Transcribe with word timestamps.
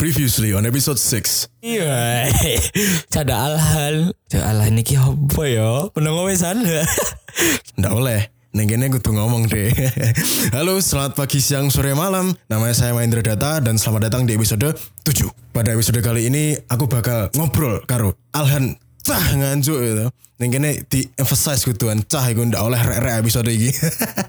Previously 0.00 0.56
on 0.56 0.64
episode 0.64 0.96
6 0.96 1.60
Iya, 1.60 2.24
cada 3.14 3.52
alhan. 3.52 4.16
Cada 4.32 4.48
alhan 4.48 4.80
ini 4.80 4.96
apa 4.96 5.42
ya? 5.44 5.92
Penunggu 5.92 6.24
wesan. 6.24 6.64
Nggak 7.76 7.92
oleh 7.92 8.20
Neng 8.56 8.64
kene 8.64 8.88
kudu 8.88 9.12
ngomong 9.12 9.44
deh 9.52 9.68
Halo 10.56 10.80
selamat 10.80 11.20
pagi 11.20 11.38
siang 11.38 11.68
sore 11.68 11.92
malam 11.92 12.32
Nama 12.48 12.72
saya 12.72 12.96
Mahendra 12.96 13.20
Data 13.22 13.60
Dan 13.62 13.76
selamat 13.76 14.08
datang 14.10 14.24
di 14.24 14.34
episode 14.34 14.72
7 15.04 15.54
Pada 15.54 15.76
episode 15.76 16.00
kali 16.00 16.32
ini 16.32 16.56
Aku 16.66 16.88
bakal 16.88 17.28
ngobrol 17.38 17.84
karo 17.84 18.16
Alhan 18.34 18.74
Cah 19.00 19.36
nganjuk 19.36 19.78
gitu. 19.80 20.06
Neng 20.40 20.56
kene 20.56 20.88
di 20.88 21.04
emphasize 21.20 21.68
kuduan 21.68 22.00
Cah 22.08 22.24
iku 22.32 22.48
ndak 22.48 22.64
oleh 22.64 22.80
rek-rek 22.80 23.20
episode 23.20 23.52
ini 23.52 23.68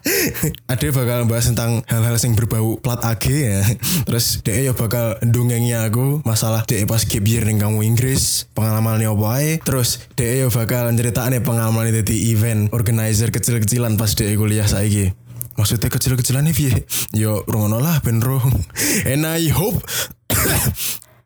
Ade 0.72 0.92
bakal 0.92 1.24
bahas 1.24 1.48
tentang 1.48 1.88
Hal-hal 1.88 2.20
yang 2.20 2.36
berbau 2.36 2.76
plat 2.84 3.00
AG 3.00 3.32
ya. 3.32 3.64
Terus 4.12 4.44
dia 4.44 4.60
ya 4.60 4.76
bakal 4.76 5.16
Dongengnya 5.24 5.88
aku 5.88 6.20
Masalah 6.28 6.68
dia 6.68 6.84
pas 6.84 7.08
gap 7.08 7.24
year 7.24 7.48
ning 7.48 7.64
kamu 7.64 7.88
Inggris 7.88 8.44
Pengalamannya 8.52 9.08
apa 9.08 9.26
ae. 9.40 9.52
Terus 9.64 10.04
dia 10.20 10.44
ya 10.44 10.52
bakal 10.52 10.92
Nyeritain 10.92 11.40
pengalaman 11.48 11.96
di 12.04 12.18
event 12.36 12.68
Organizer 12.76 13.32
kecil-kecilan 13.32 13.96
Pas 13.96 14.12
dia 14.12 14.36
kuliah 14.36 14.68
saiki. 14.68 15.16
Maksudnya 15.56 15.88
kecil-kecilan 15.92 16.44
nih 16.48 16.56
piye? 16.56 16.76
Yo 17.16 17.44
rungono 17.48 17.80
lah 17.80 18.00
ben. 18.04 18.20
And 19.12 19.24
I 19.28 19.48
hope 19.52 19.80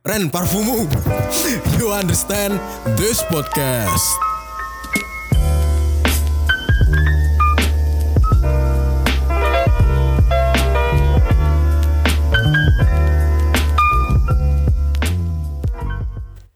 Ren 0.05 0.29
parfumu. 0.29 0.85
You 1.81 1.89
understand 1.89 2.61
this 2.93 3.25
podcast. 3.25 4.05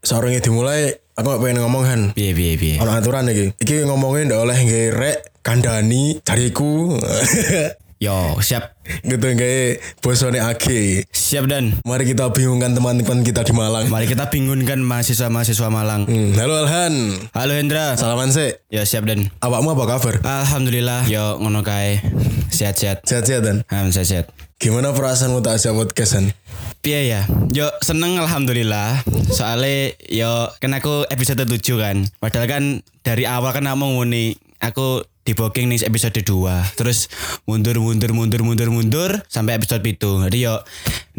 Seorangnya 0.06 0.38
dimulai 0.46 0.94
Aku 1.18 1.26
gak 1.34 1.42
pengen 1.42 1.66
ngomong 1.66 1.82
kan 1.82 2.00
Piye 2.14 2.30
piye 2.38 2.54
piye. 2.54 2.78
Ono 2.78 2.94
aturan 2.94 3.26
iki. 3.34 3.50
Iki 3.58 3.82
ngomongin 3.90 4.30
ndak 4.30 4.46
oleh 4.46 4.58
ngerek 4.62 5.42
Kandani 5.42 6.22
Cariku 6.22 6.94
Yo, 8.06 8.40
siap. 8.40 8.79
Gitu 9.02 9.26
kayak 9.36 9.80
bosone 10.02 10.38
AG. 10.42 10.66
Siap 11.10 11.46
dan 11.46 11.78
Mari 11.86 12.10
kita 12.10 12.30
bingungkan 12.30 12.74
teman-teman 12.74 13.22
kita 13.22 13.46
di 13.46 13.52
Malang. 13.54 13.86
mari 13.88 14.06
kita 14.10 14.28
bingungkan 14.30 14.82
mahasiswa-mahasiswa 14.82 15.68
Malang. 15.70 16.06
Hmm, 16.06 16.34
halo 16.34 16.66
Alhan. 16.66 16.94
Halo 17.32 17.52
Hendra. 17.54 17.94
Salaman 17.94 18.34
sih. 18.34 18.54
Ya 18.70 18.82
siap 18.82 19.06
dan. 19.06 19.30
Awakmu 19.40 19.74
apa 19.78 19.98
kabar? 19.98 20.14
Alhamdulillah. 20.22 21.06
Yo 21.06 21.38
ngono 21.38 21.62
kae. 21.62 22.02
Sehat-sehat. 22.50 23.06
Sehat-sehat 23.06 23.42
dan. 23.46 23.56
Alhamdulillah 23.70 24.06
sehat. 24.06 24.26
Gimana 24.60 24.92
perasaanmu 24.92 25.40
tak 25.40 25.56
ajak 25.56 25.72
podcastan? 25.72 26.36
Piye 26.84 27.08
ya? 27.08 27.24
Yo 27.48 27.72
seneng 27.80 28.20
alhamdulillah. 28.20 29.00
Soalnya 29.32 29.96
yo 30.12 30.52
kan 30.60 30.76
aku 30.76 31.08
episode 31.08 31.48
7 31.48 31.56
kan. 31.80 31.96
Padahal 32.20 32.44
kan 32.44 32.64
dari 33.00 33.24
awal 33.24 33.56
kan 33.56 33.64
aku 33.64 33.88
nguni 33.88 34.36
aku 34.60 35.04
di 35.20 35.36
booking 35.36 35.68
nih 35.68 35.84
episode 35.84 36.16
2 36.16 36.78
terus 36.80 37.12
mundur 37.44 37.76
mundur 37.80 38.12
mundur 38.16 38.40
mundur 38.40 38.68
mundur 38.72 39.10
sampai 39.28 39.56
episode 39.60 39.84
itu 39.84 40.24
jadi 40.28 40.38
yo 40.52 40.54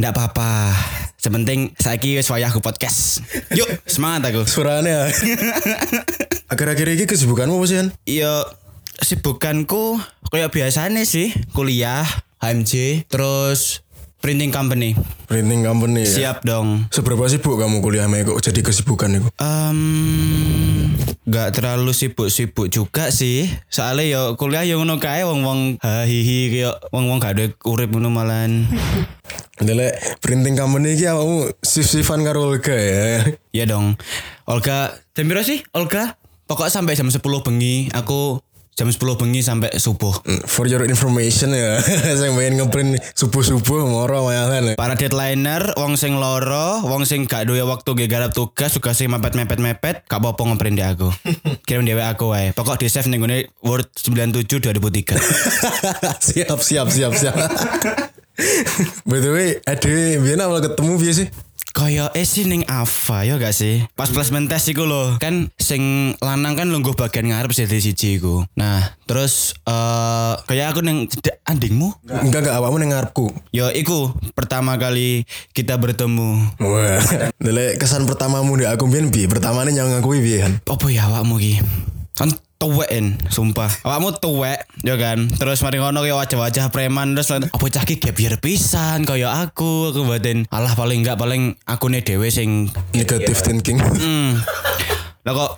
ndak 0.01 0.17
apa-apa. 0.17 0.73
Sepenting 1.21 1.77
saiki 1.77 2.17
wis 2.17 2.25
wayahku 2.33 2.65
podcast. 2.65 3.21
Yuk 3.53 3.69
semangat 3.85 4.33
aku. 4.33 4.41
Suaranya. 4.49 5.05
Akhir-akhir 6.51 6.97
ini 6.97 7.05
kesibukanmu 7.05 7.61
apa 7.61 7.65
sih, 7.69 7.77
yo 8.09 8.33
sibukanku 9.05 10.01
kayak 10.33 10.49
biasanya 10.49 11.05
sih 11.05 11.29
kuliah 11.53 12.01
HMJ 12.41 13.05
terus 13.05 13.85
printing 14.21 14.53
company 14.53 14.93
Printing 15.25 15.65
company 15.65 16.05
ya. 16.05 16.13
siap 16.13 16.37
dong 16.45 16.85
Seberapa 16.93 17.25
sibuk 17.25 17.57
kamu 17.57 17.81
kuliah 17.81 18.05
kok 18.05 18.37
jadi 18.39 18.61
kesibukan 18.61 19.17
itu? 19.17 19.27
Um, 19.41 20.91
gak 21.23 21.55
terlalu 21.55 21.95
sibuk-sibuk 21.95 22.67
juga 22.67 23.07
sih. 23.09 23.47
Soalnya 23.71 24.05
yo 24.11 24.21
kuliah 24.35 24.67
yo 24.67 24.77
ngono 24.83 24.99
kae 24.99 25.23
wong-wong 25.23 25.79
hahihi 25.79 26.51
kayak 26.51 26.75
wong-wong 26.91 27.23
gak 27.23 27.39
ada 27.39 27.45
urip 27.63 27.89
ngono 27.89 28.11
malan. 28.11 28.67
Dele 29.61 29.95
printing 30.19 30.59
company 30.59 30.99
iki 30.99 31.07
awakmu 31.07 31.53
sif-sifan 31.63 32.27
karo 32.27 32.51
Olga 32.51 32.75
ya. 32.75 33.23
Iya 33.55 33.65
dong. 33.71 33.95
Olga, 34.49 34.99
jam 35.15 35.45
sih? 35.47 35.63
Olga? 35.71 36.19
Pokok 36.49 36.67
sampai 36.67 36.99
jam 36.99 37.07
10 37.07 37.23
bengi 37.23 37.87
aku 37.95 38.43
jam 38.71 38.87
10 38.87 38.97
bengi 38.97 39.41
sampai 39.43 39.69
subuh. 39.75 40.15
Hmm, 40.23 40.41
For 40.47 40.65
your 40.65 40.87
information 40.87 41.51
ya, 41.51 41.77
saya 42.19 42.31
pengen 42.31 42.57
ngeprint 42.57 42.97
subuh-subuh 43.13 43.83
moro 43.85 44.23
sama 44.23 44.31
Alhan 44.33 44.63
ya. 44.71 44.75
Para 44.79 44.95
deadlineer, 44.95 45.75
wong 45.75 45.99
sing 45.99 46.15
loro, 46.17 46.81
wong 46.87 47.03
sing 47.03 47.27
gak 47.27 47.45
duwe 47.45 47.61
waktu 47.67 47.89
ge 47.99 48.05
garap 48.07 48.31
tugas, 48.31 48.71
juga 48.73 48.95
sing 48.95 49.11
mepet-mepet-mepet, 49.11 50.07
gak 50.07 50.19
apa-apa 50.19 50.41
ngeprint 50.55 50.75
di 50.79 50.83
aku. 50.87 51.09
Kirim 51.67 51.83
dhewe 51.83 52.01
aku 52.01 52.31
wae. 52.31 52.55
Pokok 52.55 52.79
di 52.79 52.87
save 52.87 53.11
ning 53.11 53.21
ngene 53.21 53.51
Word 53.61 53.91
97 53.93 54.47
2003. 54.63 55.19
siap 56.31 56.59
siap 56.63 56.87
siap 56.89 57.13
siap 57.13 57.35
by 59.05 59.19
the 59.21 59.29
way 59.29 59.49
ade 59.67 60.17
biar 60.23 60.39
awal 60.41 60.63
ketemu 60.63 60.93
biar 60.97 61.13
sih 61.13 61.27
Kaya 61.71 62.11
eh 62.11 62.27
sih 62.27 62.43
ning 62.43 62.67
Ava 62.67 63.23
ya 63.23 63.39
gak 63.39 63.55
sih? 63.55 63.87
Pas 63.95 64.11
placement 64.11 64.45
test 64.45 64.67
iku 64.67 64.83
lho. 64.83 65.15
Kan 65.23 65.47
sing 65.55 66.13
lanang 66.19 66.59
kan 66.59 66.67
lungguh 66.67 66.91
bagian 66.93 67.31
ngarep 67.31 67.55
sih 67.55 67.63
siji 67.63 68.19
iku. 68.19 68.43
Nah, 68.59 68.99
terus 69.07 69.55
eh 69.63 70.33
kayak 70.45 70.75
aku 70.75 70.83
ning 70.83 71.07
cedak 71.07 71.39
andingmu. 71.47 71.95
enggak 72.03 72.43
enggak 72.43 72.55
awakmu 72.59 72.77
neng 72.77 72.91
ngarepku 72.91 73.31
Yo 73.49 73.71
iku 73.71 74.11
pertama 74.35 74.75
kali 74.75 75.23
kita 75.55 75.79
bertemu. 75.79 76.59
wah 76.59 76.99
dele 77.39 77.79
kesan 77.79 78.03
pertamamu 78.03 78.59
di 78.59 78.67
aku 78.67 78.85
biar 78.85 79.07
bi 79.07 79.25
pertamanya 79.25 79.71
yang 79.71 79.89
ngakui 79.95 80.19
biar 80.19 80.39
kan 80.43 80.53
Apa 80.67 80.85
ya 80.91 81.07
awakmu 81.07 81.39
ki? 81.39 81.53
Kan 82.13 82.35
tuweken, 82.61 83.17
sumpah. 83.33 83.73
Awakmu 83.81 84.21
tuwek, 84.21 84.69
ya 84.85 84.93
kan. 85.01 85.25
Terus 85.33 85.65
mari 85.65 85.81
ngono 85.81 86.05
ya 86.05 86.13
wajah-wajah 86.13 86.69
preman 86.69 87.17
terus 87.17 87.33
apa 87.33 87.49
cah 87.49 87.81
ki 87.81 87.97
gap 87.97 88.17
year 88.21 88.37
pisan 88.37 89.01
kaya 89.01 89.33
aku, 89.33 89.89
aku 89.89 90.05
batin. 90.05 90.45
Alah 90.53 90.77
paling 90.77 91.01
enggak 91.01 91.17
paling 91.17 91.57
akune 91.65 92.05
dhewe 92.05 92.29
sing 92.29 92.69
negative 92.93 93.41
thinking 93.41 93.81
Hmm. 93.81 94.37
Lah 95.21 95.33
kok 95.37 95.51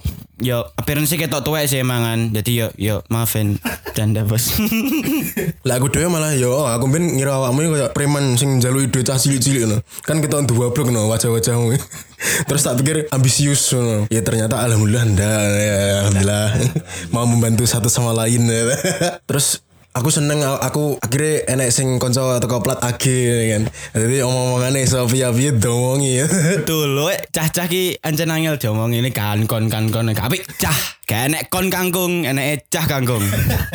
yo 0.43 0.65
appearance 0.75 1.15
ketok 1.15 1.43
tuwek 1.45 1.67
sih 1.69 1.79
mangan. 1.85 2.35
Jadi 2.35 2.51
yo 2.59 2.67
yo 2.75 2.95
maafin 3.07 3.55
canda 3.93 4.27
bos. 4.27 4.59
lah 5.67 5.79
aku 5.79 5.87
dewe 5.87 6.11
malah 6.11 6.35
yo 6.35 6.67
aku 6.67 6.91
ben 6.91 7.15
ngira 7.15 7.39
awakmu 7.39 7.71
kayak 7.71 7.95
preman 7.95 8.35
sing 8.35 8.59
jalui 8.59 8.91
duit 8.91 9.07
cah 9.07 9.15
cilik-cilik 9.15 9.63
no 9.69 9.77
kan 10.03 10.19
kita 10.19 10.43
dua 10.43 10.75
blok 10.75 10.91
no 10.91 11.07
wajah-wajahmu 11.07 11.79
terus 12.51 12.61
tak 12.67 12.75
pikir 12.83 13.07
ambisius 13.15 13.71
no 13.71 14.09
ya 14.11 14.19
ternyata 14.19 14.59
alhamdulillah 14.59 15.05
ndak 15.07 15.39
ya, 15.55 15.77
alhamdulillah 16.03 16.47
mau 17.15 17.23
membantu 17.23 17.63
satu 17.63 17.87
sama 17.87 18.11
lain 18.11 18.43
ya. 18.43 18.75
terus 19.23 19.63
aku 19.93 20.09
seneng 20.09 20.41
aku 20.41 20.97
akhirnya 20.97 21.45
enek 21.53 21.69
sing 21.69 22.01
konco 22.01 22.41
teko 22.41 22.65
plat 22.65 22.81
AG 22.81 23.05
kan 23.53 23.63
jadi 23.93 24.25
omong-omongannya 24.25 24.89
Sofia 24.89 25.29
piye 25.29 25.53
domongi 25.53 26.25
Betul 26.65 26.97
lo 26.97 27.13
cah-cah 27.29 27.69
ki 27.69 28.01
ancen 28.01 28.33
angel 28.33 28.57
diomong 28.57 28.89
ini 28.89 29.13
kan 29.13 29.45
kon 29.45 29.69
kan 29.69 29.93
kon 29.93 30.09
tapi 30.09 30.41
cah 30.57 31.03
gak 31.03 31.29
enek 31.29 31.43
kon 31.53 31.67
kangkung 31.69 32.23
enek 32.25 32.65
cah 32.71 32.89
kangkung. 32.89 33.21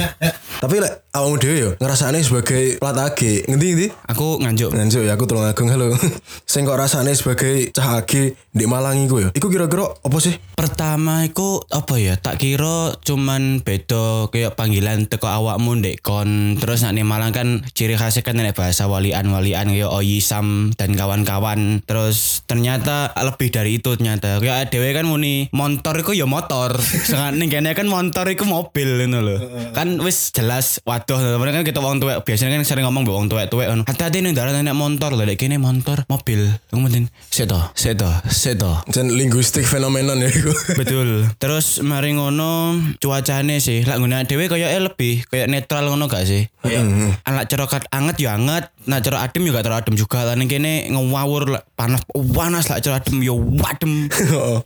tapi 0.63 0.83
lek 0.83 1.13
awakmu 1.15 1.37
dhewe 1.39 1.57
yo 1.61 1.71
ngrasane 1.79 2.19
sebagai 2.25 2.83
plat 2.83 2.97
AG 2.97 3.47
ngendi 3.47 3.69
ngendi 3.77 3.87
Aku 4.09 4.41
nganjuk. 4.41 4.73
Nganjuk 4.73 5.05
ya 5.05 5.15
aku 5.15 5.29
tolong 5.29 5.45
agung 5.45 5.69
halo. 5.69 5.93
Sing 6.51 6.65
kok 6.65 6.81
rasane 6.81 7.13
sebagai 7.13 7.71
cah 7.71 8.01
agi 8.01 8.33
di 8.51 8.65
Malang 8.65 9.05
iku 9.05 9.21
ya. 9.21 9.29
Iku 9.37 9.53
kira-kira 9.53 9.85
apa 9.85 10.19
sih? 10.19 10.35
Pertama 10.57 11.23
iku 11.29 11.63
apa 11.69 12.01
ya 12.01 12.17
tak 12.17 12.41
kira 12.41 12.97
cuman 13.05 13.61
beda 13.61 14.33
kayak 14.33 14.57
panggilan 14.57 15.07
teko 15.07 15.29
awakmu 15.29 15.79
ndek 15.79 16.01
kon. 16.09 16.57
Terus 16.57 16.89
nak 16.89 16.97
Malang 17.05 17.37
kan 17.37 17.61
ciri 17.77 18.01
khasnya 18.01 18.25
kan 18.25 18.41
nek 18.41 18.57
bahasa 18.57 18.89
walian-walian 18.89 19.69
kayak 19.69 19.93
Oyisam 19.93 20.73
dan 20.73 20.97
kawan-kawan. 20.97 21.85
Terus 21.85 22.41
ternyata 22.49 23.13
lebih 23.13 23.53
dari 23.53 23.77
itu 23.77 23.93
ternyata. 23.93 24.41
Kayak 24.41 24.73
dewe 24.73 24.97
kan 24.97 25.05
muni 25.05 25.53
motor 25.53 26.01
iku 26.01 26.17
ya 26.17 26.25
motor. 26.25 26.81
Sangat 27.11 27.37
ning 27.37 27.53
kene 27.53 27.77
kan 27.77 27.85
motor 27.85 28.25
iku 28.33 28.49
mobil 28.49 29.05
ngono 29.05 29.19
lho. 29.21 29.37
Kan 29.77 30.01
wis 30.01 30.33
jelas 30.33 30.81
waduh 30.89 31.37
mereka 31.37 31.61
kan 31.61 31.67
kita 31.69 31.81
wong 31.85 32.01
tuwek. 32.01 32.25
Biasanya 32.25 32.57
kan 32.57 32.65
sering 32.65 32.89
ngomong 32.89 33.05
mbek 33.05 33.17
wong 33.17 33.27
tuwek-tuwek 33.29 33.67
ngono. 33.69 33.83
Hati-hati 33.85 34.25
ning 34.25 34.33
dalan 34.33 34.65
nek 34.65 34.73
motor 34.73 35.13
lho 35.13 35.29
lek 35.29 35.37
kene 35.37 35.61
motor 35.61 36.09
mobil. 36.09 36.49
Kemudian 36.73 37.13
sedo 37.29 37.61
sedo 37.77 38.09
sedo 38.33 38.81
Jan 38.89 39.13
linguistik 39.13 39.69
fenomenon 39.69 40.23
ya. 40.23 40.31
Betul. 40.81 41.29
Terus 41.37 41.83
mari 41.85 42.15
ngono 42.15 42.79
cuacane 43.03 43.59
sih, 43.59 43.83
lak 43.83 43.99
ngene 43.99 44.25
dhewe 44.25 44.47
kaya 44.47 44.71
eh 44.73 44.81
lebih 44.81 45.27
kayak 45.27 45.51
netral 45.51 45.98
ngono 45.99 46.07
gak 46.07 46.23
sih? 46.31 46.47
Kayak 46.63 46.87
anak 47.27 47.45
cerokat 47.51 47.83
anget 47.91 48.17
ya 48.23 48.39
anget, 48.39 48.71
nak 48.87 49.03
cerok 49.03 49.19
adem 49.19 49.43
juga 49.43 49.67
terlalu 49.67 49.83
adem 49.83 49.95
juga. 49.99 50.23
Lah 50.23 50.39
ning 50.39 50.47
kene 50.47 50.87
lah, 50.95 51.63
panas 51.75 52.07
panas 52.15 52.71
lah 52.71 52.79
cerok 52.79 53.03
adem 53.03 53.19
yo 53.27 53.35
adem. 53.67 54.07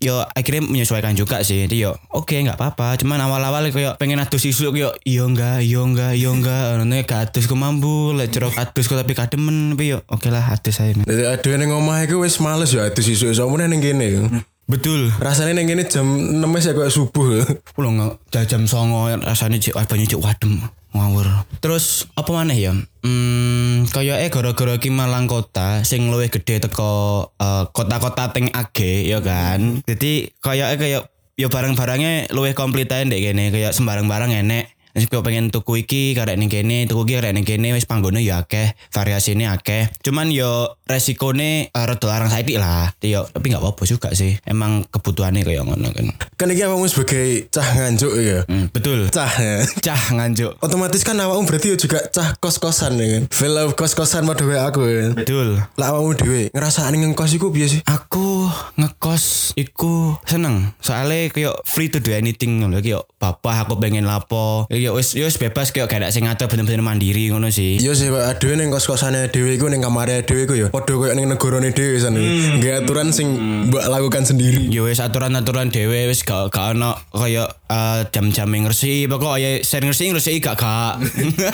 yo 0.05 0.21
akhirnya 0.37 0.69
menyesuaikan 0.69 1.17
juga 1.17 1.41
sih. 1.41 1.65
Jadi 1.65 1.89
yo 1.89 1.97
oke 2.13 2.37
nggak 2.37 2.61
apa-apa. 2.61 3.01
Cuman 3.01 3.17
awal-awal 3.25 3.73
kayak 3.73 3.97
pengen 3.97 4.21
adus 4.21 4.45
isu 4.45 4.77
yo 4.77 4.93
yo 5.09 5.25
enggak, 5.25 5.65
yo 5.65 5.81
enggak, 5.89 6.13
yo 6.21 6.37
enggak. 6.37 6.77
Ngono 6.77 7.01
gak 7.09 7.33
adus 7.33 7.49
ku 7.49 7.57
mampu, 7.57 8.13
lah 8.13 8.29
cerok 8.29 8.53
adus 8.61 8.85
ku 8.85 8.95
tapi 8.95 9.17
kademen 9.17 9.73
tapi 9.73 9.97
yo 9.97 10.05
oke 10.13 10.29
lah 10.29 10.53
adus 10.53 10.85
aja. 10.85 11.01
Jadi 11.01 11.25
ada 11.25 11.49
yang 11.49 11.73
ngomah 11.73 12.05
iku 12.05 12.21
wis 12.21 12.37
males 12.37 12.77
ya 12.77 12.85
itu 12.85 13.01
sisuk 13.01 13.33
soalnya 13.33 13.73
ning 13.73 13.81
kene. 13.81 14.45
Betul. 14.71 15.11
Rasanya 15.19 15.59
ning 15.59 15.69
kene 15.69 15.85
jam 15.85 16.07
6 16.07 16.43
wis 16.55 16.65
ya 16.71 16.73
kayak 16.73 16.93
subuh. 16.95 17.43
Pulau 17.75 17.91
nggak 17.93 18.45
jam 18.47 18.65
songo 18.65 19.11
rasanya 19.11 19.59
wah 19.75 19.85
banyak 19.85 20.09
cik 20.09 20.23
wadem 20.23 20.63
ngawur. 20.93 21.27
Terus 21.59 22.07
apa 22.15 22.31
mana 22.31 22.55
ya? 22.55 22.73
Hmm, 23.03 23.89
kayak 23.91 24.29
eh 24.29 24.31
gara-gara 24.31 24.77
ki 24.79 24.93
Malang 24.93 25.27
kota 25.27 25.83
sing 25.83 26.13
luwih 26.13 26.31
gede 26.31 26.63
teko 26.63 27.33
eh, 27.37 27.65
kota-kota 27.73 28.31
teng 28.31 28.53
AG 28.53 28.79
ya 29.09 29.19
kan. 29.19 29.83
Jadi 29.85 30.31
kayak 30.39 30.69
eh 30.77 30.79
kayak 30.79 31.03
ya 31.37 31.49
barang-barangnya 31.49 32.31
luwih 32.37 32.53
komplit 32.53 32.93
aja 32.93 33.09
dek 33.09 33.21
kene 33.21 33.51
kayak 33.51 33.73
sembarang 33.75 34.07
barang 34.07 34.31
enek. 34.31 34.73
Wis 34.93 35.09
pengen 35.09 35.49
tuku 35.49 35.85
iki 35.85 36.13
karek 36.13 36.37
ning 36.37 36.53
kene, 36.53 36.89
tuku 36.89 37.09
iki 37.09 37.15
karek 37.21 37.33
ning 37.37 37.45
kene 37.45 37.77
wis 37.77 37.85
panggone 37.85 38.25
ya 38.25 38.45
akeh, 38.45 38.73
variasine 38.93 39.49
akeh. 39.49 39.93
Cuman 40.01 40.33
yo 40.33 40.77
resikone 40.89 41.73
uh, 41.73 41.85
rada 41.85 42.07
larang 42.09 42.33
saiki 42.33 42.57
lah. 42.57 42.93
Yo 43.05 43.29
tapi 43.29 43.53
nggak 43.53 43.63
apa-apa 43.63 43.83
juga 43.85 44.09
sih. 44.17 44.41
Emang 44.49 44.89
kebutuhannya 44.89 45.45
kayak 45.45 45.65
ngono 45.69 45.93
kan. 45.93 46.07
Kan 46.37 46.49
iki 46.53 46.65
awakmu 46.65 46.89
sebagai 46.89 47.49
cah 47.53 47.69
nganjuk 47.77 48.13
ya. 48.19 48.39
Hmm, 48.49 48.67
betul. 48.73 49.09
Cah 49.13 49.33
ya. 49.37 49.65
Cah 49.85 50.03
nganjuk. 50.17 50.57
Otomatis 50.65 51.05
kan 51.05 51.17
awakmu 51.21 51.45
berarti 51.45 51.73
ya 51.73 51.77
juga 51.77 51.99
cah 52.09 52.37
kos-kosan 52.41 52.97
ya 52.97 53.07
kan. 53.19 53.23
Feel 53.29 53.57
kos-kosan 53.77 54.25
kayak 54.29 54.65
aku 54.73 54.81
ya. 54.89 55.13
Betul. 55.13 55.61
Lah 55.77 55.87
awakmu 55.93 56.17
dhewe 56.17 56.43
ngrasakne 56.53 56.97
ngekos 57.01 57.37
iku 57.37 57.53
piye 57.53 57.69
sih? 57.69 57.81
Aku 57.85 58.32
ngekos 58.79 59.55
iku 59.59 60.17
seneng. 60.25 60.73
Soalnya 60.81 61.29
kayak 61.31 61.55
free 61.69 61.93
to 61.93 61.99
do 62.01 62.15
anything 62.15 62.63
ngono 62.65 62.81
kayak 62.81 63.05
bapak 63.21 63.67
aku 63.69 63.79
pengen 63.79 64.09
lapo. 64.09 64.65
Ya 64.73 64.91
wis 64.97 65.13
wis 65.15 65.37
bebas 65.37 65.71
kayak 65.71 65.93
gak 65.93 66.01
ada 66.03 66.09
sing 66.15 66.25
ngatur 66.25 66.49
bener-bener 66.49 66.81
mandiri 66.81 67.29
ngono 67.29 67.53
sih. 67.53 67.79
Iya 67.79 67.93
sih 67.93 68.09
Pak 68.09 68.41
dhewe 68.41 68.57
ning 68.57 68.73
kos-kosane 68.73 69.29
dhewe 69.29 69.55
iku 69.57 69.69
ning 69.69 69.85
kamare 69.85 70.25
dhewe 70.25 70.49
iku 70.49 70.55
ya 70.57 70.69
padha 70.73 70.93
koyo 70.97 71.13
ning 71.13 71.29
negarane 71.29 71.71
dhewe 71.71 71.97
san. 72.01 72.17
Nggak 72.17 72.87
aturan 72.87 73.13
sing 73.13 73.29
mbak 73.69 73.87
lakukan 73.89 74.25
sendiri. 74.25 74.73
Ya 74.73 74.83
wis 74.85 74.99
aturan-aturan 75.03 75.69
dhewe 75.69 76.09
wis 76.09 76.25
gak 76.25 76.49
gak 76.51 76.75
ono 76.75 76.97
kaya 77.13 77.47
eh, 77.69 78.01
jam-jam 78.11 78.49
ngresi 78.51 79.07
pokok 79.11 79.37
ya 79.39 79.51
sering 79.65 79.91
ngresi 79.93 80.11
ngresi 80.11 80.41
gak 80.41 80.57
gak. 80.59 80.95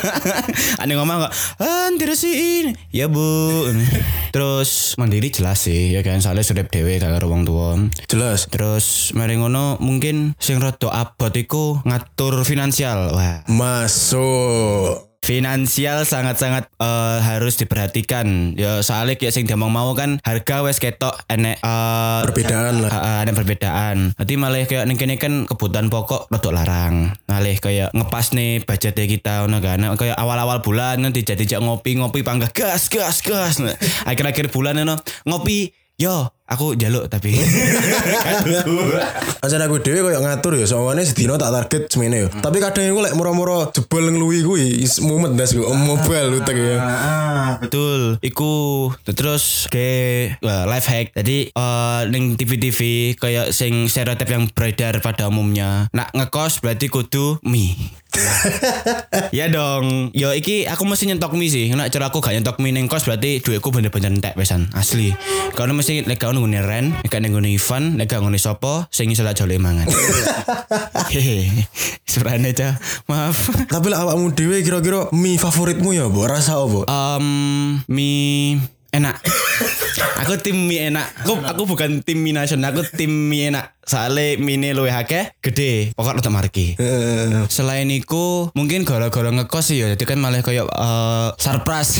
Ane 0.82 0.92
ngomong 0.94 1.28
kok, 1.28 1.32
"Ah, 1.62 1.88
diresiin." 1.94 2.76
Ya, 2.94 3.06
Bu. 3.10 3.68
Terus 4.34 4.94
mandiri 5.00 5.32
jelas 5.32 5.64
sih 5.66 5.92
ya 5.92 6.04
kan 6.04 6.20
soalnya 6.20 6.44
sudah 6.44 6.64
dhewe 6.68 6.87
gak 6.96 7.20
karo 7.20 7.28
wong 7.28 7.44
tuwa. 7.44 7.76
Jelas. 8.08 8.48
Terus 8.48 9.12
mari 9.12 9.36
ngono 9.36 9.76
mungkin 9.84 10.32
sing 10.40 10.56
rada 10.56 10.88
abot 10.88 11.36
iku 11.36 11.84
ngatur 11.84 12.40
finansial. 12.48 13.12
Wah, 13.12 13.44
Masuk. 13.52 15.04
finansial 15.18 16.08
sangat-sangat 16.08 16.72
eh, 16.80 17.18
harus 17.20 17.60
diperhatikan. 17.60 18.56
Ya 18.56 18.80
soalnya 18.80 19.20
kayak 19.20 19.34
sing 19.36 19.44
demong 19.44 19.68
mau 19.68 19.92
kan 19.92 20.16
harga 20.24 20.64
wes 20.64 20.80
ketok 20.80 21.20
enek 21.28 21.60
eh, 21.60 22.20
Perbedaan 22.24 22.80
lah. 22.80 22.88
Ah, 22.88 22.96
ah, 23.04 23.16
ada 23.26 23.36
perbedaan. 23.36 24.16
Nanti 24.16 24.34
malah 24.40 24.64
kayak 24.64 24.88
ning 24.88 24.96
kene 24.96 25.20
kan 25.20 25.44
kebutuhan 25.44 25.92
pokok 25.92 26.32
rodok 26.32 26.56
larang. 26.56 27.12
Malah 27.28 27.60
kayak 27.60 27.92
ngepas 27.92 28.32
nih 28.32 28.64
budgetnya 28.64 29.04
kita 29.04 29.34
kan. 29.44 29.76
Nah, 29.76 29.98
Kayak 29.98 30.16
awal-awal 30.16 30.64
bulan 30.64 31.02
nanti 31.02 31.26
jadi 31.26 31.44
jak 31.44 31.60
ngopi-ngopi 31.60 32.24
panggah 32.24 32.48
gas 32.54 32.88
gas 32.88 33.20
gas. 33.20 33.60
Nah, 33.60 33.76
Akhir-akhir 34.08 34.48
bulan 34.48 34.80
ngono 34.80 34.96
ngopi 35.28 35.74
Yo, 35.98 36.30
aku 36.48 36.74
jaluk 36.74 37.12
tapi. 37.12 37.36
Aja 39.44 39.56
aku 39.60 39.78
dhewe 39.84 40.00
koyo 40.00 40.18
ngatur 40.24 40.56
ya 40.56 40.66
soalnya 40.66 41.04
sedina 41.04 41.36
tak 41.36 41.52
target 41.52 41.82
semene 41.92 42.16
ya. 42.24 42.28
Tapi 42.32 42.58
kadang 42.58 42.88
aku 42.90 43.00
lek 43.04 43.14
moro-moro 43.14 43.68
jebol 43.70 44.08
kuwi 44.18 44.80
is 44.80 44.98
mumet 45.04 45.36
das 45.36 45.52
ku 45.52 45.62
mobile 45.76 46.40
utek 46.40 46.56
ya. 46.56 46.76
Ah, 46.80 47.50
betul. 47.60 48.16
Iku 48.24 48.52
terus 49.04 49.68
ke 49.68 50.32
wah, 50.40 50.64
life 50.64 50.88
hack. 50.88 51.12
Jadi 51.12 51.52
eh 51.52 52.00
ning 52.08 52.40
TV-TV 52.40 53.12
kayak 53.20 53.52
sing 53.52 53.86
stereotip 53.86 54.26
yang 54.32 54.48
beredar 54.48 54.98
pada 55.04 55.28
umumnya. 55.28 55.92
Nak 55.92 56.16
ngekos 56.16 56.64
berarti 56.64 56.88
kudu 56.88 57.38
mie. 57.44 57.76
ya 59.38 59.46
dong. 59.52 60.10
Yo 60.16 60.32
iki 60.32 60.64
aku 60.64 60.88
mesti 60.88 61.08
nyentok 61.08 61.36
mie 61.36 61.52
sih. 61.52 61.70
Nak 61.72 61.92
cara 61.92 62.08
aku 62.08 62.24
gak 62.24 62.34
nyentok 62.34 62.56
mie 62.58 62.72
ning 62.72 62.88
kos 62.88 63.04
berarti 63.04 63.40
duitku 63.44 63.68
bener-bener 63.70 64.12
entek 64.12 64.34
pesan. 64.34 64.72
Asli. 64.72 65.12
Karena 65.52 65.76
mesti 65.76 66.04
lek 66.04 66.22
nunggu 66.22 66.60
ren, 66.64 66.96
lek 67.04 67.10
gak 67.12 67.20
nunggu 67.22 67.44
Ivan, 67.44 68.00
lek 68.00 68.10
nunggu 68.10 68.40
sopo 68.40 68.88
sing 68.88 69.12
iso 69.12 69.22
tak 69.22 69.36
jole 69.36 69.60
mangan. 69.60 69.86
Hehe. 71.14 71.68
Sebenarnya 72.08 72.50
aja. 72.52 72.68
Maaf. 73.06 73.68
Tapi 73.68 73.86
lek 73.92 74.00
awakmu 74.00 74.32
dhewe 74.32 74.64
kira-kira 74.64 75.12
mie 75.12 75.36
favoritmu 75.36 75.90
ya, 75.92 76.08
Bu? 76.08 76.24
Rasa 76.24 76.58
apa? 76.58 76.88
Um, 76.88 77.80
mie 77.90 78.77
enak. 78.92 79.16
aku 80.22 80.38
tim 80.40 80.68
mie 80.68 80.88
enak. 80.92 81.06
Aku 81.24 81.38
aku 81.40 81.62
bukan 81.64 82.00
tim 82.04 82.20
mie 82.20 82.34
nasional, 82.36 82.72
aku 82.72 82.84
tim 82.96 83.10
mie 83.10 83.52
enak. 83.52 83.78
Soalnya 83.88 84.36
mie 84.36 84.60
ini 84.60 84.76
luwih 84.76 84.92
akeh, 84.92 85.32
gede. 85.40 85.96
Pokok 85.96 86.20
untuk 86.20 86.28
marki. 86.28 86.76
Selain 87.48 87.88
itu 87.88 88.52
mungkin 88.52 88.84
gara-gara 88.84 89.32
ngekos 89.32 89.64
sih 89.72 89.80
ya. 89.80 89.88
Jadi 89.96 90.04
kan 90.04 90.20
malah 90.20 90.44
kayak 90.44 90.68
eh 90.68 91.28
surprise. 91.40 91.96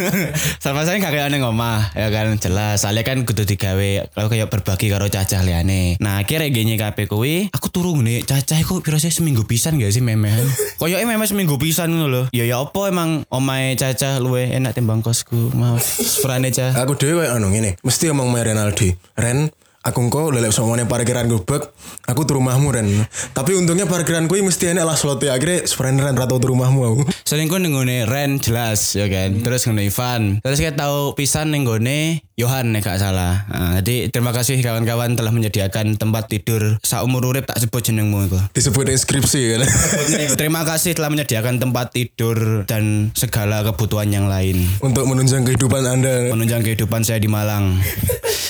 Surprise 0.62 0.92
gak 0.92 1.08
kayak 1.08 1.32
aneh 1.32 1.40
ngomah 1.40 1.96
ya 1.96 2.12
kan? 2.12 2.36
Jelas. 2.36 2.84
Soalnya 2.84 3.08
kan 3.08 3.24
kudu 3.24 3.48
digawe 3.48 4.12
kalau 4.12 4.28
kayak 4.28 4.52
berbagi 4.52 4.92
karo 4.92 5.08
cacah 5.08 5.40
liane 5.40 5.96
nah 6.04 6.20
akhirnya 6.20 6.52
gini 6.52 6.76
KP 6.76 7.08
kuwi 7.08 7.48
aku 7.48 7.72
turun 7.72 8.04
nih 8.04 8.20
cacah 8.28 8.60
iku 8.60 8.84
piro 8.84 9.00
sih? 9.00 9.08
Seminggu 9.08 9.48
pisan 9.48 9.80
gak 9.80 9.88
sih 9.88 10.04
memehan? 10.04 10.44
Koyo 10.80 11.00
memang 11.00 11.24
seminggu 11.24 11.56
pisan 11.56 11.96
ngono 11.96 12.06
lho. 12.12 12.22
Ya 12.36 12.44
ya 12.44 12.60
apa 12.60 12.92
emang 12.92 13.24
omae 13.32 13.72
cacah 13.80 14.20
luwe 14.20 14.52
enak 14.52 14.76
timbang 14.76 15.00
kosku? 15.00 15.48
Maaf 15.56 15.80
sepurane 16.22 16.54
cah 16.54 16.70
aku 16.78 16.94
dhewe 16.94 17.26
koyo 17.26 17.34
anu 17.34 17.50
ngene, 17.50 17.74
mesti 17.82 18.14
ngomong 18.14 18.30
sama 18.30 18.46
Renaldi. 18.46 18.94
Ren, 19.18 19.50
aku 19.82 19.98
engko 20.06 20.30
lelek 20.30 20.54
somone 20.54 20.86
parkiran 20.86 21.26
gubek, 21.26 21.66
aku 22.06 22.22
tuh 22.22 22.38
rumahmu 22.38 22.70
Ren. 22.70 22.86
Tapi 23.34 23.58
untungnya 23.58 23.90
parkiran 23.90 24.30
kuwi 24.30 24.46
mesti 24.46 24.70
enak 24.70 24.86
lah 24.86 24.94
slotnya. 24.94 25.34
Akhirnya 25.34 25.66
sebenarnya 25.66 26.10
Ren 26.10 26.16
rata 26.18 26.38
tuh 26.38 26.54
rumahmu 26.54 26.80
aku. 26.86 27.00
Sering 27.26 27.50
ku 27.50 27.58
nenggone 27.58 28.06
Ren 28.06 28.38
jelas 28.38 28.94
ya 28.94 29.10
kan. 29.10 29.42
Terus 29.42 29.66
ngene 29.66 29.82
Ivan. 29.90 30.22
Terus 30.46 30.58
kita 30.62 30.86
tahu 30.86 31.18
pisan 31.18 31.50
nenggone 31.50 32.22
Johan 32.42 32.74
nek 32.74 32.82
gak 32.82 32.98
salah. 32.98 33.46
Nah, 33.46 33.78
jadi 33.78 34.10
terima 34.10 34.34
kasih 34.34 34.58
kawan-kawan 34.58 35.14
telah 35.14 35.30
menyediakan 35.30 35.94
tempat 35.94 36.26
tidur 36.26 36.74
saumur 36.82 37.22
urip 37.22 37.46
tak 37.46 37.62
sebut 37.62 37.78
jenengmu 37.78 38.26
itu. 38.26 38.40
Disebut 38.50 38.90
inskripsi 38.90 39.54
kan. 39.54 39.62
terima 40.42 40.66
kasih 40.66 40.98
telah 40.98 41.14
menyediakan 41.14 41.62
tempat 41.62 41.94
tidur 41.94 42.66
dan 42.66 43.14
segala 43.14 43.62
kebutuhan 43.62 44.10
yang 44.10 44.26
lain. 44.26 44.58
Untuk 44.82 45.06
menunjang 45.06 45.46
kehidupan 45.46 45.86
Anda. 45.86 46.34
Menunjang 46.34 46.66
kehidupan 46.66 47.06
saya 47.06 47.22
di 47.22 47.30
Malang. 47.30 47.78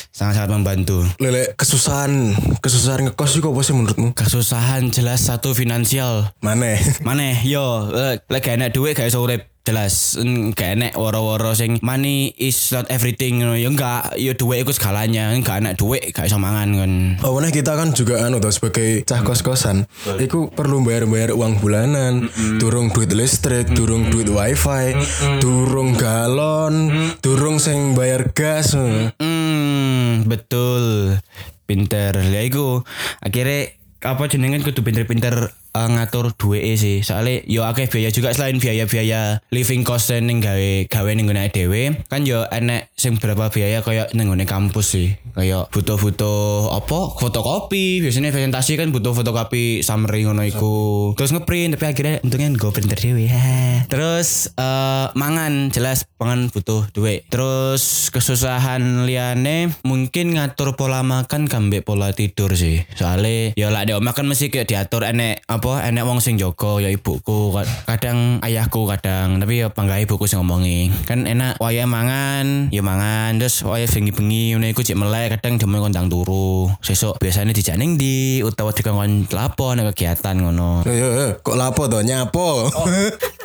Sangat-sangat 0.09 0.49
membantu. 0.56 1.05
Lelek 1.21 1.53
kesusahan, 1.61 2.32
kesusahan 2.65 3.13
ngekos 3.13 3.44
itu 3.44 3.49
apa 3.53 3.61
sih 3.61 3.77
menurutmu? 3.77 4.08
Kesusahan 4.17 4.89
jelas 4.89 5.20
satu 5.29 5.53
finansial. 5.53 6.32
Mana? 6.41 6.81
Maneh 7.05 7.44
yo 7.44 7.93
lek 7.93 8.41
gak 8.41 8.56
enak 8.56 8.72
duit 8.72 8.96
gak 8.96 9.13
iso 9.13 9.20
urip 9.20 9.52
jelas 9.62 10.19
Mm, 10.19 10.52
gak 10.52 10.74
enak 10.74 10.92
woro-woro 10.98 11.54
sing 11.54 11.78
money 11.81 12.34
is 12.34 12.74
not 12.74 12.90
everything 12.90 13.38
ngono. 13.38 13.54
ya 13.54 13.70
enggak 13.70 14.19
yo 14.19 14.34
duit 14.34 14.62
iku 14.62 14.74
segalanya. 14.74 15.31
Gak 15.38 15.62
enak 15.62 15.78
duit 15.78 16.02
gak 16.10 16.26
iso 16.26 16.36
mangan 16.36 16.69
kan 16.74 16.92
Oh, 17.22 17.38
nah 17.38 17.48
kita 17.48 17.78
kan 17.78 17.94
juga 17.94 18.26
anu 18.26 18.42
tuh 18.42 18.50
sebagai 18.50 19.06
cah 19.06 19.22
kos-kosan, 19.22 19.86
iku 20.19 20.50
perlu 20.50 20.82
bayar-bayar 20.82 21.31
uang 21.32 21.62
bulanan, 21.62 22.26
durung 22.58 22.90
duit 22.90 23.14
listrik, 23.14 23.70
durung 23.70 24.10
duit 24.10 24.26
wifi, 24.26 24.98
durung 25.38 25.94
galon, 25.94 26.90
durung 27.22 27.62
sing 27.62 27.94
bayar 27.94 28.34
gas. 28.34 28.74
hmm 28.74 30.26
betul. 30.26 31.16
Pinter. 31.64 32.19
Ya 32.19 32.42
iku 32.42 32.82
akhirnya 33.19 33.72
apa 34.02 34.26
jenengan 34.26 34.60
kudu 34.60 34.82
pinter-pinter 34.82 35.54
eh, 35.72 35.88
ngatur 35.88 36.36
duit 36.36 36.64
sih. 36.76 37.00
Soalnya 37.00 37.43
yo 37.48 37.64
akeh 37.64 37.88
biaya 37.88 38.12
juga 38.12 38.32
selain 38.36 38.60
biaya-biaya 38.60 39.41
living 39.48 39.82
cost 39.82 40.12
ning 40.12 40.38
gawe 40.44 40.86
gawe 40.88 41.10
ning 41.17 41.26
gone 41.29 41.48
dhewe. 41.48 41.96
Kan 42.08 42.29
yo 42.29 42.44
enek 42.48 42.93
sing 42.94 43.17
berapa 43.17 43.48
biaya 43.48 43.81
kayak 43.81 44.12
ning 44.12 44.29
gone 44.29 44.44
kampus 44.44 44.86
sih. 44.96 45.08
Kayak 45.32 45.72
butuh-butuh 45.72 46.72
apa? 46.76 47.17
Fotokopi. 47.17 48.05
Biasanya 48.05 48.31
presentasi 48.31 48.76
kan 48.76 48.93
butuh 48.93 49.17
fotokopi 49.17 49.81
summary 49.81 50.29
ngono 50.29 50.44
iku. 50.44 51.12
Terus 51.17 51.32
ngeprint 51.32 51.76
tapi 51.76 51.84
akhirnya 51.88 52.14
untungnya 52.20 52.48
gue 52.52 52.70
printer 52.70 52.98
dhewe. 53.00 53.26
Terus 53.93 54.52
eh 54.56 55.06
mangan. 55.17 55.72
Jelas 55.72 56.05
pangan 56.20 56.52
butuh 56.52 56.93
duit. 56.93 57.24
Terus 57.32 58.12
kesusahan 58.12 59.08
liane 59.08 59.72
mungkin 59.82 60.36
ngatur 60.36 60.76
pola 60.76 61.00
makan 61.00 61.48
kambek 61.48 61.82
pola 61.82 62.12
tidur 62.12 62.52
sih. 62.52 62.84
Soalnya 62.93 63.56
ya 63.56 63.72
lah 63.72 63.88
di 63.88 63.96
omah 63.96 64.12
kan 64.12 64.29
mesti 64.29 64.52
kayak 64.52 64.69
diatur 64.69 65.08
enek 65.08 65.44
apa 65.62 65.86
enek 65.86 66.02
wong 66.02 66.19
sing 66.19 66.34
jaga 66.34 66.82
ya 66.82 66.90
ibuku 66.90 67.54
Kad- 67.54 67.70
kadang 67.86 68.42
ayahku 68.42 68.82
kadang 68.82 69.38
tapi 69.38 69.62
ya 69.62 69.70
bangga 69.70 70.02
ibuku 70.02 70.26
sing 70.26 70.42
ngomongi 70.42 70.90
kan 71.06 71.22
enak 71.22 71.54
waya 71.62 71.86
mangan 71.86 72.66
ya 72.74 72.82
mangan 72.82 73.38
terus 73.38 73.62
waya 73.62 73.86
bengi-bengi 73.86 74.58
ngono 74.58 74.66
iku 74.66 74.82
cek 74.82 74.98
melek 74.98 75.38
kadang 75.38 75.62
jam 75.62 75.70
kondang 75.70 76.10
turu 76.10 76.66
sesuk 76.82 77.14
biasanya 77.22 77.54
dijak 77.54 77.78
ning 77.78 77.94
ndi 77.94 78.42
utawa 78.42 78.74
dikongkon 78.74 79.31
lapo 79.31 79.70
nek 79.78 79.94
kegiatan 79.94 80.42
ngono 80.42 80.82
Yo, 80.82 80.90
yo, 80.98 81.08
yo, 81.14 81.26
kok 81.38 81.54
lapo 81.54 81.86
toh 81.86 82.02
nyapo? 82.02 82.66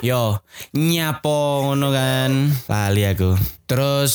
Yo, 0.01 0.41
nyapo 0.73 1.37
ngono 1.69 1.93
kan. 1.93 2.49
Lali 2.65 3.05
aku. 3.05 3.37
Terus 3.69 4.13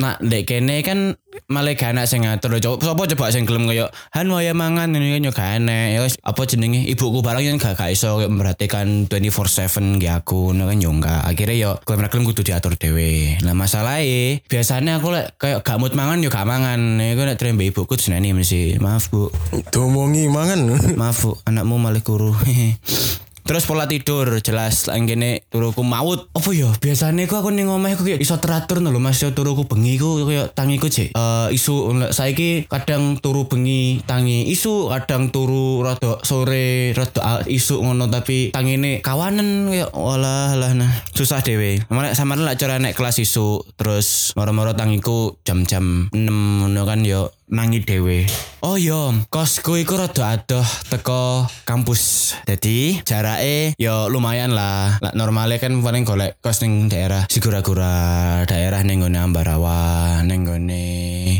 nak 0.00 0.24
ndek 0.24 0.48
kene 0.48 0.80
kan 0.80 1.20
malah 1.46 1.76
gak 1.76 1.94
enak 1.94 2.08
sing 2.08 2.24
ngatur. 2.24 2.56
Coba 2.58 2.80
sapa 2.80 3.02
coba 3.14 3.24
sing 3.30 3.44
gelem 3.44 3.68
koyo 3.68 3.92
han 4.10 4.26
waya 4.32 4.56
mangan 4.56 4.90
ngene 4.90 5.20
kan 5.20 5.26
yo 5.28 5.32
gak 5.36 5.50
enak. 5.60 5.86
Ya 5.94 6.00
wis, 6.02 6.16
apa 6.24 6.42
jenenge 6.48 6.88
ibuku 6.88 7.20
barang 7.20 7.44
yang 7.44 7.60
gak 7.60 7.76
gak 7.76 7.92
iso 7.92 8.18
kayak 8.18 8.32
memperhatikan 8.32 9.06
24/7 9.06 10.00
nggih 10.00 10.12
aku 10.16 10.50
ngono 10.50 10.66
kan 10.72 10.78
yo 10.80 10.90
enggak. 10.90 11.20
Akhirnya 11.28 11.56
yo 11.60 11.70
gelem 11.84 12.08
gelem 12.08 12.24
kudu 12.24 12.42
diatur 12.42 12.74
dhewe. 12.80 13.36
Nah 13.44 13.52
masalahnya 13.52 14.40
biasanya 14.48 14.98
aku 14.98 15.12
lek 15.12 15.36
kayak 15.36 15.60
gak 15.62 15.78
mood 15.78 15.92
mangan 15.92 16.24
yo 16.24 16.32
gak 16.32 16.48
mangan. 16.48 16.98
Ya 16.98 17.12
aku 17.14 17.22
nek 17.28 17.38
trembe 17.38 17.68
ibuku 17.68 17.94
jenenge 18.00 18.32
mesti. 18.32 18.80
Maaf 18.80 19.12
Bu. 19.12 19.28
Domongi 19.70 20.26
mangan. 20.26 20.66
Maaf 20.96 21.22
bu, 21.22 21.30
anakmu 21.44 21.76
malah 21.76 22.02
kuru. 22.02 22.32
Terus 23.44 23.64
pola 23.66 23.90
tidur 23.90 24.40
jelas 24.44 24.86
lang 24.86 25.08
gini 25.08 25.42
turuku 25.48 25.82
maut. 25.82 26.30
Apa 26.36 26.50
ya? 26.54 26.70
Biasanya 26.78 27.26
aku 27.26 27.40
aku 27.40 27.50
ning 27.50 27.66
omah 27.66 27.94
aku 27.94 28.06
kayak 28.06 28.20
iso 28.22 28.38
teratur 28.38 28.80
lho 28.84 28.96
Mas 29.00 29.18
yo 29.20 29.32
turuku 29.34 29.66
bengi 29.66 29.96
ku 29.98 30.22
kayak 30.28 30.54
tangiku 30.54 30.86
cek. 30.86 31.16
Eh 31.16 31.48
isu 31.54 31.96
lek 31.96 32.12
saiki 32.14 32.68
kadang 32.68 33.18
turu 33.18 33.48
bengi 33.50 34.04
tangi 34.04 34.48
isu 34.52 34.92
kadang 34.92 35.32
turu 35.34 35.82
rada 35.82 36.20
sore 36.22 36.92
rada 36.92 37.42
isu 37.48 37.82
ngono 37.82 38.06
tapi 38.06 38.52
tangine 38.52 39.02
kawanan 39.02 39.72
kayak 39.72 39.90
walah 39.96 40.54
lah 40.54 40.72
nah 40.76 40.90
susah 41.16 41.42
dhewe. 41.42 41.82
Malah 41.90 42.14
sama 42.14 42.38
lah 42.38 42.54
cara 42.54 42.78
naik 42.78 42.96
kelas 42.96 43.18
isu 43.18 43.64
terus 43.74 44.36
moro-moro 44.36 44.72
tangiku 44.76 45.36
jam-jam 45.42 46.08
6 46.12 46.28
ngono 46.30 46.82
kan 46.86 47.02
yo 47.02 47.32
nangi 47.50 47.82
dhewe. 47.82 48.30
Oh 48.62 48.78
iya, 48.78 49.10
kosku 49.26 49.74
iku 49.82 49.98
rada 49.98 50.38
adoh 50.38 50.68
teko 50.86 51.50
kampus. 51.66 52.34
Jadi 52.46 53.02
jarake 53.02 53.74
yo 53.74 54.06
lumayan 54.06 54.54
lah. 54.54 55.02
Lah 55.02 55.12
normale 55.18 55.58
kan 55.58 55.74
paling 55.82 56.06
golek 56.06 56.38
kos 56.38 56.62
ning 56.62 56.86
daerah 56.86 57.26
Sigura-gura, 57.26 58.46
daerah 58.46 58.80
ning 58.86 59.02
Ambarawa, 59.02 60.22
ning 60.22 60.46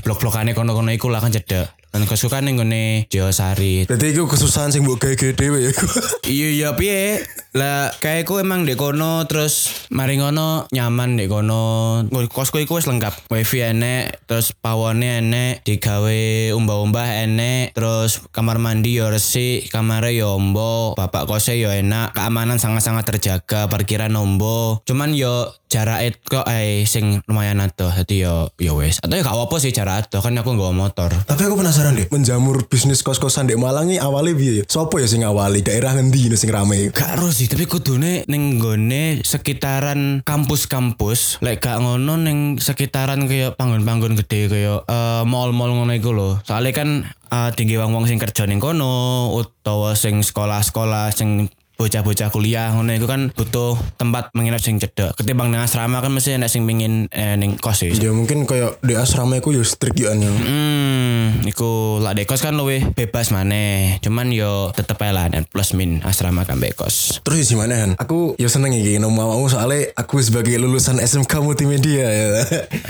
blok-blokane 0.02 0.56
kono-kono 0.56 0.90
iku 0.92 1.08
lah 1.12 1.20
kan 1.20 1.32
cedek. 1.32 1.80
Kosku 1.90 2.30
kan 2.30 2.46
ning 2.46 2.54
ngone 2.54 3.10
Jayasari. 3.10 3.86
Jadi 3.90 4.14
iku 4.14 4.30
kesusahan 4.30 4.70
sing 4.70 4.86
mbok 4.86 5.02
gawe 5.02 5.14
dhewe 5.34 5.58
ya. 5.58 5.72
Iya 6.30 6.48
iya 6.54 6.68
piye? 6.78 7.26
Lah 7.50 7.90
kayakku 7.98 8.38
emang 8.38 8.62
di 8.62 8.78
kono 8.78 9.26
terus 9.26 9.86
mari 9.90 10.14
ngono 10.14 10.70
nyaman 10.70 11.18
di 11.18 11.26
kono. 11.26 11.98
Kosku 12.30 12.62
iku 12.62 12.78
wis 12.78 12.86
lengkap. 12.86 13.26
Wifi 13.34 13.66
enek, 13.66 14.22
terus 14.30 14.54
pawone 14.54 15.18
enek, 15.18 15.66
digawe 15.66 16.54
umbah-umbah 16.54 17.26
enek, 17.26 17.74
terus 17.74 18.22
kamar 18.30 18.62
mandi 18.62 19.02
yo 19.02 19.10
resik, 19.10 19.66
kamare 19.74 20.14
yo 20.14 20.38
ombo, 20.38 20.94
bapak 20.94 21.26
kose 21.26 21.58
yo 21.58 21.74
enak, 21.74 22.14
keamanan 22.14 22.62
sangat-sangat 22.62 23.02
terjaga, 23.02 23.66
parkiran 23.66 24.14
ombo. 24.14 24.86
Cuman 24.86 25.10
yo 25.18 25.50
jarak 25.66 26.22
kok 26.22 26.46
eh 26.46 26.86
sing 26.86 27.18
lumayan 27.26 27.58
atuh. 27.58 27.90
Dadi 27.90 28.22
yo 28.22 28.54
yo 28.62 28.78
wis. 28.78 29.02
Atau 29.02 29.18
yo 29.18 29.26
gak 29.26 29.34
apa 29.34 29.56
sih 29.58 29.74
jarak 29.74 29.89
atuh 29.98 30.22
kan 30.22 30.38
aku 30.38 30.54
nggawa 30.54 30.70
motor. 30.70 31.10
Tapi 31.26 31.42
aku 31.42 31.58
penasaran 31.58 31.98
deh, 31.98 32.06
menjamur 32.14 32.62
bisnis 32.70 33.02
kos-kosan 33.02 33.50
di 33.50 33.58
Malang 33.58 33.90
ini 33.90 33.98
awalnya 33.98 34.38
piye 34.38 34.52
ya? 34.60 34.64
Sopo 34.70 35.02
ya 35.02 35.10
sing 35.10 35.26
awali? 35.26 35.64
Daerah 35.66 35.98
ngendi 35.98 36.30
ini 36.30 36.36
sing 36.38 36.54
rame? 36.54 36.94
Gak 36.94 37.18
harus 37.18 37.42
sih, 37.42 37.50
tapi 37.50 37.66
kudune 37.66 38.22
ning 38.30 38.60
nggone 38.60 39.26
sekitaran 39.26 40.22
kampus-kampus, 40.22 41.42
lek 41.42 41.58
gak 41.58 41.82
ngono 41.82 42.14
ning 42.20 42.60
sekitaran 42.62 43.26
kayak 43.26 43.58
panggon-panggon 43.58 44.14
gede 44.20 44.46
kayak 44.46 44.86
eh, 44.86 45.22
mall-mall 45.26 45.74
ngono 45.74 45.92
iku 45.96 46.14
lho. 46.14 46.30
Soalnya 46.46 46.72
kan 46.76 46.88
eh, 47.08 47.50
tinggi 47.56 47.74
wong-wong 47.80 48.06
sing 48.06 48.22
kerja 48.22 48.46
ning 48.46 48.62
kono 48.62 49.34
utawa 49.34 49.96
sing 49.96 50.22
sekolah-sekolah 50.22 51.10
sing 51.10 51.50
bocah-bocah 51.80 52.28
kuliah 52.28 52.76
ngono 52.76 52.92
iku 52.92 53.08
kan 53.08 53.32
butuh 53.32 53.80
tempat 53.96 54.28
menginap 54.36 54.60
sing 54.60 54.76
cedek. 54.76 55.16
Ketimbang 55.16 55.48
nang 55.48 55.64
asrama 55.64 56.04
kan 56.04 56.12
mesti 56.12 56.36
enak 56.36 56.52
sing 56.52 56.68
pengin 56.68 57.08
eh, 57.08 57.40
ning 57.40 57.56
kos 57.56 57.80
sih. 57.80 57.96
Ya 57.96 58.12
mungkin 58.12 58.44
kayak 58.44 58.84
di 58.84 58.92
asrama 59.00 59.40
iku 59.40 59.56
ya 59.56 59.64
strict 59.64 59.96
ya 59.96 60.12
yang 60.12 60.36
Hmm, 60.40 61.46
iku 61.48 61.96
lak 62.04 62.20
dekos 62.20 62.44
kan 62.44 62.52
luwih 62.52 62.84
bebas 62.92 63.32
maneh. 63.32 63.96
Cuman 64.04 64.28
yo 64.28 64.68
tetep 64.76 65.00
ae 65.00 65.16
lah 65.16 65.32
dan 65.32 65.48
plus 65.48 65.72
min 65.72 66.04
asrama 66.04 66.44
kan 66.44 66.60
bekos. 66.60 67.24
Terus 67.24 67.48
di 67.48 67.56
mana 67.56 67.80
kan? 67.80 67.90
Aku 67.96 68.36
ya 68.36 68.52
seneng 68.52 68.76
iki 68.76 69.00
nemu 69.00 69.16
awakmu 69.16 69.48
soalnya 69.48 69.88
aku 69.96 70.20
sebagai 70.20 70.60
lulusan 70.60 71.00
SMK 71.00 71.40
Multimedia 71.40 72.04
ya. 72.04 72.28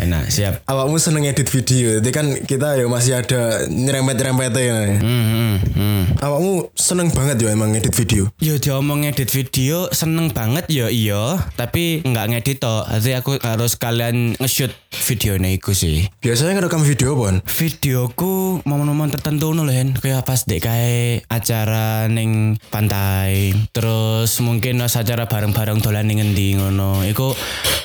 Enak, 0.02 0.32
siap. 0.34 0.66
awakmu 0.66 0.98
seneng 0.98 1.30
edit 1.30 1.46
video. 1.46 2.02
Jadi 2.02 2.10
kan 2.10 2.26
kita 2.42 2.74
ya 2.74 2.86
masih 2.90 3.22
ada 3.22 3.68
nyerempet-nyerempet 3.70 4.52
ya. 4.58 4.78
Hmm, 4.98 5.24
hmm, 5.30 5.54
hmm. 5.78 6.02
Awakmu 6.18 6.74
seneng 6.74 7.14
banget 7.14 7.36
ya 7.44 7.54
emang 7.54 7.70
edit 7.76 7.94
video. 7.94 8.26
Yo 8.40 8.56
diomong 8.80 9.04
ngedit 9.04 9.28
video 9.28 9.92
seneng 9.92 10.32
banget 10.32 10.64
yo 10.72 10.88
iya. 10.88 11.36
Tapi 11.52 12.00
nggak 12.00 12.32
ngedit 12.32 12.64
toh. 12.64 12.88
Jadi 12.88 13.12
aku 13.12 13.36
harus 13.44 13.76
kalian 13.76 14.40
nge-shoot 14.40 14.72
video 15.04 15.36
iku 15.36 15.76
sih. 15.76 16.08
Biasanya 16.24 16.56
ngerekam 16.56 16.80
video 16.80 17.12
pon. 17.12 17.44
videoku 17.44 18.64
momen-momen 18.64 19.12
tertentu 19.12 19.52
nih 19.52 19.68
Hen. 19.76 19.88
kayak 20.00 20.24
pas 20.24 20.48
dek 20.48 20.64
kayak 20.64 21.28
acara 21.28 22.08
ning 22.08 22.56
pantai. 22.72 23.52
Terus 23.76 24.40
mungkin 24.40 24.80
pas 24.80 24.96
acara 24.96 25.28
bareng-bareng 25.28 25.84
dolan 25.84 26.08
ning 26.08 26.24
ngendi 26.24 26.56
ngono. 26.56 27.04
Iku 27.04 27.36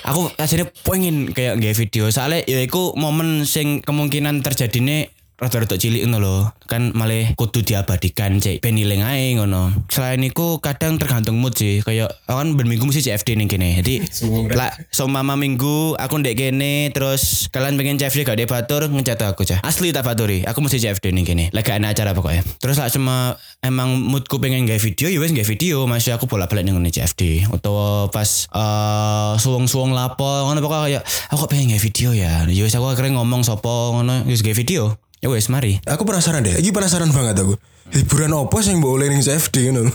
aku 0.07 0.31
aslinya 0.39 0.71
pengen 0.87 1.35
kayak 1.35 1.59
nggak 1.59 1.75
video 1.75 2.07
soalnya 2.07 2.47
ya 2.47 2.63
iku 2.63 2.95
momen 2.95 3.43
sing 3.43 3.83
kemungkinan 3.83 4.45
terjadi 4.47 4.79
nih 4.79 5.01
rada-rada 5.36 5.75
cilik 5.75 6.08
ngono 6.08 6.18
lho. 6.24 6.36
Kan 6.65 6.96
malah 6.96 7.36
kudu 7.36 7.62
diabadikan 7.62 8.39
cek 8.39 8.63
ben 8.63 8.80
ilang 8.80 9.04
ae 9.04 9.36
ngono. 9.36 9.70
Selain 9.92 10.20
iku 10.24 10.63
kadang 10.63 10.96
tergantung 10.96 11.38
mood 11.38 11.54
sih. 11.54 11.84
Kayak 11.84 12.15
aku 12.25 12.38
kan 12.39 12.50
ben 12.56 12.68
minggu 12.72 12.88
mesti 12.88 13.12
CFD 13.12 13.36
ning 13.36 13.51
kene. 13.51 13.84
Jadi 13.84 14.01
lah 14.60 14.72
seumpama 14.89 15.36
minggu 15.36 16.00
aku 16.00 16.24
ndek 16.24 16.39
kene 16.39 16.89
terus 16.96 17.51
kalian 17.51 17.75
pengen 17.75 18.00
CFD 18.00 18.24
gak 18.24 18.39
ada 18.39 18.48
batur 18.48 18.82
ngecat 18.88 19.20
aku 19.27 19.44
cah. 19.44 19.60
Asli 19.62 19.92
tak 19.92 20.08
baturi. 20.08 20.48
Aku 20.48 20.63
mesti 20.63 20.80
CFD 20.80 21.12
ning 21.12 21.27
kene. 21.27 21.51
Lagi 21.51 21.75
ada 21.75 21.92
acara 21.92 22.15
pokoknya. 22.15 22.42
Terus 22.63 22.80
lah 22.80 22.88
cuma 22.88 23.36
emang 23.60 24.00
moodku 24.00 24.39
pengen 24.39 24.63
gawe 24.63 24.80
video 24.80 25.12
ya 25.12 25.20
wes 25.20 25.36
gawe 25.36 25.48
video 25.48 25.84
masih 25.86 26.15
aku 26.15 26.32
bolak-balik 26.32 26.63
ning 26.63 26.80
CFD 26.80 27.51
utawa 27.51 28.08
pas 28.08 28.48
eh 28.50 29.34
suwung-suwung 29.42 29.92
lapo 29.92 30.48
ngono 30.48 30.63
pokoknya 30.63 30.84
kayak 30.88 31.04
aku 31.36 31.44
pengen 31.51 31.75
gawe 31.75 31.82
video 31.84 32.10
ya. 32.15 32.48
Ya 32.48 32.63
wes 32.63 32.74
aku 32.74 32.88
akhirnya 32.88 33.20
ngomong 33.20 33.44
sopo 33.44 34.00
ngono 34.00 34.24
wis 34.25 34.39
gawe 34.39 34.56
video. 34.56 34.96
Ya 35.25 35.34
wes 35.34 35.50
mari. 35.50 35.82
Aku 35.89 36.05
penasaran 36.05 36.46
deh. 36.46 36.53
Iki 36.62 36.70
penasaran 36.70 37.10
banget 37.10 37.41
aku. 37.41 37.58
Hiburan 37.89 38.29
apa 38.38 38.62
sing 38.62 38.77
mbok 38.77 39.01
oleh 39.01 39.10
ning 39.10 39.25
CFD 39.25 39.74
ngono. 39.74 39.89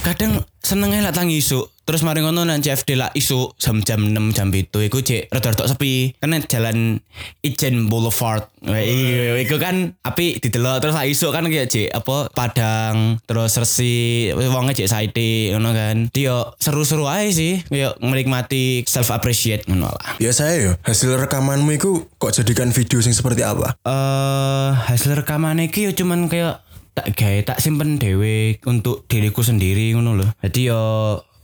kadang 0.00 0.40
senengnya 0.64 1.04
lah 1.04 1.12
tangi 1.12 1.36
isu 1.36 1.60
terus 1.90 2.06
mari 2.06 2.22
ngono 2.22 2.46
nang 2.46 2.62
CFD 2.62 2.94
lah 2.94 3.10
isu 3.18 3.58
jam 3.58 3.82
jam 3.82 3.98
6 3.98 4.14
jam 4.30 4.46
itu 4.54 4.78
iku 4.78 5.02
cek 5.02 5.26
rada-rada 5.34 5.66
sepi 5.66 6.14
karena 6.22 6.38
jalan 6.46 7.02
Ijen 7.42 7.90
Boulevard 7.90 8.46
Wah, 8.62 8.78
iya, 8.78 9.34
iku 9.42 9.58
kan 9.58 9.98
api 10.06 10.38
didelok 10.38 10.78
terus 10.78 10.94
lah 10.94 11.02
isu 11.02 11.34
kan 11.34 11.50
kayak 11.50 11.66
cek 11.66 11.90
apa 11.90 12.30
Padang 12.30 13.18
terus 13.26 13.58
Resi 13.58 14.30
wongnya 14.30 14.78
cek 14.78 14.86
Saiti 14.86 15.50
ngono 15.50 15.74
kan 15.74 16.06
dia 16.14 16.54
seru-seru 16.62 17.10
aja 17.10 17.26
sih 17.34 17.58
kayak 17.66 17.98
menikmati 17.98 18.86
self 18.86 19.10
appreciate 19.10 19.66
ngono 19.66 19.90
lah 19.90 20.14
ya 20.22 20.30
hasil 20.86 21.18
rekamanmu 21.26 21.74
itu 21.74 22.06
kok 22.22 22.30
jadikan 22.30 22.70
video 22.70 23.02
sing 23.02 23.10
seperti 23.10 23.42
apa? 23.42 23.74
eh 23.82 24.70
hasil 24.94 25.18
rekaman 25.18 25.58
iki 25.58 25.90
yo 25.90 25.92
cuman 25.98 26.30
kayak 26.30 26.62
tak 26.94 27.16
gawe 27.16 27.38
tak 27.46 27.58
simpen 27.58 27.96
dewe 27.96 28.58
untuk 28.66 29.06
diriku 29.06 29.40
sendiri 29.46 29.94
ngono 29.94 30.20
loh. 30.20 30.30
Jadi 30.42 30.68
yo 30.68 30.82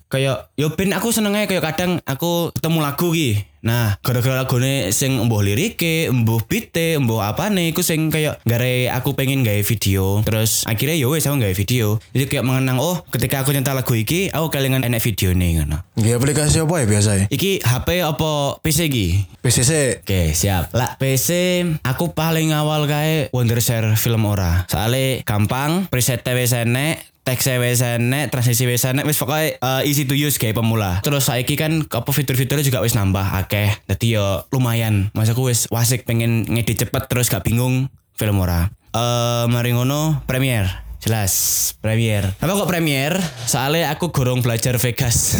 kayak 0.06 0.50
yo 0.54 0.72
ben 0.74 0.94
aku 0.94 1.10
senengnya 1.10 1.50
kayak 1.50 1.64
kadang 1.74 1.98
aku 2.06 2.54
ketemu 2.54 2.78
lagu 2.82 3.10
ki. 3.10 3.30
Nah, 3.66 3.98
gara-gara 3.98 4.46
lagune 4.46 4.94
sing 4.94 5.18
embuh 5.18 5.42
lirike, 5.42 6.06
embuh 6.06 6.38
bite, 6.46 6.94
embuh 7.02 7.18
apa 7.18 7.50
nih, 7.50 7.74
sing 7.82 8.14
kayak 8.14 8.38
gare 8.46 8.86
aku 8.94 9.18
pengen 9.18 9.42
gawe 9.42 9.58
video. 9.66 10.22
Terus 10.22 10.62
akhirnya 10.70 10.94
yo 10.94 11.10
wes 11.10 11.26
aku 11.26 11.42
gawe 11.42 11.50
video. 11.50 11.98
Jadi 12.14 12.30
kayak 12.30 12.46
mengenang 12.46 12.78
oh 12.78 13.02
ketika 13.10 13.42
aku 13.42 13.50
nyetel 13.50 13.74
lagu 13.74 13.90
iki, 13.98 14.30
aku 14.30 14.54
kelingan 14.54 14.86
enek 14.86 15.02
video 15.02 15.34
nih 15.34 15.58
ngono. 15.58 15.82
Nggih 15.98 16.14
aplikasi 16.14 16.62
apa 16.62 16.74
ya 16.78 16.86
biasanya? 16.86 17.26
Iki 17.26 17.66
HP 17.66 17.88
apa 18.06 18.30
PC 18.62 18.78
iki? 18.86 19.06
PCC. 19.42 19.98
Oke 20.06 20.34
siap 20.34 20.70
Lah 20.74 20.98
PC 20.98 21.62
aku 21.82 22.14
paling 22.14 22.54
awal 22.54 22.86
kae 22.86 23.30
Wondershare 23.34 23.94
film 23.98 24.26
ora 24.26 24.66
Soalnya 24.70 25.22
gampang 25.22 25.90
Preset 25.90 26.26
wis 26.34 26.54
enek 26.54 27.15
Teks 27.26 27.50
wis 27.58 27.82
enek 27.82 28.30
Transisi 28.30 28.70
wis 28.70 28.86
enek 28.86 29.02
Wis 29.02 29.18
pokoknya 29.18 29.58
eh, 29.58 29.82
easy 29.90 30.06
to 30.06 30.14
use 30.14 30.38
kayak 30.38 30.54
pemula. 30.54 31.02
Terus 31.02 31.26
saiki 31.26 31.58
kan 31.58 31.82
Apa 31.90 32.14
fitur-fiturnya 32.14 32.62
juga 32.62 32.86
wis 32.86 32.94
nambah 32.94 33.42
akeh. 33.42 33.74
Jadi 33.90 34.14
yo 34.14 34.46
lumayan. 34.54 35.10
Mas 35.10 35.26
aku 35.26 35.50
wis 35.50 35.66
wasik 35.74 36.06
pengen 36.06 36.46
ngedit 36.46 36.86
cepet 36.86 37.10
Terus 37.10 37.26
gak 37.26 37.42
bingung 37.42 37.90
Film 38.14 38.38
ora. 38.38 38.70
Eh 38.94 39.44
mari 39.50 39.74
ngono 39.74 40.22
Premiere 40.24 40.85
Jelas, 41.06 41.34
Premiere. 41.78 42.34
Apa 42.42 42.58
kok 42.58 42.66
Premiere? 42.66 43.22
Soalnya 43.46 43.94
aku 43.94 44.10
gorong 44.10 44.42
belajar 44.42 44.74
Vegas. 44.74 45.38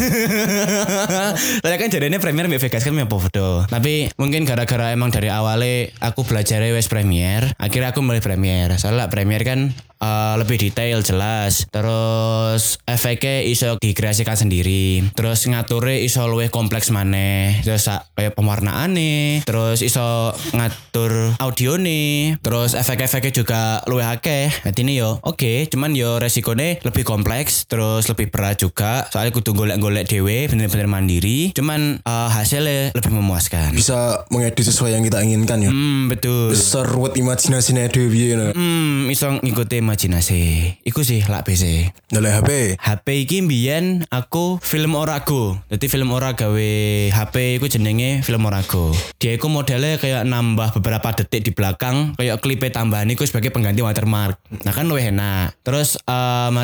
Soalnya 1.58 1.78
kan 1.82 1.90
jadinya 1.90 2.23
Premiere 2.23 2.46
mbak 2.46 2.62
Vegas 2.62 2.87
kan 2.87 2.94
mbak 2.94 3.11
foto. 3.11 3.66
Tapi 3.66 4.06
mungkin 4.14 4.46
gara-gara 4.46 4.94
emang 4.94 5.11
dari 5.11 5.26
awalnya 5.26 5.90
aku 5.99 6.23
belajar 6.23 6.62
wes 6.70 6.87
Premiere, 6.87 7.50
akhirnya 7.58 7.90
aku 7.90 7.99
mulai 7.99 8.23
Premiere. 8.23 8.78
Soalnya 8.78 9.11
Premiere 9.11 9.42
kan 9.42 9.75
eh, 9.99 10.35
lebih 10.38 10.70
detail 10.70 11.02
jelas. 11.02 11.66
Terus 11.66 12.78
efeknya 12.87 13.42
iso 13.42 13.75
dikreasikan 13.82 14.38
sendiri. 14.38 15.02
Terus 15.18 15.50
ngaturnya 15.50 15.99
iso 15.99 16.30
luwih 16.30 16.46
kompleks 16.46 16.94
maneh. 16.94 17.58
Terus 17.66 17.90
kayak 18.14 18.38
pewarnaan 18.38 18.94
nih. 18.94 19.42
Terus 19.42 19.82
iso 19.82 20.30
ngatur 20.54 21.35
audio 21.42 21.75
nih. 21.75 22.38
Terus 22.38 22.78
efek-efeknya 22.78 23.32
juga 23.35 23.61
luwih 23.90 24.06
akeh. 24.06 24.46
Jadi 24.62 24.78
ini 24.87 25.02
yo 25.02 25.18
oke, 25.26 25.56
cuman 25.65 25.97
yo 25.97 26.21
resikonya 26.21 26.85
lebih 26.85 27.09
kompleks. 27.09 27.65
Terus 27.65 28.05
lebih 28.13 28.29
berat 28.29 28.61
juga. 28.61 29.09
Soalnya 29.09 29.33
kudu 29.33 29.57
golek-golek 29.57 30.05
dewe 30.05 30.45
bener-bener 30.53 30.85
mandiri. 30.85 31.57
Cuman 31.57 32.05
eh, 32.05 32.29
hasilnya 32.29 32.93
lebih 32.93 33.13
memuaskan. 33.17 33.73
Bisa 33.73 34.29
mengedit 34.29 34.69
sesuai 34.69 34.93
yang 34.93 35.03
kita 35.09 35.25
inginkan 35.25 35.65
ya. 35.65 35.71
Hmm 35.73 36.13
betul. 36.13 36.53
Seruat 36.53 37.17
imajinasinya 37.17 37.89
Dewi 37.89 38.37
ya. 38.37 38.53
Hmm 38.53 39.09
iso 39.09 39.41
ngikuti 39.41 39.81
imajinasi. 39.81 40.43
Iku 40.85 41.01
sih 41.07 41.25
lak 41.25 41.47
PC. 41.47 41.95
Dari 42.13 42.31
HP. 42.31 42.51
HP 42.77 43.07
iki 43.25 43.37
mbiyen 43.47 44.05
aku 44.11 44.59
film 44.61 44.99
Orago. 44.99 45.63
Jadi 45.71 45.87
film 45.87 46.11
ora 46.11 46.35
gawe 46.35 46.71
HP 47.15 47.63
iku 47.63 47.71
jenenge 47.71 48.27
film 48.27 48.43
Orago. 48.47 48.91
Dia 49.23 49.39
iku 49.39 49.47
modelnya 49.47 49.97
kayak 50.03 50.27
nambah 50.27 50.75
beberapa 50.81 51.15
detik 51.15 51.47
di 51.47 51.53
belakang 51.55 52.19
kayak 52.19 52.43
klipe 52.43 52.69
tambahan 52.73 53.07
iku 53.13 53.23
sebagai 53.23 53.55
pengganti 53.55 53.81
watermark. 53.85 54.39
Nah 54.67 54.73
kan 54.75 54.91
luwih 54.91 55.15
enak. 55.15 55.46
Terus 55.62 56.00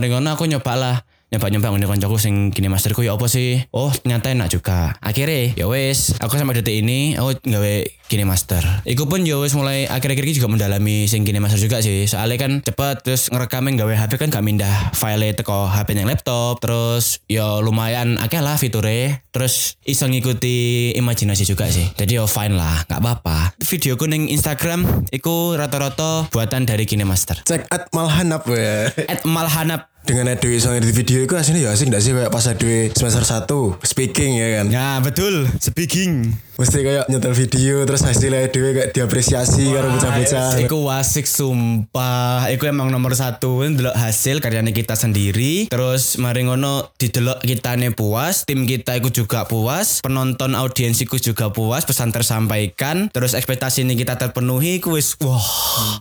ngono 0.08 0.34
aku 0.34 0.46
nyoba 0.46 0.72
lah 0.74 0.96
nyoba-nyoba 1.32 1.72
ngene 1.72 1.88
koncoku 1.88 2.20
sing 2.20 2.52
gini 2.52 2.68
masterku 2.68 3.00
ya 3.00 3.16
apa 3.16 3.24
sih? 3.24 3.64
Oh, 3.72 3.88
ternyata 3.88 4.28
enak 4.28 4.52
juga. 4.52 4.92
Akhirnya 5.00 5.56
ya 5.56 5.66
wes, 5.66 6.12
aku 6.20 6.36
sampai 6.36 6.60
detik 6.60 6.84
ini 6.84 7.16
aku 7.16 7.40
gawe 7.48 7.74
gini 8.12 8.28
master. 8.28 8.60
Iku 8.84 9.08
pun 9.08 9.24
ya 9.24 9.40
wes 9.40 9.56
mulai 9.56 9.88
akhir-akhir 9.88 10.28
ini 10.28 10.36
juga 10.36 10.52
mendalami 10.52 11.08
sing 11.08 11.24
gini 11.24 11.40
master 11.40 11.56
juga 11.56 11.80
sih. 11.80 12.04
Soalnya 12.04 12.36
kan 12.36 12.52
cepet 12.60 13.00
terus 13.00 13.32
ngerekamin 13.32 13.80
gawe 13.80 13.88
HP 13.96 14.20
kan 14.20 14.28
gak 14.28 14.44
mindah 14.44 14.92
file 14.92 15.32
teko 15.32 15.72
HP 15.72 15.96
yang 15.96 16.12
laptop. 16.12 16.60
Terus 16.60 17.24
ya 17.24 17.64
lumayan 17.64 18.20
akeh 18.20 18.44
lah 18.44 18.60
fiturnya. 18.60 19.24
Terus 19.32 19.80
iso 19.88 20.04
ngikuti 20.04 20.92
imajinasi 21.00 21.48
juga 21.48 21.72
sih. 21.72 21.88
Jadi 21.96 22.20
ya 22.20 22.28
fine 22.28 22.52
lah, 22.52 22.84
gak 22.84 23.00
apa-apa. 23.00 23.56
Videoku 23.64 24.04
ning 24.04 24.28
Instagram 24.28 25.08
iku 25.08 25.56
rata-rata 25.56 26.28
buatan 26.28 26.68
dari 26.68 26.84
Gini 26.84 27.08
Master. 27.08 27.40
Cek 27.48 27.72
at 27.72 27.88
malhanap 27.96 28.44
ya. 28.52 28.92
At 29.08 29.24
Malhanap 29.24 29.91
Dengan 30.02 30.34
Dewi 30.34 30.58
soalnya 30.58 30.82
di 30.82 30.90
video 30.90 31.22
itu 31.22 31.30
aslinya 31.38 31.70
ya 31.70 31.70
asik 31.78 31.94
gak 31.94 32.02
sih 32.02 32.10
kayak 32.10 32.34
pas 32.34 32.42
Dewi 32.58 32.90
semester 32.90 33.22
1 33.22 33.86
speaking 33.86 34.32
ya 34.34 34.48
kan. 34.58 34.66
Ya 34.66 34.88
betul, 34.98 35.46
speaking. 35.62 36.34
Mesti 36.62 36.78
kayak 36.86 37.10
nyetel 37.10 37.34
video 37.34 37.82
terus 37.82 38.06
hasilnya 38.06 38.46
Dewi 38.46 38.70
kayak 38.70 38.94
diapresiasi 38.94 39.74
karo 39.74 39.98
bocah-bocah. 39.98 40.62
Iku 40.62 40.86
wasik 40.86 41.26
sumpah. 41.26 42.46
Iku 42.54 42.70
emang 42.70 42.86
nomor 42.94 43.18
satu. 43.18 43.66
Delok 43.66 43.98
hasil 43.98 44.38
karyanya 44.38 44.70
kita 44.70 44.94
sendiri. 44.94 45.66
Terus 45.66 46.22
mari 46.22 46.46
ngono 46.46 46.94
didelok 47.02 47.42
kitane 47.42 47.90
puas. 47.90 48.46
Tim 48.46 48.62
kita 48.62 48.94
iku 48.94 49.10
juga 49.10 49.42
puas. 49.42 50.06
Penonton 50.06 50.54
audiensiku 50.54 51.18
juga 51.18 51.50
puas. 51.50 51.82
Pesan 51.82 52.14
tersampaikan. 52.14 53.10
Terus 53.10 53.34
ekspektasi 53.34 53.82
ini 53.82 53.98
kita 53.98 54.14
terpenuhi. 54.14 54.78
Iku 54.78 54.94
wis 54.94 55.18
wah 55.18 55.42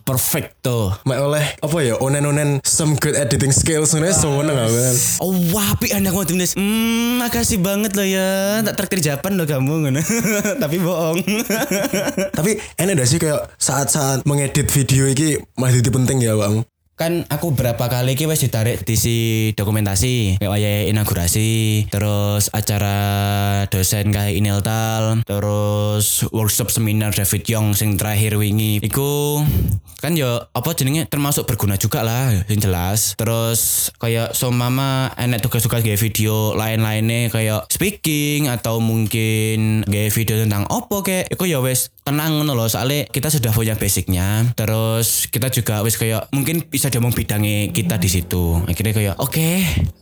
perfect 0.05 0.61
tuh. 0.61 0.93
Mek 1.09 1.25
oleh 1.25 1.45
apa 1.57 1.77
ya 1.81 1.97
onen-onen 1.97 2.61
some 2.61 2.93
good 3.01 3.17
editing 3.17 3.49
skills 3.49 3.97
sebenarnya 3.97 4.13
seneng 4.13 4.53
aku 4.61 4.77
kan. 4.77 4.95
Oh 5.25 5.33
wapi 5.57 5.87
anak 5.97 6.13
mau 6.13 6.21
timnas. 6.21 6.53
Hmm, 6.53 7.17
makasih 7.17 7.57
banget 7.57 7.97
loh 7.97 8.05
ya. 8.05 8.61
Tak 8.61 8.77
traktir 8.77 9.01
Japan 9.01 9.41
loh 9.41 9.49
kamu 9.49 9.89
ngono. 9.89 10.01
Tapi 10.57 10.77
bohong. 10.81 11.17
Tapi 12.37 12.51
enak 12.79 12.93
gak 12.97 13.09
sih 13.09 13.19
kayak 13.21 13.51
saat-saat 13.61 14.25
mengedit 14.25 14.67
video 14.71 15.07
ini 15.07 15.37
masih 15.55 15.83
penting 15.85 16.23
ya 16.23 16.33
bang. 16.35 16.65
Kan 17.01 17.25
aku 17.33 17.57
berapa 17.57 17.81
kali 17.81 18.13
ki 18.13 18.29
wis 18.29 18.45
ditarik 18.45 18.85
di 18.85 18.93
si 18.93 19.17
dokumentasi 19.57 20.37
kayak 20.37 20.85
inaugurasi 20.85 21.89
terus 21.89 22.53
acara 22.53 22.97
dosen 23.73 24.13
kayak 24.13 24.37
Ineltal 24.37 25.25
terus 25.25 26.21
workshop 26.29 26.69
seminar 26.69 27.09
David 27.09 27.49
Young 27.49 27.73
sing 27.73 27.97
terakhir 27.97 28.37
wingi. 28.37 28.77
Iku 28.85 29.41
kan 29.97 30.13
yo 30.13 30.45
apa 30.53 30.77
jenenge 30.77 31.09
termasuk 31.09 31.49
berguna 31.49 31.73
juga 31.73 32.05
lah 32.05 32.29
yang 32.45 32.61
jelas. 32.61 33.17
Terus 33.17 33.89
kayak 33.97 34.37
so 34.37 34.53
mama 34.53 35.09
enek 35.17 35.41
tugas-tugas 35.41 35.81
kayak 35.81 35.97
video 35.97 36.53
lain-lainnya 36.53 37.33
kayak 37.33 37.65
speaking 37.73 38.45
atau 38.45 38.77
mungkin 38.77 39.81
kayak 39.89 40.13
video 40.13 40.37
tentang 40.37 40.69
opo 40.69 41.01
kayak 41.01 41.33
iku 41.33 41.49
ya 41.49 41.65
wes 41.65 41.89
tenang 42.05 42.41
ngono 42.41 42.57
loh 42.57 42.69
soalnya 42.69 43.09
kita 43.09 43.33
sudah 43.33 43.49
punya 43.49 43.73
basicnya. 43.73 44.53
Terus 44.53 45.25
kita 45.33 45.49
juga 45.49 45.81
wis 45.81 45.97
kayak 45.97 46.29
mungkin 46.29 46.61
bisa 46.69 46.90
diomong 46.91 47.15
bidangnya 47.15 47.71
kita 47.71 47.95
di 47.95 48.09
situ. 48.11 48.59
Akhirnya 48.67 48.91
kayak 48.91 49.15
oke 49.17 49.49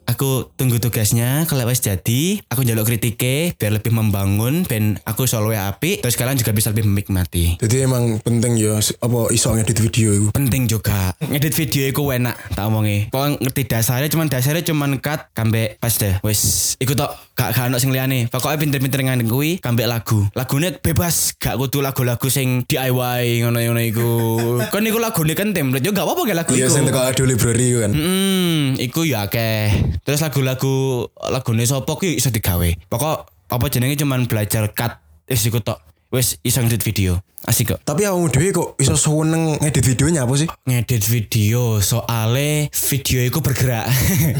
aku 0.09 0.49
tunggu 0.57 0.81
tugasnya 0.81 1.45
kalau 1.45 1.69
wis 1.69 1.85
jadi 1.85 2.41
aku 2.49 2.65
jaluk 2.65 2.89
kritike 2.89 3.53
biar 3.55 3.77
lebih 3.77 3.93
membangun 3.93 4.65
dan 4.65 4.97
aku 5.05 5.29
selalu 5.29 5.53
api 5.53 6.01
terus 6.01 6.17
kalian 6.17 6.35
juga 6.35 6.51
bisa 6.51 6.73
lebih 6.73 6.89
menikmati. 6.89 7.61
Jadi 7.61 7.85
emang 7.85 8.17
penting 8.25 8.57
ya 8.57 8.81
apa 8.81 9.19
iso 9.29 9.53
ngedit 9.53 9.79
video 9.79 10.09
itu. 10.17 10.27
penting 10.33 10.65
juga. 10.65 11.13
Ngedit 11.21 11.53
video 11.53 11.83
itu 11.93 12.01
enak 12.01 12.35
tak 12.57 12.65
omongi. 12.65 13.13
Pokoknya 13.13 13.37
ngerti 13.37 13.61
dasarnya 13.69 14.09
cuman 14.09 14.27
dasarnya 14.27 14.63
cuman 14.65 14.97
cut 14.97 15.29
kambe 15.37 15.77
pas 15.77 15.93
deh 15.93 16.17
wis. 16.25 16.73
Iku 16.81 16.97
tok 16.97 17.13
gak 17.39 17.55
gak 17.55 17.71
ono 17.71 17.79
sing 17.79 17.95
liyane 17.95 18.27
pokoknya 18.27 18.59
pinter-pinter 18.59 18.99
ngan 18.99 19.23
kuwi 19.23 19.63
kambe 19.63 19.87
lagu 19.87 20.27
lagune 20.35 20.75
bebas 20.75 21.39
gak 21.39 21.55
kudu 21.55 21.79
lagu-lagu 21.79 22.27
sing 22.27 22.67
DIY 22.67 23.47
ngono-ngono 23.47 23.79
iku 23.79 24.11
kan 24.75 24.83
iku 24.83 24.99
lagune 24.99 25.31
kan 25.39 25.55
template 25.55 25.87
yo 25.87 25.95
gak 25.95 26.03
apa-apa 26.03 26.35
lagu 26.35 26.51
Iya 26.51 26.67
iku 26.67 26.75
sing 26.75 26.83
teko 26.83 26.99
audio 26.99 27.23
library 27.23 27.67
kan. 27.79 27.91
Hmm, 27.95 28.75
iku 28.75 29.07
ya 29.07 29.29
akeh. 29.29 29.71
Terus 30.03 30.19
lagu-lagu 30.19 31.07
lagune 31.31 31.63
sapa 31.63 31.95
kuwi 31.95 32.19
iso 32.19 32.33
digawe. 32.33 32.69
Pokok 32.91 33.17
apa 33.47 33.65
jenenge 33.71 33.95
cuman 33.95 34.27
belajar 34.27 34.67
cut 34.75 34.99
wis 35.29 35.45
iku 35.47 35.63
tok. 35.63 35.79
Wis 36.09 36.41
iso 36.41 36.65
ngedit 36.65 36.81
video. 36.81 37.21
Asik 37.45 37.71
kok. 37.71 37.79
Tapi 37.85 38.03
awakmu 38.03 38.33
dhewe 38.33 38.49
kok 38.49 38.69
iso 38.81 38.97
seneng 38.97 39.61
ngedit 39.61 39.85
videonya 39.85 40.25
apa 40.25 40.33
sih? 40.35 40.49
ngedit 40.65 41.05
video 41.05 41.77
soale 41.79 42.67
video 42.73 43.19
itu 43.23 43.39
bergerak 43.39 43.87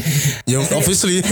Yang 0.50 0.68
obviously 0.74 1.22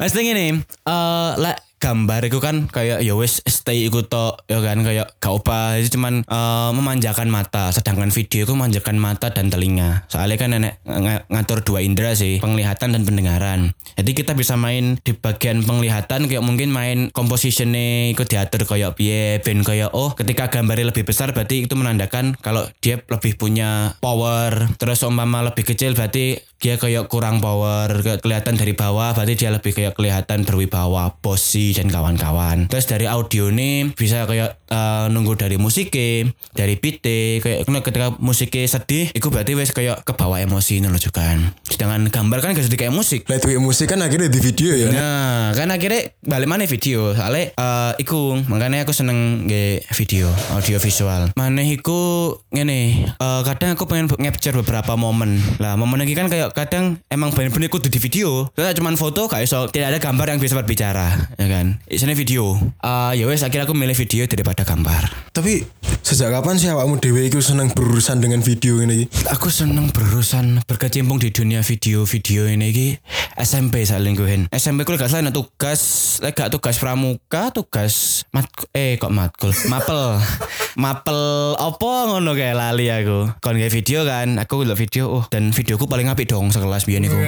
Mas 0.00 0.16
ngene 0.16 0.64
eh 0.64 1.30
lek 1.36 1.56
gambar 1.84 2.32
itu 2.32 2.40
kan 2.40 2.64
kayak 2.72 3.04
ya 3.04 3.12
wis 3.12 3.44
stay 3.44 3.84
iku 3.84 4.08
tok 4.08 4.48
ya 4.48 4.64
kan 4.64 4.80
kayak 4.80 5.20
gak 5.20 5.34
apa. 5.44 5.76
Itu 5.84 6.00
cuman 6.00 6.24
eh, 6.24 6.70
memanjakan 6.72 7.28
mata. 7.28 7.68
Sedangkan 7.76 8.08
video 8.08 8.48
itu 8.48 8.52
memanjakan 8.56 8.96
mata 8.96 9.28
dan 9.28 9.52
telinga. 9.52 10.08
Soalnya 10.08 10.40
kan 10.40 10.56
nenek 10.56 10.80
ng- 10.88 11.28
ngatur 11.28 11.60
dua 11.60 11.84
indera 11.84 12.16
sih 12.16 12.40
penglihatan 12.40 12.96
dan 12.96 13.04
pendengaran. 13.04 13.76
Jadi 14.00 14.10
kita 14.16 14.32
bisa 14.32 14.56
main 14.56 14.96
di 15.04 15.12
bagian 15.12 15.60
penglihatan 15.60 16.24
kayak 16.24 16.40
mungkin 16.40 16.72
main 16.72 17.12
compositionnya 17.12 18.16
ikut 18.16 18.32
diatur 18.32 18.64
kayak 18.64 18.96
piye 18.96 19.44
ben 19.44 19.60
kayak 19.60 19.92
oh 19.92 20.16
ketika 20.16 20.48
gambarnya 20.48 20.88
lebih 20.88 21.04
besar 21.04 21.36
berarti 21.36 21.68
itu 21.68 21.74
menandakan 21.76 22.32
kalau 22.40 22.64
dia 22.80 23.04
lebih 23.04 23.36
punya 23.36 24.00
power. 24.00 24.72
Terus 24.80 25.04
umpama 25.04 25.44
lebih 25.44 25.68
kecil 25.68 25.92
berarti 25.92 26.40
dia 26.64 26.80
kayak 26.80 27.12
kurang 27.12 27.44
power 27.44 27.92
ke- 28.00 28.24
kelihatan 28.24 28.56
dari 28.56 28.72
bawah 28.72 29.12
berarti 29.12 29.36
dia 29.36 29.52
lebih 29.52 29.76
kayak 29.76 29.92
kelihatan 29.92 30.48
berwibawa 30.48 31.12
bossy 31.20 31.73
dan 31.74 31.90
kawan-kawan 31.90 32.70
terus 32.70 32.86
dari 32.86 33.06
audio 33.10 33.50
nih 33.50 33.92
bisa 33.92 34.24
kayak 34.24 34.62
eh, 34.70 35.06
nunggu 35.10 35.34
dari 35.34 35.58
musiknya 35.58 36.30
dari 36.54 36.78
beat 36.78 37.02
kayak 37.04 37.66
ketika 37.66 38.14
musiknya 38.22 38.64
sedih 38.66 39.10
itu 39.12 39.26
berarti 39.28 39.52
wes 39.58 39.74
kayak 39.74 40.06
kebawa 40.06 40.40
emosi 40.40 40.80
nih 40.80 40.90
juga 40.98 41.26
kan 41.26 41.52
sedangkan 41.66 42.08
gambar 42.08 42.38
kan 42.40 42.54
gak 42.54 42.66
sedih 42.66 42.80
kayak 42.80 42.94
musik 42.94 43.26
duit 43.26 43.60
musik 43.60 43.90
kan 43.90 44.00
akhirnya 44.04 44.28
di 44.28 44.40
video 44.44 44.72
ya. 44.76 44.88
Nah, 44.92 45.52
kan 45.56 45.68
akhirnya 45.72 46.12
balik 46.20 46.48
mana 46.48 46.68
video. 46.68 47.16
Soalnya 47.16 47.54
eh 47.56 47.92
iku 48.02 48.40
makanya 48.46 48.84
aku 48.84 48.92
seneng 48.92 49.48
nge 49.48 49.88
video, 49.96 50.28
audio 50.52 50.76
visual. 50.76 51.32
Mana 51.36 51.62
iku 51.64 52.32
ngene, 52.52 53.08
eh, 53.08 53.40
kadang 53.48 53.76
aku 53.76 53.88
pengen 53.88 54.12
capture 54.12 54.60
beberapa 54.60 54.94
momen. 54.94 55.40
Lah, 55.58 55.74
momen 55.80 56.04
ini 56.04 56.12
kan 56.12 56.28
kayak 56.28 56.52
kadang 56.52 57.00
emang 57.08 57.32
bener-bener 57.32 57.72
kudu 57.72 57.88
di 57.88 57.98
video. 57.98 58.52
Soalnya 58.52 58.76
cuman 58.76 58.94
foto 59.00 59.26
kayak 59.26 59.48
iso 59.48 59.66
tidak 59.72 59.96
ada 59.96 59.98
gambar 60.00 60.36
yang 60.36 60.40
bisa 60.40 60.54
berbicara, 60.58 61.32
ya 61.40 61.46
kan. 61.48 61.63
Isinya 61.88 62.12
video. 62.12 62.58
Eh 62.82 63.12
ya 63.20 63.24
wes 63.24 63.40
akhirnya 63.46 63.64
aku 63.64 63.76
milih 63.76 63.96
video 63.96 64.28
daripada 64.28 64.66
gambar. 64.66 65.32
Tapi 65.32 65.64
sejak 66.04 66.30
kapan 66.30 66.60
sih 66.60 66.68
awakmu 66.68 67.00
dhewe 67.00 67.24
iku 67.26 67.40
seneng 67.40 67.72
berurusan 67.72 68.20
dengan 68.20 68.44
video 68.44 68.78
ini? 68.84 69.08
Aku 69.32 69.48
seneng 69.48 69.88
berurusan 69.90 70.60
berkecimpung 70.68 71.16
di 71.16 71.32
dunia 71.32 71.64
video-video 71.64 72.46
ini 72.46 72.66
iki 72.70 72.88
SMP 73.34 73.82
saling 73.82 74.14
gue 74.14 74.46
SMP 74.54 74.86
ku 74.86 74.94
gak 74.94 75.10
salah 75.10 75.26
ana 75.26 75.32
tugas 75.34 75.82
gak 76.22 76.54
tugas 76.54 76.78
pramuka 76.78 77.50
tugas 77.50 78.22
mat 78.30 78.46
eh 78.70 78.94
kok 78.94 79.10
matkul 79.10 79.50
mapel 79.66 80.22
mapel 80.82 81.54
opo 81.58 82.14
ngono 82.14 82.34
kayak 82.34 82.54
lali 82.54 82.90
aku 82.90 83.34
kon 83.42 83.58
kayak 83.58 83.74
video 83.74 84.06
kan 84.06 84.38
aku 84.38 84.62
lihat 84.62 84.78
video 84.78 85.10
oh 85.10 85.24
dan 85.30 85.50
videoku 85.50 85.86
paling 85.90 86.06
apik 86.06 86.30
dong 86.30 86.50
sekelas 86.50 86.86
biyen 86.86 87.06
iku. 87.06 87.18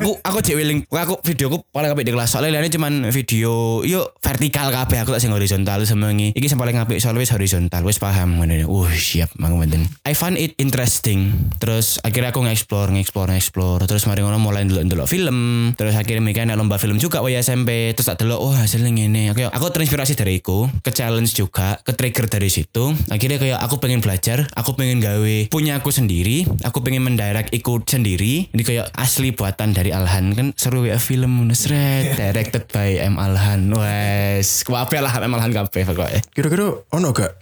Aku 0.00 0.18
aku 0.22 0.38
cek 0.42 0.56
wiling, 0.58 0.86
aku 0.90 1.18
videoku 1.22 1.62
paling 1.70 1.90
apik 1.90 2.06
di 2.06 2.12
kelas. 2.14 2.34
Soalnya 2.34 2.58
liane 2.58 2.70
cuman 2.70 3.10
video 3.10 3.75
yuk 3.84 4.16
vertikal 4.22 4.70
kabeh 4.70 5.02
aku 5.02 5.12
tak 5.12 5.20
sing 5.20 5.34
horizontal 5.34 5.82
semengi. 5.84 6.32
Iki 6.32 6.46
sing 6.46 6.58
paling 6.60 6.78
apik 6.78 7.02
soalnya 7.02 7.26
horizontal, 7.28 7.82
wis 7.84 7.98
paham 8.00 8.40
ngene. 8.40 8.64
Uh, 8.64 8.88
siap 8.94 9.34
mang 9.36 9.58
menten. 9.58 9.84
I 10.06 10.14
find 10.14 10.38
it 10.38 10.54
interesting. 10.56 11.50
Terus 11.58 11.98
akhirnya 12.00 12.30
aku 12.30 12.46
nge-explore, 12.46 12.94
nge-explore, 12.94 13.34
nge-explore. 13.34 13.82
Terus 13.84 14.06
mari 14.06 14.22
ngono 14.22 14.38
mulai 14.38 14.64
ndelok-ndelok 14.64 15.08
film. 15.10 15.72
Terus 15.74 15.98
akhirnya 15.98 16.22
mikir 16.22 16.46
nek 16.46 16.56
lomba 16.56 16.78
film 16.78 16.96
juga 16.96 17.20
wae 17.20 17.36
SMP. 17.36 17.92
Terus 17.92 18.06
tak 18.06 18.22
delok, 18.22 18.38
oh 18.40 18.54
hasilnya 18.54 18.92
ngene. 18.94 19.34
Aku 19.34 19.50
aku 19.50 19.66
terinspirasi 19.74 20.14
dari 20.14 20.38
iku, 20.38 20.70
ke 20.80 20.94
challenge 20.94 21.34
juga, 21.34 21.80
ke 21.82 21.92
trigger 21.92 22.30
dari 22.30 22.48
situ. 22.48 22.94
Akhirnya 23.10 23.42
kayak 23.42 23.58
aku 23.58 23.82
pengen 23.82 23.98
belajar, 23.98 24.46
aku 24.54 24.78
pengen 24.78 25.02
gawe 25.02 25.36
punya 25.50 25.80
aku 25.80 25.90
sendiri, 25.90 26.46
aku 26.62 26.84
pengen 26.84 27.02
mendirect 27.02 27.50
ikut 27.50 27.88
sendiri. 27.88 28.52
Ini 28.52 28.62
kayak 28.62 28.86
asli 28.94 29.32
buatan 29.32 29.72
dari 29.72 29.90
Alhan 29.90 30.36
kan 30.36 30.46
seru 30.54 30.84
ya 30.84 31.00
film 31.00 31.48
Nusret 31.48 32.14
directed 32.14 32.68
by 32.70 33.00
M 33.00 33.16
Alhan. 33.16 33.65
Wes, 33.74 34.62
kabeh 34.62 35.00
lah 35.02 35.10
M 35.18 35.34
Alhan 35.34 35.50
kabeh 35.50 35.82
pokoknya. 35.82 36.20
Kira-kira 36.30 36.78
ono 36.94 37.10
gak? 37.10 37.32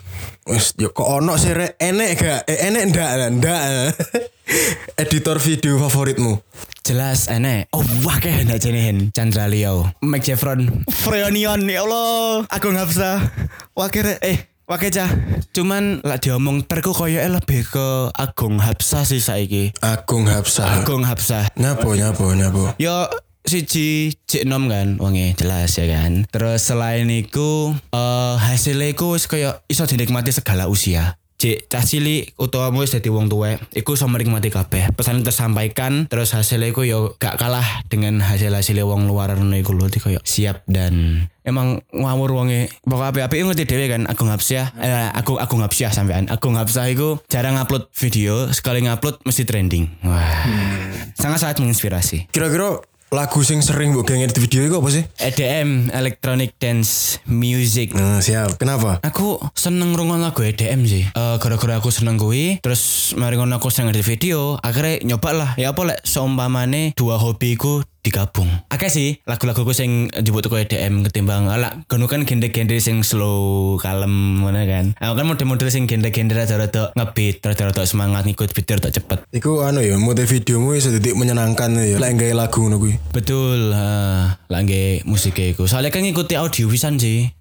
Wis 0.49 0.77
yo 0.81 0.93
kok 0.93 1.09
ono 1.09 1.37
sih 1.37 1.53
rek 1.53 1.77
enek 1.77 2.11
gak? 2.17 2.41
Eh, 2.49 2.69
enek 2.71 2.83
ndak 2.93 3.11
ndak. 3.41 3.61
Editor 5.03 5.37
video 5.41 5.77
favoritmu? 5.77 6.41
Jelas 6.85 7.33
enek. 7.33 7.73
Oh 7.73 7.85
wah 8.05 8.21
kayak 8.21 8.45
hendak 8.45 8.61
jenehin 8.61 9.09
Chandra 9.13 9.49
Leo, 9.49 9.89
Mike 10.05 10.25
Jeffron, 10.25 10.85
Freonion 10.89 11.65
ya 11.65 11.85
Allah. 11.85 12.45
Aku 12.53 12.73
nggak 12.73 12.89
bisa. 12.93 13.21
Wah 13.73 13.89
kira 13.89 14.21
eh 14.21 14.55
Oke 14.65 14.89
cah, 14.89 15.13
cuman 15.53 16.01
lah 16.01 16.17
diomong 16.17 16.65
terku 16.65 16.97
koyo 16.97 17.21
lebih 17.21 17.69
ke 17.69 18.09
Agung 18.17 18.57
Hapsah 18.65 19.05
sih 19.05 19.21
saiki. 19.21 19.77
Agung 19.85 20.25
Hapsah. 20.25 20.81
Agung 20.81 21.05
Hapsah. 21.05 21.53
Nyapo 21.61 21.93
nyapo 21.93 22.33
nyapo. 22.33 22.73
Yo 22.81 23.05
siji 23.44 24.16
cek 24.24 24.48
nom 24.48 24.66
kan 24.72 24.96
wonge 24.96 25.37
jelas 25.37 25.76
ya 25.76 25.87
kan. 25.87 26.24
Terus 26.33 26.64
selain 26.64 27.07
itu 27.12 27.76
eh 27.92 28.35
hasilnya 28.40 28.96
wis 28.96 29.28
koyo 29.28 29.61
iso 29.68 29.85
dinikmati 29.85 30.33
segala 30.33 30.66
usia. 30.66 31.20
Cek 31.35 31.68
cah 31.68 31.85
cilik 31.85 32.33
utawa 32.40 32.72
wis 32.72 32.96
dadi 32.96 33.12
wong 33.12 33.28
tuwek 33.28 33.61
iku 33.76 34.00
iso 34.00 34.09
menikmati 34.09 34.48
kabeh. 34.48 34.96
Pesan 34.96 35.20
tersampaikan 35.20 36.09
terus 36.09 36.33
hasilnya 36.33 36.72
iku 36.72 36.88
yo 36.88 37.20
gak 37.20 37.37
kalah 37.37 37.85
dengan 37.92 38.24
hasil-hasil 38.24 38.80
wong 38.80 39.04
luar 39.11 39.37
ngono 39.37 39.61
iku 39.61 39.76
lho 39.76 39.92
koyo 39.92 40.24
siap 40.24 40.64
dan 40.64 41.26
emang 41.44 41.85
ngawur 41.92 42.33
wonge. 42.33 42.72
Pokoknya 42.88 43.28
api-api 43.28 43.44
ngerti 43.44 43.68
dhewe 43.68 43.87
kan 43.92 44.02
aku 44.09 44.24
ngapsyah 44.24 44.66
eh, 44.80 45.09
aku 45.12 45.37
aku 45.37 45.61
ngapsyah 45.61 45.92
sampean. 45.92 46.33
Aku 46.33 46.48
ngapsyah 46.48 46.88
iku 46.96 47.20
jarang 47.28 47.61
upload 47.61 47.92
video 47.92 48.48
sekali 48.54 48.80
ngupload 48.87 49.20
mesti 49.28 49.42
trending. 49.44 49.85
Wah. 50.00 50.48
Sangat 51.18 51.44
sangat 51.44 51.61
menginspirasi. 51.61 52.33
Kira-kira 52.33 52.80
lagu 53.12 53.40
sing 53.45 53.61
sering 53.61 53.93
mbok 53.93 54.09
gawe 54.09 54.25
edit 54.25 54.38
video 54.40 54.64
iku 54.64 54.81
apa 54.81 54.88
sih? 54.90 55.05
EDM 55.21 55.93
electronic 55.93 56.57
dance 56.57 57.21
music 57.29 57.95
Nah, 57.95 58.19
siap. 58.19 58.59
Kenapa? 58.59 58.99
Aku 59.05 59.38
seneng 59.55 59.95
ngrungokno 59.95 60.25
lagu 60.25 60.43
EDM 60.43 60.81
sih. 60.88 61.05
Eh 61.07 61.37
gara-gara 61.38 61.79
aku 61.79 61.93
seneng 61.93 62.19
kuwi, 62.19 62.59
terus 62.64 63.14
mari 63.14 63.38
ngono 63.38 63.61
aku 63.61 63.71
seneng 63.71 63.95
edit 63.95 64.07
video, 64.07 64.59
akhirnya 64.64 65.05
nyoba 65.14 65.31
lah. 65.31 65.51
Ya 65.55 65.71
apa 65.71 65.83
lek 65.87 66.01
seumpamane 66.03 66.97
dua 66.99 67.21
hobiku 67.21 67.87
digabung. 68.05 68.47
Akeh 68.69 68.93
sih 68.93 69.19
lagu-laguku 69.25 69.73
sing 69.73 70.12
njupuk 70.12 70.45
teko 70.45 70.61
EDM 70.61 71.09
ketimbang 71.09 71.49
ala 71.49 71.81
gono 71.88 72.05
kan 72.05 72.29
genre-genre 72.29 72.77
sing 72.79 73.01
slow, 73.01 73.81
kalem 73.81 74.45
ngono 74.45 74.61
kan. 74.69 74.87
Aku 75.01 75.17
kan 75.17 75.27
model-model 75.27 75.69
sing 75.73 75.88
genre-genre 75.88 76.37
rada-rada 76.37 76.93
ngebeat, 76.93 77.40
rada-rada 77.40 77.83
semangat 77.88 78.29
ngikut 78.29 78.53
beat 78.53 78.69
rada 78.69 78.93
cepet. 78.93 79.25
Iku 79.33 79.64
anu 79.64 79.81
ya, 79.81 79.97
motif 79.97 80.29
videomu 80.29 80.77
iso 80.77 80.93
didik 80.93 81.17
menyenangkan 81.17 81.73
ya. 81.81 81.97
Lek 81.97 82.21
gawe 82.21 82.45
lagu 82.45 82.61
ngono 82.61 82.77
kuwi. 82.77 83.01
Betul, 83.17 83.73
ha, 83.73 84.37
lah 84.37 84.61
nggih 84.61 85.09
musiknya 85.09 85.57
iku. 85.57 85.64
Soalnya 85.64 85.88
kan 85.88 86.05
ngikuti 86.05 86.37
audio 86.37 86.69
pisan 86.69 87.01
sih. 87.01 87.33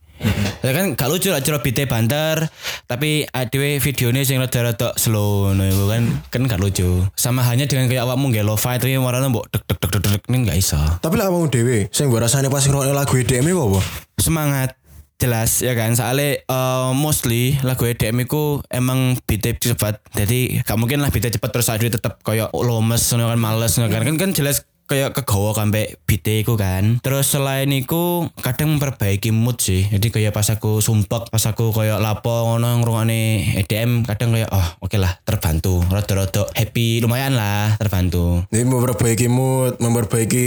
Ya 0.64 0.72
kan 0.72 0.96
gak 0.96 1.12
lucu 1.12 1.28
lah 1.28 1.44
beatnya 1.44 1.84
banter 1.84 2.48
tapi 2.88 3.28
adewe 3.36 3.84
videonya 3.84 4.24
sing 4.24 4.40
rada-rada 4.40 4.96
slow 4.96 5.52
no 5.52 5.68
iku 5.68 5.92
kan 5.92 6.04
kan 6.32 6.42
gak 6.48 6.62
lucu. 6.64 7.04
Sama 7.20 7.44
hanya 7.44 7.68
dengan 7.68 7.92
kayak 7.92 8.08
awakmu 8.08 8.32
nggak 8.32 8.48
lo-fi 8.48 8.80
tapi 8.80 8.96
warnanya 8.96 9.28
mbok 9.28 9.52
dek 9.52 9.64
dek 9.68 9.78
dek 9.80 9.90
dek 9.92 10.02
dek 10.08 10.24
ini 10.32 10.38
gak 10.48 10.58
iso. 10.60 10.80
Tapi 11.04 11.14
lek 11.20 11.28
awakmu 11.28 11.52
dhewe 11.52 11.78
sing 11.92 12.08
mbok 12.08 12.24
rasane 12.24 12.48
pas 12.48 12.64
ngrungokne 12.64 12.96
lagu 12.96 13.14
EDM 13.20 13.52
iku 13.52 13.62
apa? 13.76 13.82
Semangat 14.22 14.70
jelas 15.24 15.64
ya 15.64 15.72
kan 15.72 15.96
soalnya 15.96 16.44
eh, 16.44 16.92
mostly 16.92 17.56
lagu 17.64 17.88
EDM 17.88 18.28
itu 18.28 18.60
emang 18.68 19.16
beatnya 19.24 19.56
cepat 19.56 20.04
jadi 20.12 20.64
gak 20.68 20.76
mungkin 20.76 21.00
lah 21.00 21.12
beatnya 21.16 21.32
cepat 21.32 21.50
terus 21.56 21.72
aduh 21.72 21.88
tetap 21.88 22.20
kayak 22.28 22.52
lomes 22.52 23.04
ngono 23.14 23.32
kan 23.32 23.40
males 23.40 23.72
ngono 23.80 23.88
kan 23.88 24.04
kan 24.04 24.16
kan 24.20 24.32
jelas 24.36 24.68
kayak 24.94 25.18
kegawa 25.18 25.58
sampai 25.58 25.98
beatnya 26.06 26.46
iku 26.46 26.54
kan. 26.54 27.02
Terus 27.02 27.34
selain 27.34 27.74
itu 27.74 28.30
kadang 28.46 28.78
memperbaiki 28.78 29.34
mood 29.34 29.58
sih. 29.58 29.90
Jadi 29.90 30.14
kayak 30.14 30.38
pas 30.38 30.46
aku 30.54 30.86
sumpek 30.86 31.34
pas 31.34 31.44
aku 31.50 31.74
kayak 31.74 31.98
lapo 31.98 32.54
ngono 32.54 32.78
ngrungokne 32.78 33.58
EDM 33.66 34.06
kadang 34.06 34.38
kayak 34.38 34.54
oh 34.54 34.68
oke 34.86 34.98
lah 35.02 35.18
terbantu. 35.26 35.82
Rada-rada 35.90 36.46
happy 36.54 37.02
lumayan 37.02 37.34
lah 37.34 37.74
terbantu. 37.82 38.46
Jadi 38.54 38.70
memperbaiki 38.70 39.26
mood, 39.26 39.82
memperbaiki 39.82 40.46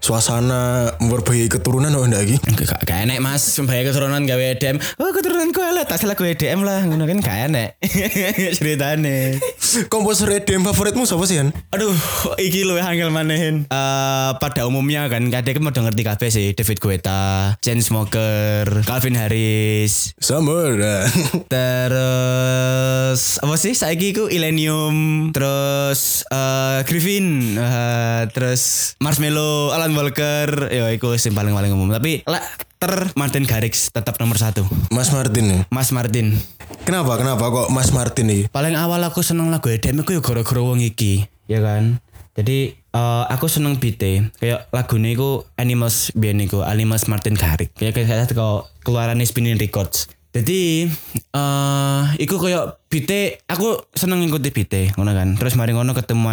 suasana, 0.00 0.92
memperbaiki 1.00 1.48
keturunan 1.48 1.92
oh 1.94 2.06
ndak 2.06 2.26
iki. 2.26 2.36
Gak, 2.56 2.82
gak 2.84 2.98
enek 3.04 3.18
mas. 3.18 3.42
Bayar 3.66 3.90
keturunan 3.90 4.22
gawe 4.22 4.44
EDM 4.54 4.76
Oh 5.00 5.10
keturunan 5.10 5.50
gue 5.50 5.66
lah 5.66 5.82
Tak 5.82 5.98
salah 5.98 6.14
gue 6.14 6.32
EDM 6.32 6.62
lah. 6.62 6.84
Ngono 6.84 7.04
kan 7.04 7.18
gak 7.18 7.38
enek. 7.50 7.70
Ceritane. 8.58 9.40
Komposer 9.88 10.30
EDM 10.30 10.62
favoritmu 10.62 11.02
siapa 11.04 11.24
sih, 11.26 11.40
Han? 11.40 11.50
Aduh 11.74 11.92
Iki 12.38 12.64
lu 12.64 12.78
angel 12.78 13.10
manehin 13.10 13.66
Eh, 13.66 14.30
Pada 14.38 14.64
umumnya 14.64 15.08
kan 15.08 15.26
kan 15.26 15.42
udah 15.42 15.82
ngerti 15.90 16.02
kabeh 16.02 16.28
sih. 16.30 16.48
David 16.54 16.78
Guetta 16.78 17.54
Chainsmoker 17.60 18.86
Calvin 18.86 19.16
Harris. 19.18 20.14
Summer. 20.20 20.78
Terus 21.52 23.20
Apa 23.42 23.56
sih? 23.56 23.72
Saiki 23.74 24.14
ku 24.14 24.28
Illenium. 24.28 25.28
Terus 25.32 26.22
eh 26.28 26.80
Griffin. 26.86 27.56
Eh, 27.56 28.22
Terus 28.30 28.94
Marshmello 29.00 29.72
Alan 29.86 30.02
Walker. 30.02 30.66
Ya 30.74 30.90
iku 30.90 31.14
sing 31.14 31.30
paling-paling 31.30 31.70
umum. 31.70 31.94
Tapi 31.94 32.26
lah 32.26 32.42
ter 32.82 33.14
Martin 33.14 33.46
Garrix 33.46 33.94
tetap 33.94 34.18
nomor 34.18 34.34
satu. 34.34 34.66
Mas 34.90 35.14
Martin 35.14 35.46
ya. 35.46 35.60
Mas 35.70 35.94
Martin. 35.94 36.34
Kenapa? 36.82 37.14
Kenapa 37.14 37.46
kok 37.54 37.70
Mas 37.70 37.94
Martin 37.94 38.26
nih? 38.26 38.42
paling 38.50 38.74
awal 38.74 38.98
aku 39.06 39.22
seneng 39.22 39.46
lagu 39.46 39.70
EDM 39.70 40.02
aku 40.02 40.18
ya 40.18 40.22
gara-gara 40.26 40.58
wong 40.58 40.82
iki 40.82 41.30
ya 41.46 41.62
kan? 41.62 42.02
Jadi 42.34 42.74
eh, 42.74 43.24
aku 43.30 43.46
seneng 43.46 43.78
beat 43.78 44.02
kayak 44.02 44.66
lagunya 44.74 45.14
iku 45.14 45.46
Animals 45.54 46.10
biyen 46.18 46.42
iku 46.42 46.66
Animals 46.66 47.06
Martin 47.06 47.38
Garrix. 47.38 47.70
Kayak 47.78 48.02
kayak 48.02 48.34
kau 48.34 48.66
keluaran 48.82 49.22
Spinning 49.22 49.54
Records. 49.54 50.10
Jadi 50.34 50.90
eh 51.30 52.02
iku 52.18 52.42
kayak 52.42 52.82
beat 52.90 53.38
aku 53.46 53.86
seneng 53.94 54.26
ngikuti 54.26 54.50
beat 54.50 54.98
ngono 54.98 55.14
kan? 55.14 55.38
Terus 55.38 55.54
mari 55.54 55.78
ngono 55.78 55.94
ketemu 55.94 56.26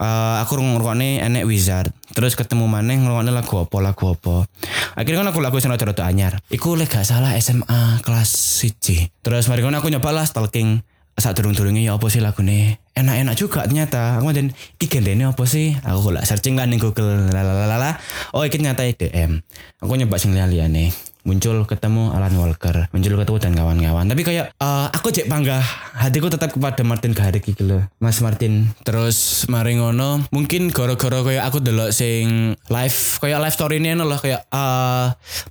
eh, 0.00 0.36
aku 0.42 0.58
ngrungokne 0.58 1.22
enek 1.22 1.44
Wizard. 1.46 1.90
Terus 2.14 2.34
ketemu 2.34 2.66
maneh 2.66 2.98
ngrungokne 2.98 3.30
lagu 3.30 3.54
apa? 3.62 3.76
Lagu 3.82 4.04
apa? 4.14 4.46
Akhirnya 4.94 5.26
kan 5.26 5.28
aku 5.34 5.40
lagu 5.42 5.56
sing 5.58 5.70
rada-rada 5.70 6.06
anyar. 6.06 6.38
Iku 6.50 6.78
lek 6.78 6.90
gak 6.90 7.06
salah 7.06 7.34
SMA 7.38 8.00
kelas 8.02 8.30
1 8.62 9.24
terus 9.24 9.46
mari 9.50 9.62
aku 9.62 9.88
nyoba 9.90 10.10
lah 10.14 10.26
stalking. 10.26 10.82
Saat 11.14 11.38
durung-durungnya 11.38 11.78
ya 11.78 11.94
apa 11.94 12.10
sih 12.10 12.18
lagune? 12.18 12.82
Enak-enak 12.98 13.38
juga 13.38 13.62
ternyata. 13.70 14.18
Aku 14.18 14.34
dan 14.34 14.50
iki 14.82 14.98
apa 14.98 15.44
sih? 15.46 15.78
Aku 15.86 16.10
lah 16.10 16.26
searching 16.26 16.58
kan 16.58 16.74
di 16.74 16.82
Google. 16.82 17.30
Lalalala 17.30 18.02
oh 18.34 18.42
iki 18.42 18.58
ternyata 18.58 18.82
EDM 18.82 19.38
aku 19.78 19.92
nyoba 19.94 20.16
sing 20.18 20.34
liya-liyane 20.34 21.13
muncul 21.24 21.64
ketemu 21.64 22.12
Alan 22.12 22.36
Walker 22.36 22.86
muncul 22.92 23.16
ketemu 23.16 23.38
dan 23.40 23.52
kawan-kawan. 23.56 24.06
Tapi 24.06 24.22
kayak 24.22 24.46
eh, 24.52 24.86
aku 24.92 25.08
cek 25.10 25.26
bangga 25.26 25.58
hatiku 25.96 26.28
tetap 26.28 26.52
kepada 26.52 26.84
Martin 26.84 27.16
Garrix 27.16 27.48
gitu 27.48 27.64
loh 27.64 27.82
Mas 27.98 28.20
Martin 28.20 28.70
terus 28.84 29.48
mari 29.48 29.80
ngono. 29.80 30.28
Mungkin 30.28 30.70
gara-gara 30.70 31.24
kayak 31.24 31.44
aku 31.48 31.58
delok 31.64 31.90
sing 31.90 32.52
live 32.68 32.98
kayak 33.24 33.40
live 33.40 33.56
story 33.56 33.80
ini 33.80 33.96
loh 33.96 34.20
kayak 34.20 34.44
eh, 34.52 35.06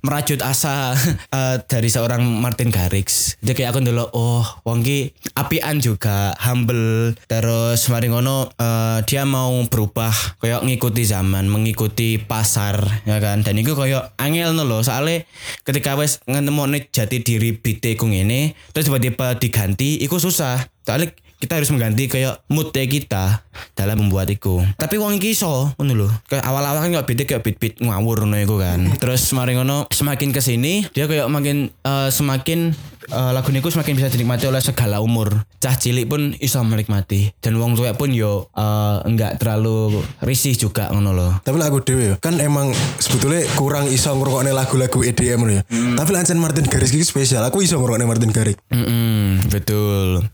merajut 0.06 0.40
asa 0.46 0.94
eh, 1.36 1.56
dari 1.66 1.90
seorang 1.90 2.22
Martin 2.22 2.70
Garrix. 2.70 3.34
Jadi 3.42 3.52
kayak 3.58 3.74
aku 3.74 3.80
delok 3.82 4.10
oh 4.14 4.46
wongki 4.62 5.10
apian 5.34 5.82
juga 5.82 6.32
humble. 6.38 7.18
Terus 7.26 7.90
mari 7.90 8.06
ngono 8.06 8.54
eh, 8.54 8.98
dia 9.04 9.26
mau 9.26 9.58
berubah 9.66 10.14
kayak 10.38 10.62
ngikuti 10.62 11.02
zaman 11.02 11.50
mengikuti 11.50 12.22
pasar 12.22 13.02
ya 13.02 13.18
kan? 13.18 13.42
Dan 13.42 13.58
itu 13.58 13.74
kayak 13.74 14.14
angel 14.22 14.54
loh 14.62 14.80
soalnya 14.80 15.26
ketika 15.64 15.96
wes 15.96 16.20
ngenemone 16.28 16.86
jati 16.92 17.24
diri 17.24 17.56
bite 17.56 17.96
ku 17.96 18.06
ngene 18.06 18.52
terus 18.70 18.86
tiba-tiba 18.86 19.40
diganti 19.40 19.98
iku 20.04 20.20
susah 20.20 20.68
soalnya 20.84 21.10
kita 21.44 21.60
harus 21.60 21.68
mengganti 21.76 22.08
kayak 22.08 22.40
mood 22.48 22.72
kita 22.72 23.44
dalam 23.76 24.00
membuat 24.00 24.32
iku. 24.32 24.64
Tapi 24.80 24.96
wong 24.96 25.20
iki 25.20 25.36
iso 25.36 25.76
ngono 25.76 25.92
lho. 25.92 26.08
Awal-awal 26.32 26.88
kan 26.88 26.90
kayak 26.96 27.04
beat 27.04 27.20
kayak 27.28 27.42
beat-beat 27.44 27.74
ngawur 27.84 28.24
ngono 28.24 28.40
iku 28.40 28.56
kan. 28.56 28.88
Terus 28.96 29.28
mari 29.36 29.52
ngono 29.52 29.84
semakin 29.92 30.32
ke 30.32 30.40
sini 30.40 30.88
dia 30.96 31.04
kayak 31.04 31.28
makin 31.28 31.68
eh, 31.68 32.08
semakin 32.08 32.72
eh, 33.08 33.30
lagu 33.34 33.48
niku 33.52 33.68
semakin 33.68 33.94
bisa 33.96 34.08
dinikmati 34.08 34.48
oleh 34.48 34.62
segala 34.64 35.04
umur. 35.04 35.44
Cah 35.60 35.76
cilik 35.76 36.08
pun 36.08 36.32
iso 36.40 36.60
menikmati 36.64 37.32
dan 37.38 37.60
wong 37.60 37.76
tua 37.76 37.92
pun 37.94 38.10
yo 38.10 38.48
eh, 38.56 38.98
enggak 39.04 39.38
terlalu 39.38 40.00
risih 40.24 40.56
juga 40.56 40.88
ngono 40.90 41.10
loh. 41.12 41.32
Tapi 41.44 41.56
lagu 41.60 41.84
dewe 41.84 42.14
ya, 42.14 42.16
kan 42.18 42.40
emang 42.40 42.72
sebetulnya 42.98 43.44
kurang 43.54 43.86
iso 43.92 44.10
ngrungokne 44.16 44.50
lagu-lagu 44.50 44.98
EDM 45.04 45.40
lho 45.44 45.52
ya. 45.60 45.62
Tapi 45.70 46.10
lancen 46.10 46.40
Martin 46.40 46.66
Garrix 46.66 46.90
iki 46.96 47.04
spesial. 47.04 47.44
Aku 47.46 47.60
iso 47.60 47.76
ngrungokne 47.76 48.08
Martin 48.08 48.32
Garrix. 48.32 48.58
Mm-mm, 48.72 49.52
betul. 49.52 50.24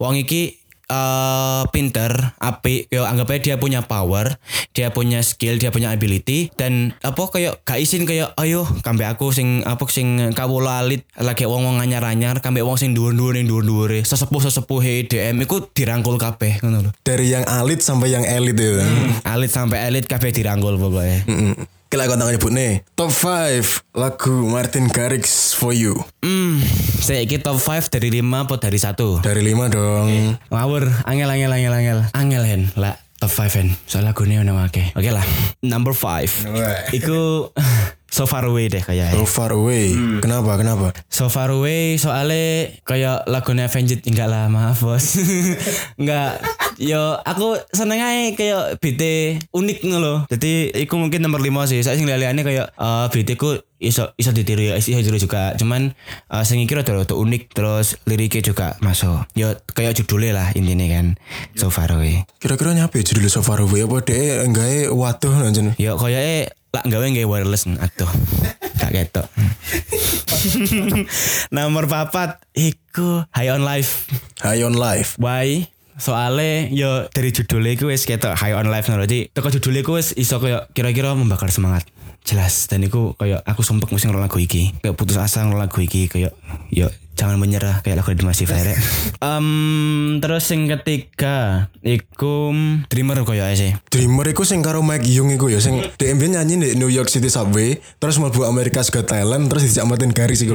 Wong 0.00 0.18
iki 0.18 0.63
eh 0.88 1.62
pinter, 1.72 2.36
apik, 2.40 2.88
yo 2.92 3.04
anggap 3.08 3.30
aja 3.34 3.40
dia 3.44 3.56
punya 3.56 3.84
power, 3.84 4.36
dia 4.76 4.90
punya 4.92 5.20
skill, 5.24 5.56
dia 5.56 5.72
punya 5.72 5.92
ability 5.92 6.52
dan 6.54 6.96
apa 7.00 7.28
kayak 7.30 7.60
gak 7.64 7.80
isin 7.80 8.04
kayak 8.08 8.32
ayo 8.40 8.68
kambe 8.84 9.04
aku 9.08 9.32
sing 9.32 9.64
apa 9.64 9.84
sing 9.88 10.32
kawula 10.32 10.84
alit 10.84 11.04
lagi 11.16 11.48
wong-wong 11.48 11.80
anyar-anyar 11.80 12.40
kambe 12.44 12.60
wong 12.60 12.76
sing 12.76 12.92
dhuwur-dhuwur 12.92 13.36
ning 13.36 13.48
dhuwur-dhuwure 13.48 14.04
sesepuh-sesepuh 14.04 15.08
DM 15.08 15.36
iku 15.44 15.68
dirangkul 15.72 16.16
kabeh 16.20 16.60
ngono. 16.62 16.92
Dari 17.02 17.32
yang 17.32 17.44
alit 17.48 17.80
sampai 17.80 18.12
yang 18.12 18.24
elit 18.24 18.56
ya. 18.56 18.84
Alit 19.26 19.50
sampai 19.50 19.88
elit 19.88 20.06
kabeh 20.06 20.30
dirangkul 20.30 20.76
pokoknya. 20.76 21.24
Mm. 21.26 21.54
Kila 21.94 22.10
aku 22.10 22.18
nyebut 22.18 22.50
nih 22.50 22.82
Top 22.98 23.14
5 23.14 23.94
lagu 23.94 24.34
Martin 24.50 24.90
Garrix 24.90 25.54
for 25.54 25.70
you 25.70 25.94
Hmm, 26.26 26.58
saya 26.98 27.22
iki 27.22 27.38
top 27.38 27.62
5 27.62 27.86
dari 27.86 28.10
5 28.18 28.26
apa 28.34 28.58
dari 28.58 28.82
1? 28.82 29.22
Dari 29.22 29.38
5 29.54 29.70
dong 29.70 30.34
Ngawur, 30.50 30.90
angel 31.06 31.30
angel 31.30 31.54
angel 31.54 31.70
angel. 31.70 31.98
Angel 32.10 32.42
hen, 32.42 32.62
lah 32.74 32.98
top 33.22 33.30
5 33.30 33.46
hen. 33.62 33.68
Soalnya 33.86 34.10
lagunya 34.10 34.42
udah 34.42 34.66
oke. 34.66 34.82
Oke 34.98 35.10
lah. 35.14 35.22
Number 35.62 35.94
5. 35.94 36.50
Iku 36.98 37.54
so 38.14 38.30
far 38.30 38.46
away 38.46 38.70
deh 38.70 38.78
kayaknya. 38.78 39.18
So 39.18 39.26
far 39.26 39.50
away 39.50 39.90
Kenapa 40.22 40.54
kenapa 40.54 40.94
So 41.10 41.26
far 41.26 41.50
away 41.50 41.98
soalnya 41.98 42.70
kayak 42.86 43.26
lagunya 43.26 43.66
Avenged 43.66 44.06
enggak 44.06 44.30
lah 44.30 44.46
maaf 44.46 44.86
bos. 44.86 45.18
enggak. 46.00 46.38
Yo 46.78 47.18
aku 47.26 47.58
seneng 47.74 47.98
aja 47.98 48.30
kayak 48.38 48.78
BT 48.78 49.02
unik 49.50 49.78
ngono 49.82 49.98
loh. 49.98 50.18
Jadi 50.30 50.70
iku 50.86 50.94
mungkin 50.94 51.26
nomor 51.26 51.42
5 51.42 51.70
sih. 51.74 51.82
Saya 51.82 51.98
sing 51.98 52.06
kayak 52.06 52.70
eh 52.70 53.06
BT 53.10 53.34
ku 53.34 53.58
iso 53.82 54.14
iso 54.16 54.30
ditiru 54.30 54.62
ya, 54.62 54.74
iso 54.78 54.94
ditiru 54.94 55.18
juga. 55.18 55.54
Cuman 55.58 55.94
eh 56.30 56.44
sing 56.46 56.62
iki 56.62 56.74
rada 56.74 56.94
unik 56.94 57.42
terus 57.54 57.98
liriknya 58.08 58.42
juga 58.42 58.66
masuk. 58.80 59.26
Yo 59.34 59.54
kayak 59.74 59.98
judulnya 59.98 60.32
lah 60.34 60.48
intinya 60.54 60.86
kan. 60.90 61.18
So 61.58 61.70
far 61.70 61.90
away. 61.92 62.26
Kira-kira 62.38 62.74
nyapa 62.74 63.00
ya 63.00 63.04
judulnya 63.06 63.32
So 63.32 63.42
far 63.42 63.62
away 63.62 63.86
Apa 63.86 64.04
dia 64.04 64.44
enggak 64.44 64.92
waduh 64.92 65.32
lanjut 65.42 65.74
Yo 65.80 65.96
koyoke 65.98 66.52
lah 66.74 66.82
gawe 66.82 67.06
nggak 67.06 67.30
wireless 67.30 67.70
atuh. 67.70 68.10
Gak 68.82 68.90
ketok. 68.90 69.26
Nomor 71.54 71.86
papat 71.86 72.42
iku 72.52 73.22
High 73.30 73.54
on 73.54 73.62
Life. 73.62 74.10
High 74.42 74.66
on 74.66 74.74
life 74.74 75.14
Why? 75.16 75.73
Soalnya 75.94 76.70
yo 76.74 77.06
dari 77.14 77.30
judulnya 77.30 77.78
iku 77.78 77.90
wis 77.90 78.02
ketok 78.02 78.34
High 78.34 78.58
on 78.58 78.70
Life. 78.70 78.90
Jadi 78.90 79.30
teko 79.30 79.48
judulnya 79.52 79.86
iku 79.86 79.92
wis 79.98 80.10
iso 80.18 80.42
kayak 80.42 80.72
kira-kira 80.74 81.14
membakar 81.14 81.50
semangat. 81.54 81.86
Jelas 82.24 82.66
dan 82.66 82.82
iku 82.82 83.14
kayak 83.20 83.44
aku 83.44 83.60
sumpek 83.60 83.92
mesti 83.92 84.10
ngerol 84.10 84.24
lagu 84.24 84.40
iki. 84.40 84.74
Kayak 84.80 84.96
putus 84.96 85.20
asa 85.20 85.44
ngerol 85.44 85.60
lagu 85.60 85.78
iki 85.78 86.10
kayak 86.10 86.34
yo 86.72 86.88
jangan 87.24 87.40
menyerah 87.40 87.80
kayak 87.80 88.04
lagu 88.04 88.12
di 88.12 88.20
Masif 88.20 88.52
Rek. 88.52 88.76
Em 89.24 89.48
terus 90.20 90.44
yang 90.52 90.68
ketiga 90.76 91.72
iku 91.80 92.52
Dreamer 92.92 93.24
koyo 93.24 93.48
ae 93.48 93.56
sih. 93.56 93.72
Dreamer 93.88 94.36
iku 94.36 94.44
sing 94.44 94.60
karo 94.60 94.84
Mike 94.84 95.08
Young 95.08 95.32
iku 95.32 95.48
ya 95.48 95.56
sing 95.56 95.80
DMB 95.96 96.36
nyanyi 96.36 96.54
di 96.60 96.68
New 96.76 96.92
York 96.92 97.08
City 97.08 97.32
Subway 97.32 97.80
terus 97.96 98.20
mlebu 98.20 98.44
America's 98.44 98.92
Got 98.92 99.08
Talent 99.08 99.48
terus 99.48 99.64
dijak 99.64 99.88
Martin 99.88 100.12
Garrix 100.12 100.44
iku. 100.44 100.52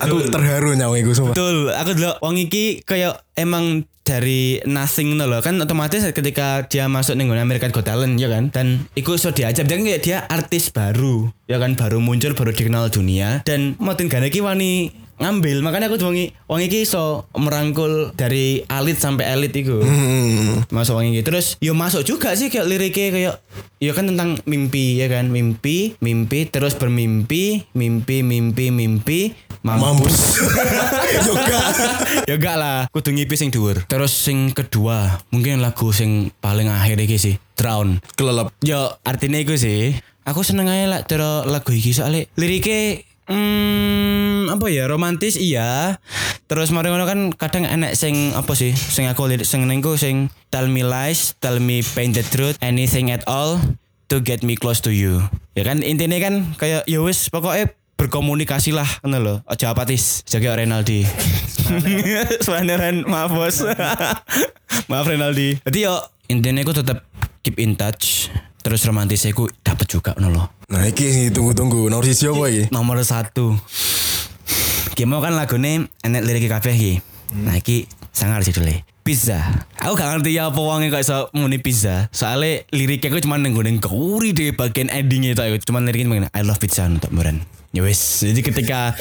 Aku 0.00 0.32
terharu 0.32 0.72
nyawa 0.72 0.96
iku 0.96 1.12
sumpah. 1.12 1.36
Betul, 1.36 1.68
aku 1.76 1.90
dulu 1.92 2.12
wong 2.24 2.40
iki 2.40 2.80
kayak 2.80 3.20
emang 3.36 3.84
dari 4.06 4.62
nothing 4.62 5.18
no 5.18 5.26
loh 5.26 5.42
kan 5.42 5.58
otomatis 5.58 6.06
ketika 6.14 6.62
dia 6.70 6.86
masuk 6.86 7.18
nih 7.18 7.26
American 7.42 7.74
Got 7.74 7.90
Talent 7.90 8.14
ya 8.22 8.30
kan 8.30 8.54
dan 8.54 8.86
ikut 8.94 9.18
so 9.18 9.34
diajak 9.34 9.66
dan 9.66 9.82
kayak 9.82 10.00
dia 10.00 10.22
artis 10.30 10.70
baru 10.70 11.34
ya 11.50 11.58
kan 11.58 11.74
baru 11.74 11.98
muncul 11.98 12.38
baru 12.38 12.54
dikenal 12.54 12.86
dunia 12.94 13.42
dan 13.42 13.74
Martin 13.82 14.06
Garrix 14.06 14.30
iki 14.30 14.46
wani 14.46 14.94
ngambil. 15.16 15.64
Makanya 15.64 15.88
aku 15.88 15.96
wangi 16.00 16.32
wangi 16.46 16.66
iki 16.68 16.80
so 16.84 17.24
merangkul 17.32 18.12
dari 18.12 18.64
elit 18.66 18.98
sampai 19.00 19.32
elit 19.32 19.52
itu 19.52 19.80
Hmm. 19.80 20.64
masuk 20.68 21.00
wangi 21.00 21.20
gitu 21.20 21.32
terus 21.32 21.56
yo 21.58 21.72
masuk 21.72 22.04
juga 22.04 22.32
sih 22.36 22.48
kayak 22.48 22.66
liriknya 22.68 23.08
kayak 23.12 23.34
yo 23.80 23.92
kan 23.92 24.08
tentang 24.08 24.40
mimpi 24.44 25.00
ya 25.00 25.08
kan? 25.08 25.28
Mimpi 25.28 25.96
mimpi 26.00 26.46
terus 26.46 26.76
bermimpi 26.76 27.64
mimpi 27.72 28.20
mimpi 28.20 28.68
mimpi 28.68 29.20
Mampus. 29.66 30.38
Yoga. 31.26 31.58
ya 32.30 32.38
gak 32.38 32.56
lah. 32.62 32.78
Kudu 32.94 33.10
ngipi 33.10 33.34
sing 33.34 33.50
dhuwur. 33.50 33.82
Terus 33.90 34.14
sing 34.14 34.54
kedua 34.54 35.18
mungkin 35.34 35.58
lagu 35.58 35.90
sing 35.90 36.30
paling 36.38 36.70
akhir 36.70 37.02
iki 37.02 37.18
sih 37.18 37.34
drown. 37.58 37.98
Kelelep. 38.14 38.54
yo 38.62 38.94
artinya 39.02 39.42
iku 39.42 39.58
sih. 39.58 39.98
Aku 40.22 40.46
seneng 40.46 40.70
aja 40.70 40.86
lah 40.86 41.02
lagu 41.46 41.70
iki 41.74 41.90
soalnya 41.90 42.30
liriknya 42.38 43.02
Hmm, 43.26 44.46
apa 44.50 44.70
ya 44.70 44.86
romantis 44.86 45.34
iya. 45.34 45.98
Terus 46.46 46.70
mari 46.70 46.94
ngono 46.94 47.10
kan 47.10 47.34
kadang 47.34 47.66
enek 47.66 47.98
sing 47.98 48.30
apa 48.38 48.54
sih? 48.54 48.70
Sing 48.70 49.10
aku 49.10 49.26
lirik 49.26 49.42
sing 49.42 49.66
nengku 49.66 49.98
sing 49.98 50.30
tell 50.54 50.70
me 50.70 50.86
lies, 50.86 51.34
tell 51.42 51.58
me 51.58 51.82
paint 51.82 52.14
the 52.14 52.22
truth, 52.22 52.54
anything 52.62 53.10
at 53.10 53.26
all 53.26 53.58
to 54.06 54.22
get 54.22 54.46
me 54.46 54.54
close 54.54 54.78
to 54.78 54.94
you. 54.94 55.26
Ya 55.58 55.66
kan 55.66 55.82
intinya 55.82 56.22
kan 56.22 56.54
kayak 56.54 56.86
ya 56.86 57.02
wis 57.02 57.26
pokoknya 57.34 57.74
berkomunikasi 57.98 58.70
lah 58.70 58.86
ngono 59.02 59.18
lho. 59.18 59.34
Aja 59.50 59.74
apatis, 59.74 60.22
jaga 60.22 60.54
Renaldi. 60.62 61.02
Sebenarnya 62.46 63.02
maaf 63.02 63.34
bos. 63.34 63.66
maaf 64.90 65.06
Renaldi. 65.10 65.58
Jadi 65.66 65.78
yo 65.82 65.98
intinya 66.30 66.62
aku 66.62 66.78
tetap 66.78 67.02
keep 67.42 67.58
in 67.58 67.74
touch. 67.74 68.30
Terus 68.66 68.82
romantisnya 68.82 69.30
aku 69.30 69.46
dapat 69.62 69.86
juga 69.86 70.10
ngono 70.18 70.28
lho. 70.34 70.44
Nah 70.74 70.82
iki 70.90 71.06
sih 71.06 71.30
tunggu-tunggu 71.30 71.86
nomor 71.86 72.02
siji 72.02 72.26
apa 72.26 72.50
iki? 72.50 72.62
Nomor 72.74 72.98
satu. 73.06 73.54
Gimana 74.98 75.22
kan 75.22 75.38
lagunya 75.38 75.86
enek 76.02 76.26
lirik 76.26 76.50
kabeh 76.50 76.74
iki. 76.74 76.92
Nah 77.46 77.54
iki 77.54 77.86
sangar 78.10 78.42
judulnya. 78.42 78.82
Pizza. 79.06 79.38
Aku 79.78 79.94
gak 79.94 80.18
ngerti 80.18 80.34
ya 80.34 80.50
apa 80.50 80.58
wongnya 80.58 80.90
kok 80.90 80.98
iso 80.98 81.30
muni 81.38 81.62
pizza. 81.62 82.10
Soalnya 82.10 82.66
liriknya 82.74 83.14
aku 83.14 83.22
cuma 83.22 83.38
nenggonen 83.38 83.78
kauri 83.78 84.34
deh 84.34 84.50
bagian 84.50 84.90
endingnya 84.90 85.38
itu. 85.38 85.70
Cuma 85.70 85.78
liriknya 85.78 86.10
mengenai 86.10 86.34
I 86.34 86.42
love 86.42 86.58
pizza 86.58 86.90
untuk 86.90 87.14
meren. 87.14 87.46
Ya 87.70 87.86
wes. 87.86 88.26
Jadi 88.26 88.42
ketika 88.42 88.98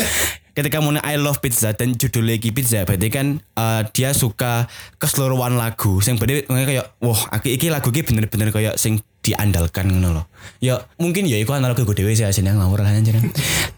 ketika 0.55 0.79
muni 0.79 1.03
I 1.03 1.19
love 1.19 1.43
pizza 1.43 1.75
dan 1.75 1.99
judulnya 1.99 2.39
iki 2.39 2.55
pizza 2.55 2.87
berarti 2.87 3.11
kan 3.11 3.43
eh, 3.43 3.81
dia 3.91 4.15
suka 4.15 4.71
keseluruhan 4.97 5.59
lagu. 5.59 5.99
Sing 5.99 6.15
berarti 6.15 6.47
kayak 6.47 6.95
wah 7.03 7.21
aku 7.35 7.51
iki 7.51 7.67
lagu 7.67 7.91
iki 7.91 8.07
bener-bener 8.07 8.49
kayak 8.55 8.79
sing 8.79 9.03
diandalkan 9.25 9.89
ngono 9.89 10.21
loh. 10.21 10.25
Ya 10.61 10.85
mungkin 11.01 11.25
ya 11.25 11.41
iku 11.41 11.57
analogi 11.57 11.81
gue 11.81 11.97
dewe 11.97 12.13
sih 12.13 12.29
asine 12.29 12.53
ngawur 12.53 12.85
lah 12.85 12.93
anjir. 12.93 13.17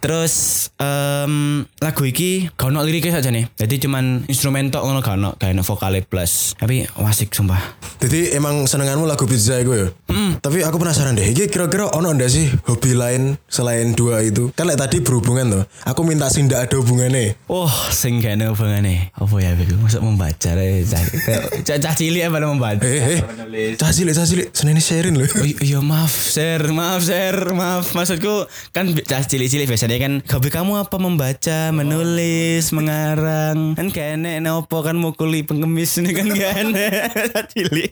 Terus 0.04 0.68
em, 0.76 1.63
lagu 1.80 2.04
iki 2.04 2.52
gak 2.52 2.68
ono 2.68 2.84
liriknya 2.84 3.24
saja 3.24 3.32
nih. 3.32 3.48
Jadi 3.56 3.88
cuman 3.88 4.28
instrumen 4.28 4.68
tok 4.68 4.84
ngono 4.84 5.00
gak 5.00 5.16
ono 5.16 5.30
kayak 5.40 5.63
vokale 5.63 6.04
plus. 6.04 6.60
Tapi 6.60 6.84
wasik 7.00 7.32
sumpah. 7.32 7.87
Jadi 7.97 8.38
emang 8.38 8.69
senenganmu 8.69 9.10
lagu 9.10 9.25
pizza 9.25 9.57
iku 9.57 9.73
ya? 9.73 9.88
Tapi 10.38 10.62
aku 10.62 10.77
penasaran 10.77 11.17
deh, 11.17 11.33
iki 11.33 11.49
kira-kira 11.49 11.89
ono 11.91 12.13
ndak 12.13 12.29
sih 12.29 12.45
hobi 12.69 12.93
lain 12.93 13.36
selain 13.49 13.97
dua 13.97 14.21
itu? 14.21 14.53
Kan 14.53 14.69
like 14.69 14.77
tadi 14.77 15.01
berhubungan 15.01 15.49
tuh. 15.49 15.63
Aku 15.89 16.05
minta 16.05 16.29
sih 16.29 16.45
ndak 16.45 16.69
ada 16.69 16.75
hubungannya. 16.77 17.33
Oh, 17.49 17.69
sing 17.89 18.21
gak 18.21 18.38
ada 18.38 18.53
hubungannya. 18.53 19.10
Apa 19.17 19.36
ya, 19.41 19.57
Bego? 19.57 19.75
Masa 19.81 19.97
membaca 19.99 20.49
deh. 20.53 20.86
Cah 21.65 21.77
cah 21.81 21.93
cilik 21.97 22.23
apa 22.29 22.38
membaca? 22.45 22.86
Eh, 22.86 23.19
eh, 23.19 23.73
cah 23.75 23.89
cilik, 23.89 24.13
cah 24.13 24.25
cilik, 24.29 24.47
seneni 24.53 24.79
sharing 24.79 25.17
loh. 25.17 25.25
Oh, 25.25 25.45
iya 25.45 25.79
maaf 25.81 26.13
share 26.27 26.69
maaf 26.69 27.01
share 27.01 27.55
maaf 27.55 27.95
maksudku 27.95 28.45
kan 28.75 28.91
cah 28.93 29.23
cilik-cilik 29.23 29.65
biasanya 29.65 29.97
kan 29.97 30.13
hobi 30.27 30.49
kamu 30.51 30.83
apa 30.83 30.97
membaca 30.99 31.71
menulis 31.71 32.69
mengarang 32.75 33.73
kan 33.73 33.88
kayak 33.89 34.19
enek 34.19 34.43
nopo 34.43 34.83
kan 34.83 34.99
mukuli 34.99 35.41
pengemis 35.47 35.97
ini 35.97 36.12
kan 36.12 36.27
gak 36.29 36.53
enek 36.62 36.91
cah 37.31 37.45
cilik 37.47 37.87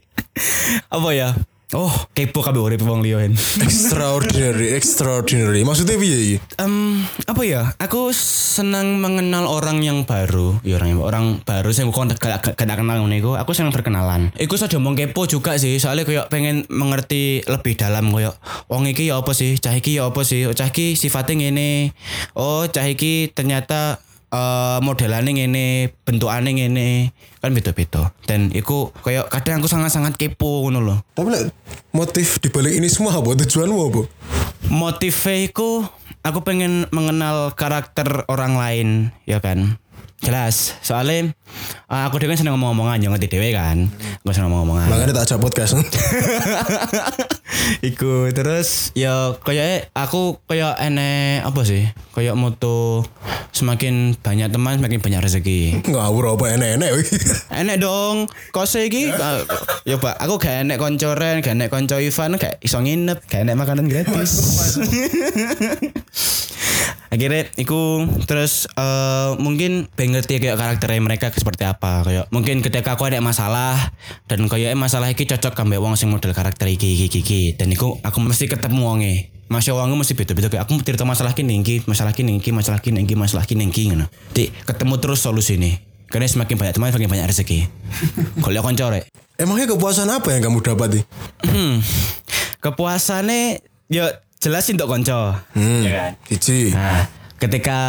apa 0.95 1.09
ya 1.15 1.29
oh 1.73 1.91
kepo 2.15 2.39
kabeh 2.39 2.61
urip 2.61 2.81
wong 2.85 3.01
liya 3.01 3.25
extraordinary, 3.67 4.77
extraordinary. 4.77 5.65
Maksudnya 5.67 5.99
piye 5.99 6.17
iki? 6.17 6.37
Em, 6.61 7.01
apa 7.25 7.41
ya? 7.43 7.73
Aku 7.81 8.13
senang 8.15 9.01
mengenal 9.01 9.49
orang 9.49 9.81
yang 9.81 10.05
baru. 10.07 10.61
Ya 10.61 10.77
orang 10.77 10.89
yang 10.95 11.01
orang 11.01 11.25
baru 11.41 11.69
sing 11.75 11.89
aku 11.89 12.05
gak 12.15 12.55
gak 12.55 12.55
kenal 12.55 13.01
ngene 13.03 13.19
iku. 13.19 13.35
Aku 13.35 13.51
senang 13.51 13.75
berkenalan. 13.75 14.31
Iku 14.39 14.55
saja 14.55 14.77
omong 14.77 14.95
kepo 14.95 15.25
juga 15.25 15.59
sih. 15.59 15.75
Soalnya 15.81 16.07
kayak 16.07 16.31
pengen 16.31 16.63
mengerti 16.71 17.41
lebih 17.43 17.75
dalam 17.75 18.13
kayak 18.13 18.37
wong 18.71 18.87
iki 18.87 19.09
ya 19.09 19.19
apa 19.19 19.35
sih? 19.35 19.57
Cah 19.57 19.75
iki 19.75 19.97
ya 19.97 20.07
apa 20.07 20.21
sih? 20.21 20.45
Oh, 20.45 20.53
Cah 20.55 20.69
iki 20.69 20.93
sifatnya 20.95 21.49
ngene. 21.49 21.91
Oh, 22.37 22.63
cah 22.69 22.85
iki 22.85 23.33
ternyata 23.33 23.99
eh 24.35 24.77
modelane 24.83 25.31
ngene, 25.31 25.95
bentukane 26.03 26.51
ngene, 26.51 27.15
kan 27.39 27.55
beda-beda. 27.55 28.11
Dan 28.27 28.51
iku 28.51 28.91
kayak 28.99 29.31
kadang 29.31 29.63
aku 29.63 29.71
sangat-sangat 29.71 30.19
kepo 30.19 30.67
ngono 30.67 30.79
loh. 30.83 30.99
Tapi 31.15 31.31
lek 31.31 31.43
motif 31.95 32.43
dibalik 32.43 32.75
ini 32.75 32.91
semua 32.91 33.15
apa 33.15 33.31
tujuanmu 33.31 33.79
apa? 33.79 34.01
Motifnya 34.67 35.35
iku 35.47 35.87
aku 36.25 36.41
pengen 36.41 36.89
mengenal 36.91 37.53
karakter 37.53 38.25
orang 38.27 38.59
lain, 38.59 38.87
ya 39.23 39.39
kan. 39.39 39.79
Jelas, 40.25 40.73
soalnya 40.81 41.37
eh, 41.85 42.03
aku 42.09 42.17
dewe 42.17 42.33
kan 42.33 42.41
seneng 42.41 42.57
ngomong-ngomongan, 42.57 42.97
jangan 42.97 43.21
ngerti 43.21 43.37
dewe 43.37 43.53
kan. 43.53 43.85
Aku 44.25 44.33
seneng 44.33 44.49
ngomong-ngomongan. 44.49 44.89
Makanya 44.89 45.13
tak 45.21 45.25
ajak 45.29 45.37
podcast. 45.37 45.77
Iku 47.93 48.33
terus 48.33 48.89
ya 48.97 49.37
kayak 49.45 49.93
aku 49.93 50.41
kayak 50.49 50.81
enek 50.81 51.45
apa 51.45 51.61
sih? 51.61 51.93
Kayak 52.17 52.41
moto 52.41 53.05
semakin 53.53 54.17
banyak 54.17 54.49
teman 54.49 54.81
semakin 54.81 54.97
banyak 54.97 55.21
rezeki. 55.21 55.85
Ngawur 55.93 56.41
apa 56.41 56.57
enek-enek. 56.57 56.89
wih. 56.97 57.05
Enek 57.61 57.77
dong, 57.85 58.25
kose 58.49 58.89
iki 58.89 59.13
ya 59.89 60.01
Pak, 60.01 60.25
aku 60.25 60.41
gak 60.41 60.65
enek 60.65 60.81
koncoren, 60.81 61.45
gak 61.45 61.53
enek 61.53 61.69
konco 61.69 62.01
Ivan, 62.01 62.41
gak 62.41 62.57
iso 62.65 62.81
nginep, 62.81 63.29
gak 63.29 63.45
enek 63.45 63.61
makanan 63.61 63.85
gratis. 63.85 64.41
Akhirnya 67.13 67.47
iku 67.55 68.03
terus 68.27 68.67
eh, 68.75 69.29
mungkin 69.39 69.87
pengen 69.95 70.19
ngerti 70.19 70.43
kayak 70.43 70.59
karakternya 70.59 70.99
mereka 70.99 71.31
seperti 71.31 71.63
apa 71.63 72.03
kayak 72.03 72.25
mungkin 72.33 72.59
ketika 72.59 72.99
aku 72.99 73.07
ada 73.07 73.23
masalah 73.23 73.95
dan 74.27 74.43
kayak 74.51 74.75
masalah 74.75 75.07
iki 75.07 75.23
cocok 75.23 75.55
kambek 75.55 75.79
wong 75.79 75.95
sing 75.95 76.11
model 76.11 76.35
karakter 76.35 76.67
iki 76.67 77.07
iki 77.07 77.23
iki 77.23 77.41
dan 77.55 77.71
iku 77.71 78.01
aku 78.03 78.19
mesti 78.19 78.51
ketemu 78.51 78.81
wonge 78.83 79.15
Masya 79.45 79.77
Allah 79.77 79.93
mesti 79.93 80.17
beda-beda 80.17 80.49
kayak 80.49 80.65
aku 80.65 80.81
cerita 80.81 81.05
masalah 81.05 81.37
kini 81.37 81.61
iki, 81.61 81.85
masalah 81.85 82.17
kini 82.17 82.41
iki, 82.41 82.49
masalah 82.49 82.81
kini 82.81 83.05
iki, 83.05 83.13
masalah 83.13 83.45
kini 83.45 83.69
iki 83.69 83.93
ngono. 83.93 84.09
Di 84.33 84.49
ketemu 84.49 84.97
terus 84.97 85.21
solusi 85.21 85.61
nih. 85.61 85.77
Karena 86.09 86.25
semakin 86.25 86.57
banyak 86.57 86.73
teman 86.73 86.89
semakin 86.89 87.09
banyak 87.13 87.27
rezeki. 87.29 87.59
Kalau 88.43 88.65
kon 88.65 88.73
corek. 88.73 89.05
Emangnya 89.37 89.69
kepuasan 89.69 90.09
apa 90.09 90.33
yang 90.33 90.49
kamu 90.49 90.65
dapati? 90.65 91.05
Hmm. 91.45 91.77
Kepuasannya 92.57 93.61
ya 93.93 94.24
jelas 94.45 94.69
untuk 94.69 94.85
konco. 94.85 95.33
Hmm. 95.57 95.81
Ya 95.81 95.91
kan? 95.97 96.11
Iji. 96.29 96.69
Nah, 96.77 97.09
ketika 97.41 97.79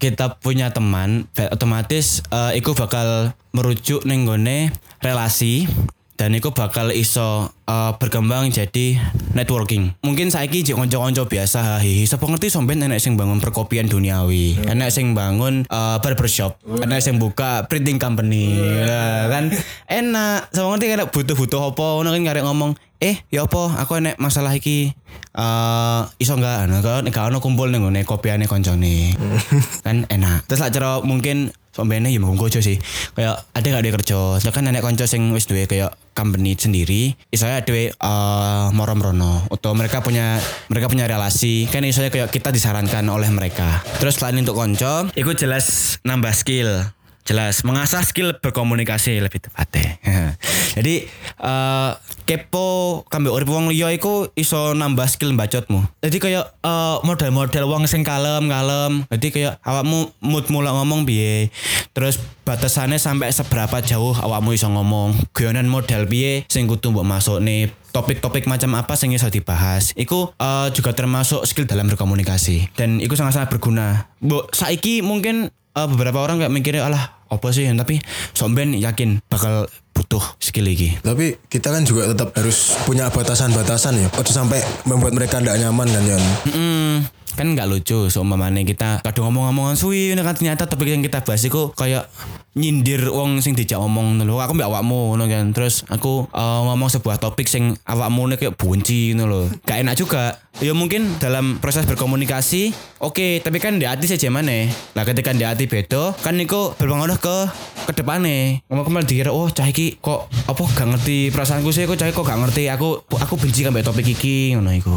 kita 0.00 0.40
punya 0.40 0.72
teman, 0.72 1.28
otomatis 1.52 2.24
eh, 2.32 2.56
iku 2.56 2.72
bakal 2.72 3.36
merujuk 3.52 4.08
ning 4.08 4.24
nggone 4.24 4.72
relasi 5.04 5.68
dan 6.16 6.32
iku 6.32 6.50
bakal 6.50 6.88
iso 6.90 7.52
eh, 7.68 7.92
berkembang 8.00 8.48
jadi 8.48 8.96
networking. 9.36 9.92
Mungkin 10.00 10.32
saiki 10.32 10.64
jek 10.64 10.80
kanca-kanca 10.80 11.28
biasa 11.28 11.84
hihi 11.84 12.08
sapa 12.08 12.24
ngerti 12.24 12.48
sampean 12.48 12.82
enek 12.82 12.98
sing 12.98 13.20
bangun 13.20 13.38
perkopian 13.38 13.86
duniawi, 13.86 14.56
enek 14.64 14.90
sing 14.90 15.12
bangun 15.12 15.68
eh, 15.68 15.96
barbershop, 16.00 16.58
enek 16.64 17.04
sing 17.04 17.20
buka 17.20 17.68
printing 17.68 18.00
company. 18.00 18.56
Lah, 18.82 19.28
kan? 19.28 19.52
Enak. 19.86 20.50
Sapa 20.50 20.66
ngerti 20.74 20.86
kan 20.96 21.00
butuh-butuh 21.12 21.60
apa? 21.76 21.86
Ngono 22.00 22.08
kan 22.10 22.22
karek 22.24 22.44
ngomong 22.48 22.72
eh 22.96 23.20
ya 23.28 23.44
apa? 23.44 23.84
Aku 23.84 24.00
enek 24.00 24.16
masalah 24.16 24.56
iki 24.56 24.96
eh 25.36 26.02
iso 26.16 26.32
enggak 26.32 26.64
nah, 26.64 26.80
kalau 26.80 27.04
nek 27.04 27.12
gak 27.12 27.28
ono 27.28 27.44
kumpul 27.44 27.68
ning 27.68 27.84
ngene 27.84 28.08
kopiane 28.08 28.48
koncone. 28.48 29.12
Kan 29.84 30.08
enak. 30.08 30.48
Terus 30.48 30.64
lah 30.64 30.72
cara 30.72 30.90
mungkin 31.04 31.52
Sombene 31.76 32.08
ya 32.08 32.16
monggo 32.16 32.48
aja 32.48 32.64
sih. 32.64 32.80
Kayak 33.12 33.44
ada 33.52 33.66
gak 33.68 33.84
dia 33.84 33.92
kerja. 33.92 34.40
Kan 34.48 34.64
nenek 34.64 34.80
konco 34.80 35.04
sing 35.04 35.36
wis 35.36 35.44
duwe 35.44 35.68
kayak 35.68 35.92
company 36.16 36.56
sendiri. 36.56 37.12
Isanya 37.28 37.60
dhewe 37.60 37.92
eh 37.92 38.66
moro-mrono 38.72 39.44
atau 39.52 39.76
mereka 39.76 40.00
punya 40.00 40.40
mereka 40.72 40.88
punya 40.88 41.04
relasi. 41.04 41.68
Kan 41.68 41.84
isanya 41.84 42.08
kayak 42.08 42.32
kita 42.32 42.48
disarankan 42.48 43.04
oleh 43.12 43.28
mereka. 43.28 43.84
Terus 44.00 44.16
selain 44.16 44.40
untuk 44.40 44.56
konco, 44.56 45.12
itu 45.12 45.36
jelas 45.36 46.00
nambah 46.00 46.32
skill 46.32 46.95
jelas 47.26 47.66
mengasah 47.66 48.06
skill 48.06 48.38
berkomunikasi 48.38 49.18
lebih 49.18 49.42
tepatnya. 49.42 49.98
Jadi 50.78 51.10
eh 51.42 51.92
kepo 52.26 53.02
kambe 53.06 53.30
urip 53.30 53.46
wong 53.50 53.70
liya 53.70 53.90
iku 53.94 54.30
iso 54.38 54.74
nambah 54.74 55.06
skill 55.10 55.34
bacotmu. 55.34 55.82
Jadi 56.02 56.16
kayak 56.22 56.44
eh, 56.62 56.96
model-model 57.02 57.64
wong 57.66 57.90
sing 57.90 58.06
kalem-kalem. 58.06 59.06
Jadi 59.10 59.28
kayak 59.34 59.58
awakmu 59.66 60.10
mood 60.22 60.46
mula 60.50 60.70
ngomong 60.74 61.02
piye. 61.02 61.50
Terus 61.90 62.22
batasannya 62.46 63.02
sampai 63.02 63.34
seberapa 63.34 63.82
jauh 63.82 64.14
awakmu 64.14 64.54
iso 64.54 64.70
ngomong. 64.70 65.18
Guyonan 65.34 65.66
model 65.66 66.06
piye 66.06 66.46
sing 66.46 66.70
kudu 66.70 66.94
masuk 66.94 67.42
nih 67.42 67.70
topik-topik 67.94 68.44
macam 68.44 68.76
apa 68.76 68.92
sing 68.94 69.16
iso 69.16 69.26
dibahas. 69.32 69.96
Iku 69.96 70.36
eh, 70.36 70.68
juga 70.76 70.92
termasuk 70.92 71.42
skill 71.48 71.66
dalam 71.66 71.88
berkomunikasi 71.88 72.76
dan 72.76 73.02
iku 73.02 73.16
sangat-sangat 73.16 73.48
berguna. 73.48 74.12
Mbok 74.20 74.52
saiki 74.52 75.00
mungkin 75.00 75.48
eh, 75.50 75.86
beberapa 75.88 76.20
orang 76.20 76.42
kayak 76.42 76.52
mikirnya 76.52 76.84
alah 76.84 77.15
apa 77.26 77.48
sih 77.50 77.66
tapi 77.74 77.98
somben 78.32 78.76
yakin 78.76 79.18
bakal 79.26 79.66
butuh 79.96 80.20
skill 80.36 80.68
iki. 80.68 81.00
Tapi 81.00 81.40
kita 81.48 81.72
kan 81.72 81.88
juga 81.88 82.12
tetap 82.12 82.36
harus 82.36 82.76
punya 82.84 83.08
batasan-batasan 83.08 83.96
ya. 83.96 84.08
Ojo 84.12 84.28
sampai 84.28 84.60
membuat 84.84 85.16
mereka 85.16 85.40
tidak 85.40 85.56
nyaman 85.56 85.88
kan 85.88 86.04
ya. 86.04 86.18
Mm, 86.52 86.96
kan 87.36 87.52
nggak 87.52 87.68
lucu 87.68 88.08
seumpamane 88.08 88.64
kita 88.64 89.04
kadang 89.04 89.28
ngomong-ngomongan 89.28 89.76
suwi 89.76 90.16
ini 90.16 90.24
kan 90.24 90.32
ternyata 90.32 90.64
topik 90.64 90.88
yang 90.88 91.04
kita 91.04 91.20
bahas 91.20 91.44
itu 91.44 91.70
kayak 91.76 92.08
nyindir 92.56 93.12
wong 93.12 93.44
sing 93.44 93.52
dijak 93.52 93.76
ngomong 93.76 94.24
lho. 94.24 94.40
Aku 94.40 94.56
mbak 94.56 94.72
awakmu 94.72 95.12
ngono 95.12 95.28
kan. 95.28 95.52
Terus 95.52 95.84
aku 95.92 96.24
eh, 96.32 96.60
ngomong 96.64 96.88
sebuah 96.88 97.20
topik 97.20 97.44
sing 97.46 97.76
awakmu 97.84 98.32
nih 98.32 98.40
kayak 98.40 98.56
bunci 98.56 99.12
ngono 99.12 99.28
lho. 99.28 99.40
Gak 99.68 99.84
enak 99.84 99.94
juga. 99.94 100.40
Ya 100.64 100.72
mungkin 100.72 101.20
dalam 101.20 101.60
proses 101.60 101.84
berkomunikasi 101.84 102.72
oke 103.04 103.44
tapi 103.44 103.60
kan 103.60 103.76
di 103.76 103.84
hati 103.84 104.08
saja 104.08 104.32
mana 104.32 104.64
lah 104.96 105.04
ketika 105.04 105.36
di 105.36 105.44
hati 105.44 105.68
bedo 105.68 106.16
kan 106.24 106.32
niku 106.32 106.72
berpengaruh 106.80 107.20
ke 107.20 107.36
ke 107.84 107.92
depannya 107.92 108.64
ngomong 108.72 108.88
kemarin 108.88 109.04
dikira 109.04 109.36
oh 109.36 109.52
cah 109.52 109.68
iki 109.68 110.00
kok 110.00 110.32
apa 110.48 110.62
gak 110.72 110.88
ngerti 110.96 111.28
perasaanku 111.28 111.76
sih? 111.76 111.84
Kok 111.84 112.00
cah 112.00 112.08
kok 112.08 112.24
gak 112.24 112.40
ngerti? 112.40 112.72
Aku 112.72 113.04
aku 113.04 113.36
benci 113.36 113.68
kan 113.68 113.76
topik 113.76 114.08
iki 114.08 114.56
ngono 114.56 114.72
iku 114.72 114.96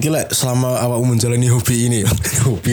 Iki 0.00 0.08
lah 0.08 0.24
selama 0.32 0.80
awakmu 0.80 1.12
menjalani 1.12 1.52
hobi 1.52 1.92
ini. 1.92 2.00
hobi. 2.48 2.72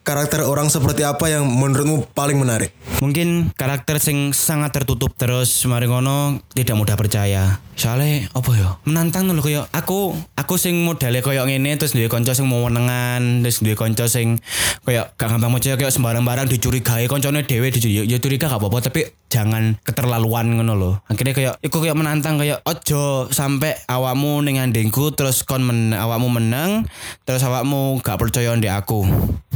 Karakter 0.00 0.48
orang 0.48 0.72
seperti 0.72 1.04
apa 1.04 1.28
yang 1.28 1.44
menurutmu 1.44 2.08
paling 2.16 2.40
menarik? 2.40 2.72
Mungkin 3.04 3.52
karakter 3.52 4.00
sing 4.00 4.32
sangat 4.32 4.72
tertutup 4.72 5.12
terus 5.12 5.52
mari 5.68 5.88
ngono 5.88 6.40
tidak 6.56 6.76
mudah 6.80 6.96
percaya. 6.96 7.60
Soalnya 7.76 8.28
apa 8.32 8.50
ya? 8.56 8.68
Menantang 8.84 9.28
lho 9.28 9.40
kayak 9.40 9.68
aku 9.72 10.12
aku 10.36 10.60
sing 10.60 10.84
modele 10.84 11.24
kayak 11.24 11.48
ngene 11.48 11.80
terus 11.80 11.96
duwe 11.96 12.12
kanca 12.12 12.36
sing 12.36 12.44
mau 12.44 12.64
menengan, 12.68 13.40
terus 13.40 13.64
duwe 13.64 13.72
kanca 13.72 14.04
sing 14.04 14.40
kayak 14.84 15.16
gak 15.16 15.36
gampang 15.36 15.52
percaya 15.56 15.76
kayak 15.80 15.92
sembarang-barang 15.92 16.48
dicurigai 16.48 17.08
kancane 17.08 17.44
dhewe 17.44 17.72
dicurigai. 17.72 18.04
Ya 18.08 18.20
curiga 18.20 18.52
gak 18.52 18.60
apa-apa 18.60 18.92
tapi 18.92 19.08
jangan 19.32 19.80
keterlaluan 19.80 20.60
ngono 20.60 20.76
loh. 20.76 20.94
Akhirnya 21.08 21.32
kayak 21.32 21.54
iku 21.64 21.80
kayak 21.80 21.96
menantang 21.96 22.36
kayak 22.36 22.60
ojo 22.68 23.32
sampai 23.32 23.76
awakmu 23.88 24.44
ning 24.44 24.60
andengku 24.60 25.12
terus 25.16 25.44
kon 25.44 25.64
men, 25.64 25.96
awakmu 25.96 26.28
menang 26.28 26.84
terus 27.24 27.40
awakmu 27.44 28.00
gak 28.04 28.20
percaya 28.20 28.52
ndek 28.56 28.76
aku. 28.76 29.08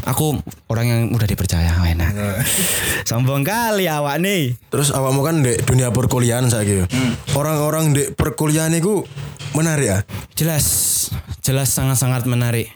Aku 0.05 0.34
orang 0.71 0.87
yang 0.89 1.01
mudah 1.13 1.29
dipercaya 1.29 1.71
enak. 1.85 2.11
Sombong 3.09 3.45
kali 3.45 3.87
awak 3.91 4.19
nih. 4.23 4.57
Terus 4.73 4.91
awakmu 4.91 5.21
kan 5.23 5.45
di 5.45 5.55
dunia 5.63 5.93
perkuliahan 5.93 6.49
saya 6.49 6.87
Orang-orang 7.37 7.93
di 7.93 8.03
perkuliahan 8.15 8.73
itu 8.75 9.05
menarik 9.55 9.87
ya. 9.87 9.99
Jelas, 10.35 10.67
jelas 11.45 11.71
sangat-sangat 11.71 12.25
menarik. 12.27 12.73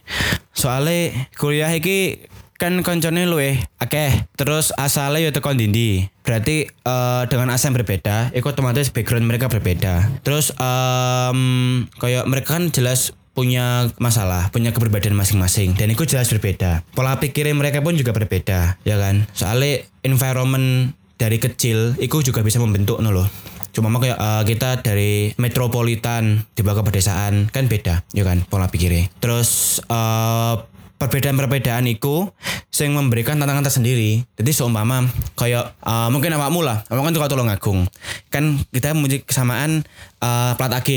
Soalnya 0.53 1.31
kuliah 1.39 1.71
iki 1.75 2.29
kan 2.59 2.83
koncone 2.83 3.23
luwe 3.31 3.55
akeh 3.79 4.27
terus 4.35 4.75
asalnya 4.75 5.23
ya 5.23 5.31
tekan 5.31 5.55
dindi 5.55 6.11
berarti 6.27 6.67
eh, 6.67 7.23
dengan 7.31 7.55
asal 7.55 7.71
yang 7.71 7.79
berbeda 7.79 8.35
itu 8.35 8.51
otomatis 8.51 8.91
background 8.91 9.31
mereka 9.31 9.47
berbeda 9.47 10.11
terus 10.27 10.51
em 10.59 11.87
kayak 12.03 12.27
mereka 12.27 12.59
kan 12.59 12.75
jelas 12.75 13.15
punya 13.39 13.87
masalah 14.03 14.51
punya 14.51 14.75
keberbedaan 14.75 15.15
masing-masing. 15.15 15.79
Dan 15.79 15.95
itu 15.95 16.03
jelas 16.03 16.27
berbeda. 16.27 16.83
Pola 16.91 17.23
pikirnya 17.23 17.55
mereka 17.55 17.79
pun 17.79 17.95
juga 17.95 18.11
berbeda 18.11 18.83
ya 18.83 18.97
kan? 18.99 19.31
Soalnya 19.31 19.87
environment 20.03 20.99
dari 21.15 21.39
kecil 21.39 21.95
itu 22.03 22.19
juga 22.27 22.43
bisa 22.43 22.59
membentuk 22.59 22.99
no 22.99 23.15
loh. 23.15 23.31
Cuma 23.71 23.95
mah 23.95 24.03
kayak 24.03 24.19
eh, 24.19 24.43
kita 24.43 24.83
dari 24.83 25.31
metropolitan 25.39 26.43
dibawa 26.59 26.83
ke 26.83 26.91
pedesaan 26.91 27.47
kan 27.47 27.71
beda 27.71 28.03
ya 28.11 28.27
kan 28.27 28.43
pola 28.51 28.67
pikirnya. 28.67 29.07
Terus 29.23 29.79
eh, 29.87 30.55
perbedaan-perbedaan 30.99 31.87
itu 31.87 32.27
sing 32.75 32.91
memberikan 32.91 33.39
tantangan 33.39 33.63
tersendiri. 33.71 34.27
Jadi 34.35 34.51
seumpama 34.51 35.07
kayak 35.39 35.79
eh, 35.79 36.09
mungkin 36.11 36.35
awakmu 36.35 36.67
lah, 36.67 36.83
awak 36.91 37.07
kan 37.07 37.15
juga 37.15 37.31
tolong 37.31 37.47
ngagung. 37.47 37.87
Kan 38.35 38.59
kita 38.75 38.99
punya 38.99 39.23
kesamaan 39.23 39.87
eh, 40.23 40.53
plat 40.55 40.73
AG. 40.73 40.91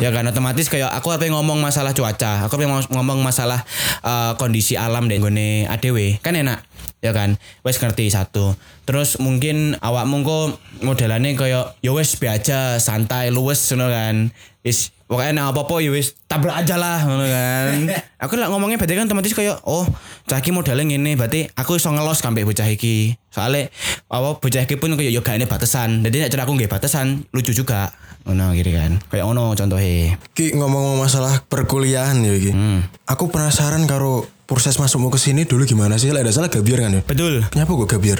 Ya 0.00 0.10
kan 0.14 0.26
otomatis 0.26 0.66
kayak 0.70 0.90
aku 0.94 1.14
apa 1.14 1.26
yang 1.26 1.38
ngomong 1.38 1.58
masalah 1.58 1.94
cuaca, 1.94 2.46
aku 2.46 2.58
apa 2.58 2.62
yang 2.64 2.74
ngomong 2.90 3.20
masalah 3.22 3.62
eh, 4.02 4.32
kondisi 4.38 4.74
alam 4.78 5.06
dan 5.10 5.22
gone 5.22 5.66
ADW. 5.68 6.22
Kan 6.22 6.38
enak. 6.38 6.70
ya 7.00 7.16
kan 7.16 7.40
wes 7.64 7.80
ngerti 7.80 8.12
satu 8.12 8.52
terus 8.84 9.16
mungkin 9.16 9.72
awakmu 9.80 10.20
kok 10.20 10.60
modelannya 10.84 11.32
kayak 11.32 11.80
ya 11.80 11.92
wes 11.96 12.20
biasa 12.20 12.76
santai 12.76 13.32
luwes 13.32 13.72
ngono 13.72 13.88
kan 13.88 14.14
wis 14.60 14.92
pokoknya 15.10 15.42
nah 15.42 15.50
apa-apa 15.50 15.82
ya 15.82 15.90
wis 15.90 16.14
tabrak 16.30 16.54
aja 16.54 16.78
lah 16.78 17.02
ngono 17.02 17.26
kan 17.26 17.90
aku 18.22 18.38
lah 18.38 18.46
ngomongnya 18.46 18.78
berarti 18.78 18.94
kan 18.94 19.10
otomatis 19.10 19.34
kayak 19.34 19.58
oh 19.66 19.82
cah 20.30 20.38
iki 20.38 20.54
modelnya 20.54 20.86
ngene 20.86 21.18
berarti 21.18 21.50
aku 21.58 21.82
iso 21.82 21.90
ngelos 21.90 22.22
sampai 22.22 22.46
bocah 22.46 22.70
iki 22.70 23.18
soalnya 23.34 23.74
apa 24.06 24.38
bocah 24.38 24.62
iki 24.62 24.78
pun 24.78 24.94
kayak 24.94 25.10
yoga 25.10 25.34
ini 25.34 25.50
batasan 25.50 26.06
jadi 26.06 26.22
nek 26.22 26.30
cara 26.30 26.46
aku 26.46 26.54
nggak 26.54 26.70
batasan 26.70 27.26
lucu 27.34 27.50
juga 27.50 27.90
ngono 28.22 28.54
gitu 28.54 28.70
kan 28.70 29.02
kayak 29.10 29.26
ngono 29.26 29.58
contohnya 29.58 30.14
Ki 30.30 30.54
ngomong-ngomong 30.54 31.02
masalah 31.02 31.42
perkuliahan 31.48 32.20
ya 32.22 32.36
Ki. 32.36 32.52
Hmm. 32.52 32.84
Aku 33.08 33.32
penasaran 33.32 33.88
karo 33.88 34.28
proses 34.44 34.76
masukmu 34.76 35.08
ke 35.08 35.18
sini 35.18 35.48
dulu 35.48 35.64
gimana 35.64 35.96
sih? 35.96 36.12
Lah 36.12 36.20
ada 36.20 36.30
salah 36.30 36.52
gabiar 36.52 36.84
kan 36.84 37.00
ya? 37.00 37.02
betul 37.02 37.42
Kenapa 37.48 37.72
gue 37.72 37.88
gabiar? 37.88 38.18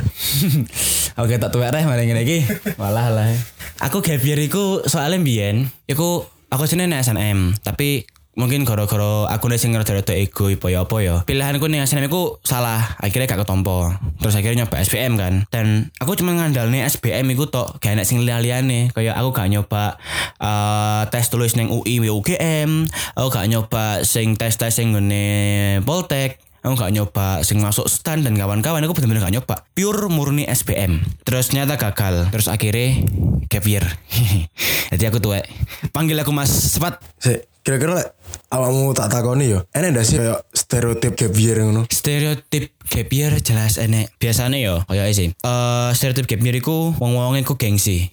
Oke 1.20 1.34
tak 1.36 1.50
tuwek 1.52 1.70
reh 1.70 1.84
malah 1.84 2.02
ngene 2.02 2.22
iki. 2.24 2.38
Walah 2.80 3.12
lah. 3.12 3.28
Aku 3.84 4.00
gap 4.00 4.24
year 4.24 4.40
iku 4.40 4.82
soalnya 4.88 5.20
mbiyen 5.20 5.68
iku 5.84 6.24
aku 6.50 6.66
sini 6.66 6.90
nek 6.90 7.06
SNM, 7.06 7.62
tapi 7.62 8.04
mungkin 8.38 8.62
gara-gara 8.62 9.26
aku 9.26 9.50
nek 9.50 9.58
sing 9.58 9.74
rada-rada 9.74 10.14
ego 10.14 10.50
apa 10.50 10.66
ya 10.70 10.86
apa 10.86 10.96
ya. 11.02 11.16
Pilihanku 11.26 11.66
ning 11.66 11.82
SNM 11.82 12.10
iku 12.10 12.38
salah, 12.42 12.98
akhirnya 12.98 13.30
gak 13.30 13.46
ketompo. 13.46 13.90
Terus 14.22 14.34
akhirnya 14.38 14.66
nyoba 14.66 14.76
SBM 14.82 15.14
kan. 15.18 15.34
Dan 15.50 15.90
aku 15.98 16.14
cuma 16.18 16.34
ngandalne 16.34 16.82
SBM 16.86 17.26
iku 17.34 17.50
tok, 17.50 17.78
gak 17.78 17.98
enak 17.98 18.06
sing 18.06 18.22
liya-liyane. 18.22 18.90
Kayak 18.94 19.18
aku 19.18 19.30
gak 19.34 19.50
nyoba 19.50 19.98
eh, 20.38 21.02
tes 21.10 21.26
tulis 21.30 21.54
ning 21.54 21.70
UI 21.70 22.02
UGM, 22.02 22.86
aku 23.14 23.28
gak 23.30 23.46
nyoba 23.50 24.02
sing 24.06 24.34
tes-tes 24.34 24.74
sing 24.74 24.94
ngene 24.94 25.80
Poltek. 25.86 26.49
Aku 26.60 26.76
gak 26.76 26.92
nyoba 26.92 27.40
sing 27.40 27.56
masuk 27.56 27.88
stan 27.88 28.20
dan 28.20 28.36
kawan-kawan 28.36 28.84
aku 28.84 28.92
bener-bener 28.92 29.24
gak 29.24 29.32
nyoba. 29.32 29.64
Pure 29.72 30.12
murni 30.12 30.44
SPM. 30.44 31.00
Terus 31.24 31.48
ternyata 31.48 31.80
gagal. 31.80 32.28
Terus 32.28 32.52
akhirnya 32.52 33.00
gap 33.48 33.64
year. 33.64 33.84
Jadi 34.92 35.04
aku 35.08 35.24
tuh 35.24 35.40
panggil 35.96 36.20
aku 36.20 36.36
Mas 36.36 36.52
cepat. 36.52 37.00
Kira-kira 37.64 38.12
awakmu 38.50 38.92
tak 38.92 39.08
takoni 39.08 39.48
yo. 39.48 39.64
Enak 39.72 39.94
ndak 39.94 40.04
sih 40.04 40.18
kayak 40.18 40.42
stereotip 40.50 41.14
gabiar 41.14 41.62
ngono? 41.62 41.86
Stereotip 41.88 42.74
gap 42.90 43.10
year 43.10 43.32
jelas 43.40 43.78
enek. 43.78 44.10
Biasanya 44.18 44.58
yo 44.58 44.82
kayak 44.90 45.14
sih. 45.14 45.30
Eh 45.32 45.90
stereotip 45.94 46.26
gap 46.26 46.42
year 46.42 46.58
iku 46.58 46.92
wong-wong 46.98 47.38
iku 47.38 47.54
gengsi. 47.54 48.10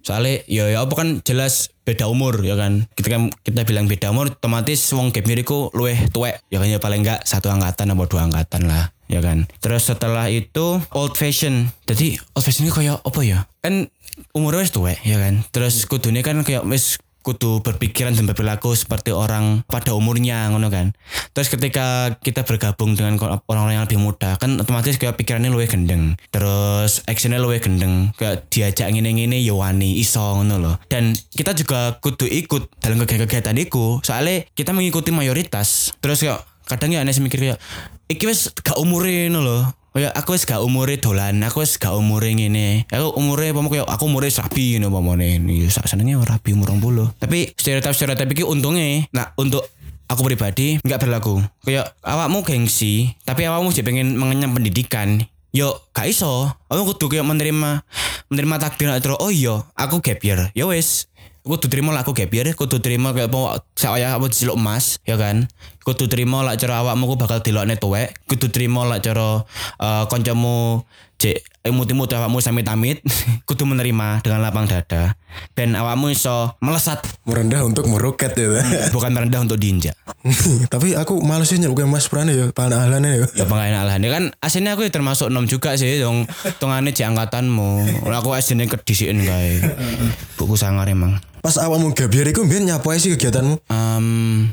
Soalnya 0.00 0.40
ya 0.48 0.64
ya 0.72 0.80
apa 0.80 0.96
kan 0.96 1.20
jelas 1.24 1.72
beda 1.84 2.06
umur 2.08 2.44
ya 2.44 2.54
kan. 2.56 2.86
Kita 2.92 3.08
kan 3.08 3.32
kita 3.42 3.64
bilang 3.64 3.88
beda 3.88 4.12
umur 4.12 4.32
otomatis 4.32 4.80
wong 4.92 5.10
gap 5.10 5.24
year 5.24 5.40
iku 5.40 5.72
luweh 5.72 5.96
tuwek 6.12 6.44
ya 6.52 6.60
kan 6.60 6.68
ya 6.68 6.78
paling 6.78 7.00
enggak 7.02 7.24
satu 7.24 7.48
angkatan 7.48 7.92
atau 7.92 8.06
dua 8.06 8.28
angkatan 8.28 8.68
lah 8.68 8.92
ya 9.08 9.24
kan. 9.24 9.48
Terus 9.64 9.88
setelah 9.88 10.28
itu 10.28 10.78
old 10.92 11.16
fashion. 11.16 11.72
Jadi 11.88 12.20
old 12.36 12.44
fashion 12.44 12.68
itu 12.68 12.76
kayak 12.76 13.00
apa 13.00 13.20
ya? 13.24 13.48
Kan 13.64 13.88
umurnya 14.36 14.64
wis 14.64 14.72
tuwek 14.72 15.00
ya 15.02 15.16
kan. 15.16 15.44
Terus 15.50 15.88
kudune 15.88 16.20
kan 16.20 16.40
kayak 16.44 16.64
wis 16.68 17.00
kudu 17.20 17.60
berpikiran 17.60 18.16
dan 18.16 18.24
berperilaku 18.28 18.72
seperti 18.72 19.12
orang 19.12 19.62
pada 19.68 19.92
umurnya 19.92 20.48
ngono 20.48 20.72
kan. 20.72 20.96
Terus 21.36 21.48
ketika 21.52 22.16
kita 22.20 22.42
bergabung 22.44 22.96
dengan 22.96 23.20
orang-orang 23.20 23.80
yang 23.80 23.84
lebih 23.86 24.00
muda 24.00 24.36
kan 24.40 24.56
otomatis 24.56 24.96
kayak 24.96 25.20
pikirannya 25.20 25.52
luwih 25.52 25.68
gendeng. 25.68 26.16
Terus 26.32 27.04
actionnya 27.04 27.38
luwih 27.38 27.60
gendeng. 27.60 28.12
Kayak 28.16 28.48
diajak 28.48 28.88
ngene-ngene 28.90 29.40
ya 29.40 29.54
wani 29.54 30.00
iso 30.00 30.40
ngono 30.40 30.56
loh. 30.60 30.76
Dan 30.88 31.12
kita 31.34 31.52
juga 31.52 32.00
kudu 32.00 32.24
ikut 32.26 32.80
dalam 32.80 33.00
kegiatan-kegiatan 33.04 33.56
itu 33.60 34.00
soalnya 34.00 34.48
kita 34.56 34.72
mengikuti 34.72 35.12
mayoritas. 35.12 35.92
Terus 36.00 36.24
kayak 36.24 36.40
kadang 36.64 36.94
ya 36.94 37.02
aneh 37.02 37.12
mikir 37.18 37.38
kayak 37.40 37.58
iki 38.06 38.26
wis 38.30 38.50
gak 38.54 38.78
umure 38.78 39.28
ngono 39.28 39.40
loh. 39.42 39.62
Kayak 39.90 40.14
aku 40.14 40.38
wis 40.38 40.46
gak 40.46 40.62
umure 40.62 41.02
dolan, 41.02 41.42
aku 41.42 41.66
wis 41.66 41.74
gak 41.74 41.90
umure 41.98 42.30
ngene. 42.30 42.86
Aku 42.94 43.10
umure 43.18 43.50
apa 43.50 43.58
kayak 43.66 43.90
aku 43.90 44.06
umure 44.06 44.30
rabi 44.30 44.78
ngono 44.78 44.94
pamane. 44.94 45.42
Ya 45.50 45.66
sak 45.66 45.90
senenge 45.90 46.14
ora 46.14 46.38
rabi 46.38 46.54
umur 46.54 46.70
20. 46.78 47.18
Tapi 47.18 47.50
stereotip-stereotip 47.58 48.30
iki 48.30 48.46
untungnya 48.46 49.02
nah 49.10 49.34
untuk 49.34 49.66
aku 50.06 50.22
pribadi 50.22 50.78
nggak 50.86 51.00
berlaku. 51.02 51.42
Kayak 51.66 51.98
awakmu 52.06 52.46
gengsi, 52.46 53.18
tapi 53.26 53.50
awakmu 53.50 53.74
jadi 53.74 53.82
pengen 53.82 54.14
mengenyam 54.14 54.54
pendidikan. 54.54 55.26
Yo 55.50 55.82
gak 55.90 56.06
iso. 56.06 56.54
Aku 56.70 56.94
kudu 56.94 57.10
kayak 57.10 57.26
menerima 57.26 57.82
menerima 58.30 58.56
takdir 58.62 58.94
terus 59.02 59.18
oh 59.18 59.34
iya 59.34 59.66
aku 59.74 59.98
gap 59.98 60.22
year. 60.22 60.54
Ya 60.54 60.70
wis. 60.70 61.10
Aku 61.42 61.56
kudu 61.56 61.66
terima 61.72 61.90
lah 61.90 62.06
aku 62.06 62.14
gap 62.14 62.30
year, 62.30 62.52
kudu 62.54 62.84
terima 62.84 63.10
kayak 63.16 63.32
mau 63.32 63.48
saya 63.72 64.12
aku 64.12 64.28
cilok 64.28 64.60
emas, 64.60 65.00
ya 65.08 65.16
kan. 65.16 65.48
Kudu 65.80 66.06
terima 66.12 66.44
lah 66.44 66.60
cara 66.60 66.84
awakmu 66.84 67.08
ku 67.08 67.14
bakal 67.16 67.40
dilokne 67.40 67.80
tuwek, 67.80 68.12
kudu 68.28 68.52
terima 68.52 68.84
lah 68.84 69.00
cara 69.00 69.42
eh, 69.80 70.04
kancamu 70.06 70.84
cek 71.20 71.36
imut-imut 71.68 72.08
awakmu 72.08 72.40
samit-amit, 72.40 73.04
kudu 73.48 73.68
menerima 73.68 74.24
dengan 74.24 74.40
lapang 74.40 74.64
dada. 74.64 75.12
Dan 75.52 75.76
awakmu 75.76 76.08
iso 76.08 76.56
melesat, 76.64 77.04
Merendah 77.28 77.60
untuk 77.68 77.84
meroket 77.92 78.32
ya. 78.32 78.60
bukan 78.90 79.12
merendah 79.12 79.44
untuk 79.44 79.60
diinjak. 79.60 79.92
Tapi 80.72 80.96
aku 80.96 81.20
males 81.20 81.52
sih 81.52 81.60
nyeluk 81.60 81.84
Mas 81.84 82.08
Prane 82.08 82.32
ya, 82.32 82.48
pan 82.56 82.72
ahlannya 82.72 83.24
ya. 83.24 83.26
Ya 83.40 83.44
pengen 83.44 83.76
alahan 83.76 84.00
kan 84.08 84.24
aslinya 84.40 84.74
aku 84.76 84.88
ya 84.88 84.92
termasuk 84.92 85.28
nom 85.28 85.44
juga 85.44 85.76
sih 85.76 86.00
dong 86.00 86.24
tongane 86.56 86.96
di 86.96 87.04
angkatanmu. 87.04 88.04
Aku 88.08 88.32
aslinya 88.32 88.64
kedisiin 88.68 89.20
kae. 89.20 89.60
Buku 90.40 90.56
sangar 90.56 90.88
emang. 90.88 91.20
Pas 91.40 91.56
awakmu 91.56 91.96
gabiar 91.96 92.28
iku 92.28 92.44
mbiyen 92.44 92.68
nyapa 92.68 92.92
sih 93.00 93.16
kegiatanmu? 93.16 93.64
Em, 93.72 94.06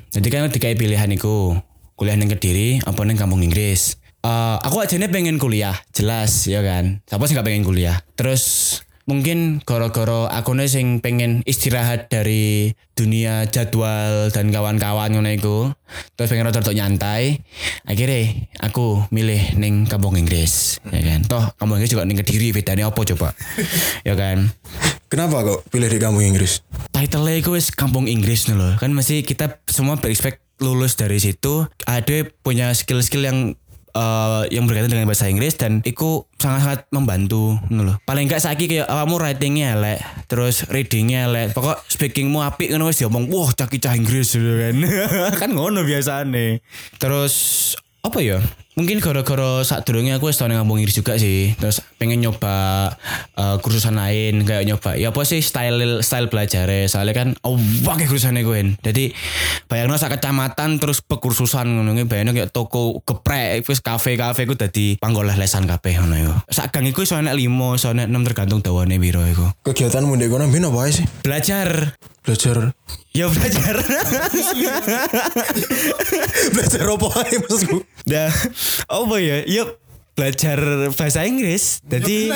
jadi 0.07 0.27
kan 0.31 0.47
dikai 0.47 0.79
pilihan 0.79 1.11
iku 1.11 1.59
kuliah 1.99 2.15
ning 2.15 2.31
Kediri 2.31 2.79
apa 2.87 3.03
ning 3.03 3.19
kampung 3.19 3.43
Inggris. 3.43 3.99
Eh, 4.23 4.55
aku 4.63 4.79
aja 4.79 4.95
pengen 5.11 5.35
kuliah, 5.35 5.75
jelas 5.91 6.47
ya 6.47 6.63
kan. 6.63 7.03
Siapa 7.03 7.27
sih 7.27 7.35
nggak 7.35 7.47
pengen 7.47 7.67
kuliah? 7.67 7.99
Terus 8.15 8.43
mungkin 9.07 9.63
goro-goro 9.63 10.27
aku 10.27 10.51
nih 10.51 10.67
sing 10.67 10.99
pengen 10.99 11.43
istirahat 11.47 12.11
dari 12.11 12.75
dunia 12.91 13.47
jadwal 13.47 14.27
dan 14.31 14.51
kawan-kawan 14.51 15.11
ngono 15.11 15.31
iku. 15.31 15.57
Terus 16.15 16.27
pengen 16.31 16.47
rada 16.47 16.63
nyantai. 16.71 17.43
Akhirnya 17.83 18.47
aku 18.63 19.07
milih 19.11 19.59
ning 19.59 19.87
kampung 19.87 20.15
Inggris, 20.15 20.79
ya 20.87 21.03
kan. 21.03 21.23
Toh 21.27 21.43
kampung 21.59 21.79
Inggris 21.79 21.91
juga 21.91 22.07
ning 22.07 22.19
Kediri 22.19 22.55
bedanya 22.55 22.91
apa 22.91 23.01
coba? 23.03 23.35
ya 24.07 24.15
kan. 24.15 24.51
Kenapa 25.07 25.39
kok 25.39 25.59
pilih 25.71 25.87
di 25.87 25.99
kampung 26.03 26.23
Inggris? 26.23 26.59
title 26.91 27.29
itu 27.29 27.53
wis 27.55 27.71
kampung 27.71 28.09
Inggris 28.09 28.49
nih 28.51 28.57
loh. 28.57 28.73
Kan 28.75 28.91
mesti 28.91 29.23
kita 29.23 29.61
semua 29.69 29.95
berexpect 29.95 30.43
lulus 30.59 30.97
dari 30.97 31.21
situ 31.21 31.63
ada 31.85 32.17
punya 32.41 32.73
skill-skill 32.73 33.23
yang 33.23 33.37
eh, 33.93 34.41
yang 34.51 34.65
berkaitan 34.67 34.91
dengan 34.91 35.07
bahasa 35.07 35.29
Inggris 35.29 35.55
dan 35.55 35.85
itu 35.85 36.25
sangat-sangat 36.35 36.89
membantu 36.91 37.55
nih 37.69 37.87
loh. 37.87 37.95
Paling 38.03 38.27
enggak 38.27 38.43
saiki 38.43 38.67
kayak 38.67 38.89
kamu 38.89 39.15
writingnya 39.15 39.67
elek, 39.79 39.99
terus 40.27 40.65
readingnya 40.67 41.29
elek. 41.31 41.55
Pokok 41.55 41.85
speakingmu 41.87 42.43
apik 42.43 42.73
ngono 42.73 42.89
wis 42.89 42.99
diomong, 42.99 43.29
wah 43.31 43.53
caki 43.53 43.77
cah 43.79 43.95
Inggris 43.95 44.33
gitu 44.35 44.57
kan. 44.61 44.75
kan 45.37 45.49
ngono 45.53 45.85
biasane. 45.87 46.59
Terus 46.99 47.33
apa 48.03 48.19
ya? 48.19 48.41
Mungkin 48.77 49.01
gara-gara 49.01 49.65
saat 49.65 49.89
durungnya 49.89 50.21
aku 50.21 50.29
kampung 50.29 50.77
Inggris 50.77 50.93
juga 50.93 51.17
sih. 51.17 51.57
Terus 51.57 51.81
pengen 51.97 52.21
nyoba 52.21 52.93
eh, 53.33 53.57
kursusan 53.57 53.97
lain 53.97 54.45
kayak 54.45 54.69
nyoba. 54.69 54.93
Ya 54.93 55.09
apa 55.09 55.25
sih 55.25 55.41
style 55.41 56.05
style 56.05 56.29
belajar 56.29 56.69
Soalnya 56.85 57.17
kan 57.17 57.27
oh 57.41 57.57
pakai 57.57 58.05
kursusannya 58.05 58.45
gue. 58.45 58.77
Jadi 58.85 59.17
bayangno 59.65 59.97
sak 59.97 60.21
kecamatan 60.21 60.77
terus 60.77 61.01
pekursusan 61.01 61.73
ngono 61.73 61.97
kuwi 61.97 62.05
bayangno 62.05 62.37
kayak 62.37 62.53
toko 62.53 63.01
geprek 63.01 63.65
wis 63.65 63.81
kafe-kafe 63.81 64.45
ku 64.45 64.53
dadi 64.53 65.01
panggolah 65.01 65.33
lesan 65.33 65.65
kabeh 65.65 65.97
ngono 65.97 66.15
yo. 66.21 66.33
Sak 66.45 66.69
gang 66.69 66.85
enek 66.85 67.33
5, 67.33 67.81
iso 67.81 67.89
enek 67.97 68.13
6 68.13 68.27
tergantung 68.29 68.61
dawane 68.61 69.01
piro 69.01 69.25
iku. 69.25 69.49
Kegiatanmu 69.65 70.21
di 70.21 70.29
kono 70.29 70.45
mbiyen 70.45 70.69
apa 70.69 70.85
sih? 70.93 71.09
Belajar. 71.25 71.97
Belajar 72.21 72.77
Ya 73.17 73.25
belajar. 73.33 73.81
belajar 76.53 76.85
apa 76.85 77.07
ae 77.25 77.35
maksudku? 77.41 77.81
Dah, 78.87 79.03
apa 79.03 79.15
ya? 79.19 79.37
Yuk 79.47 79.87
belajar 80.17 80.89
bahasa 80.97 81.29
Inggris. 81.29 81.85
Jadi 81.85 82.33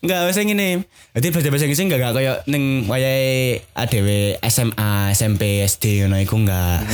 enggak 0.00 0.20
bahasa 0.24 0.40
gini. 0.40 0.80
Jadi 1.12 1.26
belajar 1.28 1.50
bahasa 1.52 1.64
Inggris 1.68 1.82
enggak 1.84 2.00
enggak 2.00 2.14
kayak 2.16 2.36
ning 2.48 2.88
wayahe 2.88 3.60
ADW 3.76 4.40
SMA, 4.48 5.12
SMP, 5.12 5.60
SD 5.68 6.08
ngono 6.08 6.16
iku 6.24 6.40
enggak. 6.40 6.88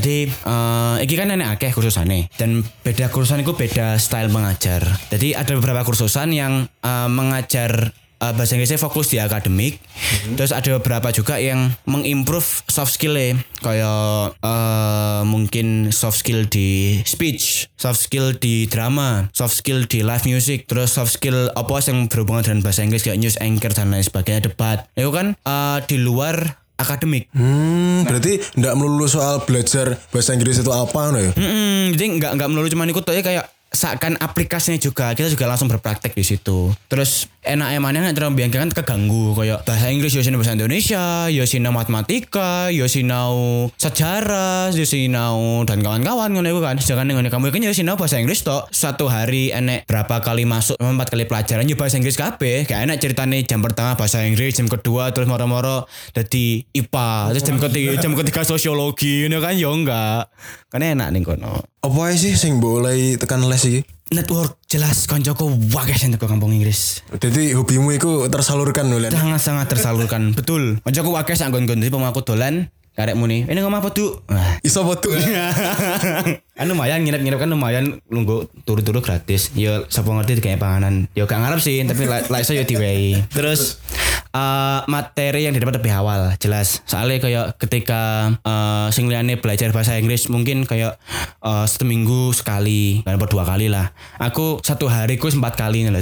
Jadi 0.00 0.32
eh 0.32 0.96
iki 1.04 1.14
kan 1.14 1.28
enek 1.28 1.60
akeh 1.60 1.76
kursusane 1.76 2.32
dan 2.40 2.64
beda 2.80 3.12
kursusan 3.12 3.44
itu 3.44 3.52
beda 3.52 4.00
style 4.00 4.32
mengajar. 4.32 4.80
Jadi 5.12 5.36
ada 5.36 5.52
beberapa 5.60 5.84
kursusan 5.84 6.32
yang 6.32 6.64
eh, 6.64 7.08
mengajar 7.12 7.92
eh, 8.20 8.32
bahasa 8.32 8.56
Inggrisnya 8.56 8.80
fokus 8.80 9.12
di 9.12 9.18
akademik. 9.20 9.80
Terus 10.36 10.52
ada 10.52 10.76
beberapa 10.80 11.12
juga 11.12 11.36
yang 11.40 11.72
mengimprove 11.84 12.66
soft 12.68 12.96
skill 12.96 13.16
kayak 13.62 14.36
eh, 14.40 15.22
mungkin 15.24 15.90
soft 15.92 16.20
skill 16.20 16.44
di 16.48 17.00
speech, 17.04 17.70
soft 17.76 18.00
skill 18.00 18.36
di 18.36 18.68
drama, 18.68 19.28
soft 19.32 19.56
skill 19.56 19.88
di 19.88 20.04
live 20.04 20.24
music, 20.28 20.68
terus 20.68 20.96
soft 20.96 21.16
skill 21.16 21.48
apa 21.52 21.80
yang 21.88 22.08
berhubungan 22.08 22.44
dengan 22.44 22.60
bahasa 22.64 22.84
Inggris 22.84 23.04
kayak 23.04 23.20
news 23.20 23.36
anchor 23.40 23.72
dan 23.72 23.92
lain 23.92 24.04
sebagainya 24.04 24.52
debat. 24.52 24.88
Itu 24.96 25.12
kan 25.12 25.36
eh, 25.36 25.78
di 25.88 25.96
luar 26.00 26.66
akademik. 26.76 27.32
Hmm, 27.32 28.04
berarti 28.04 28.36
ndak 28.60 28.74
melulu 28.76 29.08
soal 29.08 29.40
belajar 29.48 29.96
bahasa 30.12 30.36
Inggris 30.36 30.60
itu 30.60 30.72
apa 30.72 31.08
no 31.08 31.18
ya? 31.20 31.32
Mm-mm, 31.32 31.96
jadi 31.96 32.06
nggak 32.20 32.30
nggak 32.36 32.48
melulu 32.52 32.68
cuma 32.68 32.84
ikut 32.84 33.04
ya 33.08 33.24
kayak 33.24 33.44
seakan 33.76 34.16
aplikasinya 34.16 34.80
juga 34.80 35.12
kita 35.12 35.28
juga 35.28 35.44
langsung 35.44 35.68
berpraktek 35.68 36.16
di 36.16 36.24
situ. 36.24 36.72
Terus 36.88 37.28
enak 37.44 37.76
emangnya 37.76 38.08
nek 38.08 38.16
terus 38.16 38.32
biyen 38.32 38.48
kan 38.48 38.72
keganggu 38.72 39.36
kayak 39.36 39.68
bahasa 39.68 39.92
Inggris 39.92 40.16
yo 40.16 40.24
bahasa 40.24 40.56
Indonesia 40.56 41.28
yo 41.28 41.44
matematika 41.68 42.72
yo 42.72 42.88
sejarah 42.88 44.72
yo 44.72 44.84
dan 45.68 45.78
kawan-kawan 45.84 46.32
ngono 46.32 46.48
iku 46.48 46.60
kan. 46.64 46.80
Jangan 46.80 47.12
ngono 47.12 47.28
kamu 47.28 47.52
kan 47.52 47.60
yo 47.60 47.94
bahasa 48.00 48.16
Inggris 48.16 48.40
tok. 48.40 48.72
Satu 48.72 49.12
hari 49.12 49.52
enek 49.52 49.84
berapa 49.84 50.24
kali 50.24 50.48
masuk 50.48 50.80
empat 50.80 51.12
kali 51.12 51.28
pelajaran 51.28 51.68
yo 51.68 51.76
bahasa 51.76 52.00
Inggris 52.00 52.16
kabeh. 52.16 52.64
Gak 52.64 52.80
enak 52.88 52.96
ceritanya 52.96 53.36
jam 53.44 53.60
pertama 53.60 53.94
bahasa 54.00 54.24
Inggris 54.24 54.56
jam 54.56 54.66
kedua 54.66 55.12
terus 55.12 55.28
moro-moro 55.28 55.84
jadi 56.16 56.64
IPA 56.72 57.36
terus 57.36 57.44
jam 57.44 57.56
ketiga 57.60 57.92
jam 58.00 58.16
ketiga 58.16 58.40
sosiologi 58.48 59.28
ngono 59.28 59.44
kan? 59.44 59.54
Yo 59.60 59.76
enggak. 59.76 60.32
Kan 60.72 60.80
enak 60.80 61.12
nih 61.12 61.20
kono 61.22 61.75
Apa 61.86 62.10
sih 62.18 62.34
sing 62.34 62.58
boleh 62.58 63.14
tekan 63.14 63.46
les 63.46 63.62
iki? 63.62 63.80
network 64.06 64.58
jelas 64.66 65.06
koncoku 65.06 65.50
wakil 65.74 65.94
sing 65.94 66.14
teko 66.14 66.30
kampung 66.30 66.54
Inggris 66.54 67.02
Jadi 67.10 67.54
hobimu 67.58 67.90
itu 67.90 68.26
tersalurkan 68.30 68.86
lho 68.86 69.02
Len. 69.02 69.10
sangat 69.10 69.42
sangat 69.42 69.66
tersalurkan 69.70 70.30
betul 70.38 70.78
koncoku 70.82 71.10
wakil 71.10 71.34
sak 71.34 71.50
nggon-nggon 71.50 71.82
jadi 71.82 71.90
pemaku 71.90 72.22
dolan 72.22 72.70
karek 72.94 73.18
muni 73.18 73.46
ini 73.50 73.58
ngomong 73.58 73.82
apa 73.82 73.90
tuh 73.90 74.22
Wah. 74.30 74.56
Iso 74.62 74.80
foto. 74.86 75.10
kan 76.56 76.66
lumayan 76.70 77.02
nginep-nginep 77.04 77.38
kan 77.38 77.50
lumayan 77.50 77.98
nunggu 78.06 78.46
turu-turu 78.62 79.02
gratis 79.02 79.50
ya 79.52 79.84
siapa 79.90 80.08
ngerti 80.08 80.38
kayak 80.40 80.62
panganan 80.62 81.04
ya 81.12 81.26
gak 81.26 81.42
ngarep 81.42 81.60
sih 81.60 81.82
tapi 81.84 82.08
like 82.08 82.30
like 82.32 82.46
saya 82.46 82.62
diwehi 82.64 83.20
terus 83.34 83.82
eh, 84.36 84.80
materi 84.92 85.48
yang 85.48 85.56
didapat 85.56 85.80
lebih 85.80 85.92
awal 85.96 86.36
jelas. 86.36 86.84
Soalnya 86.84 87.24
kayak 87.24 87.46
ketika 87.56 88.32
eh 88.44 88.88
sing 88.92 89.08
liyane 89.08 89.40
belajar 89.40 89.72
bahasa 89.72 89.96
Inggris 89.96 90.28
mungkin 90.28 90.68
kayak 90.68 91.00
eh, 91.40 91.66
seminggu 91.66 92.36
sekali 92.36 93.00
dan 93.08 93.16
dua 93.16 93.48
kali 93.48 93.72
lah. 93.72 93.96
Aku 94.20 94.60
satu 94.60 94.92
hari 94.92 95.16
ku 95.16 95.32
empat 95.32 95.56
kali 95.56 95.88
nih 95.88 95.92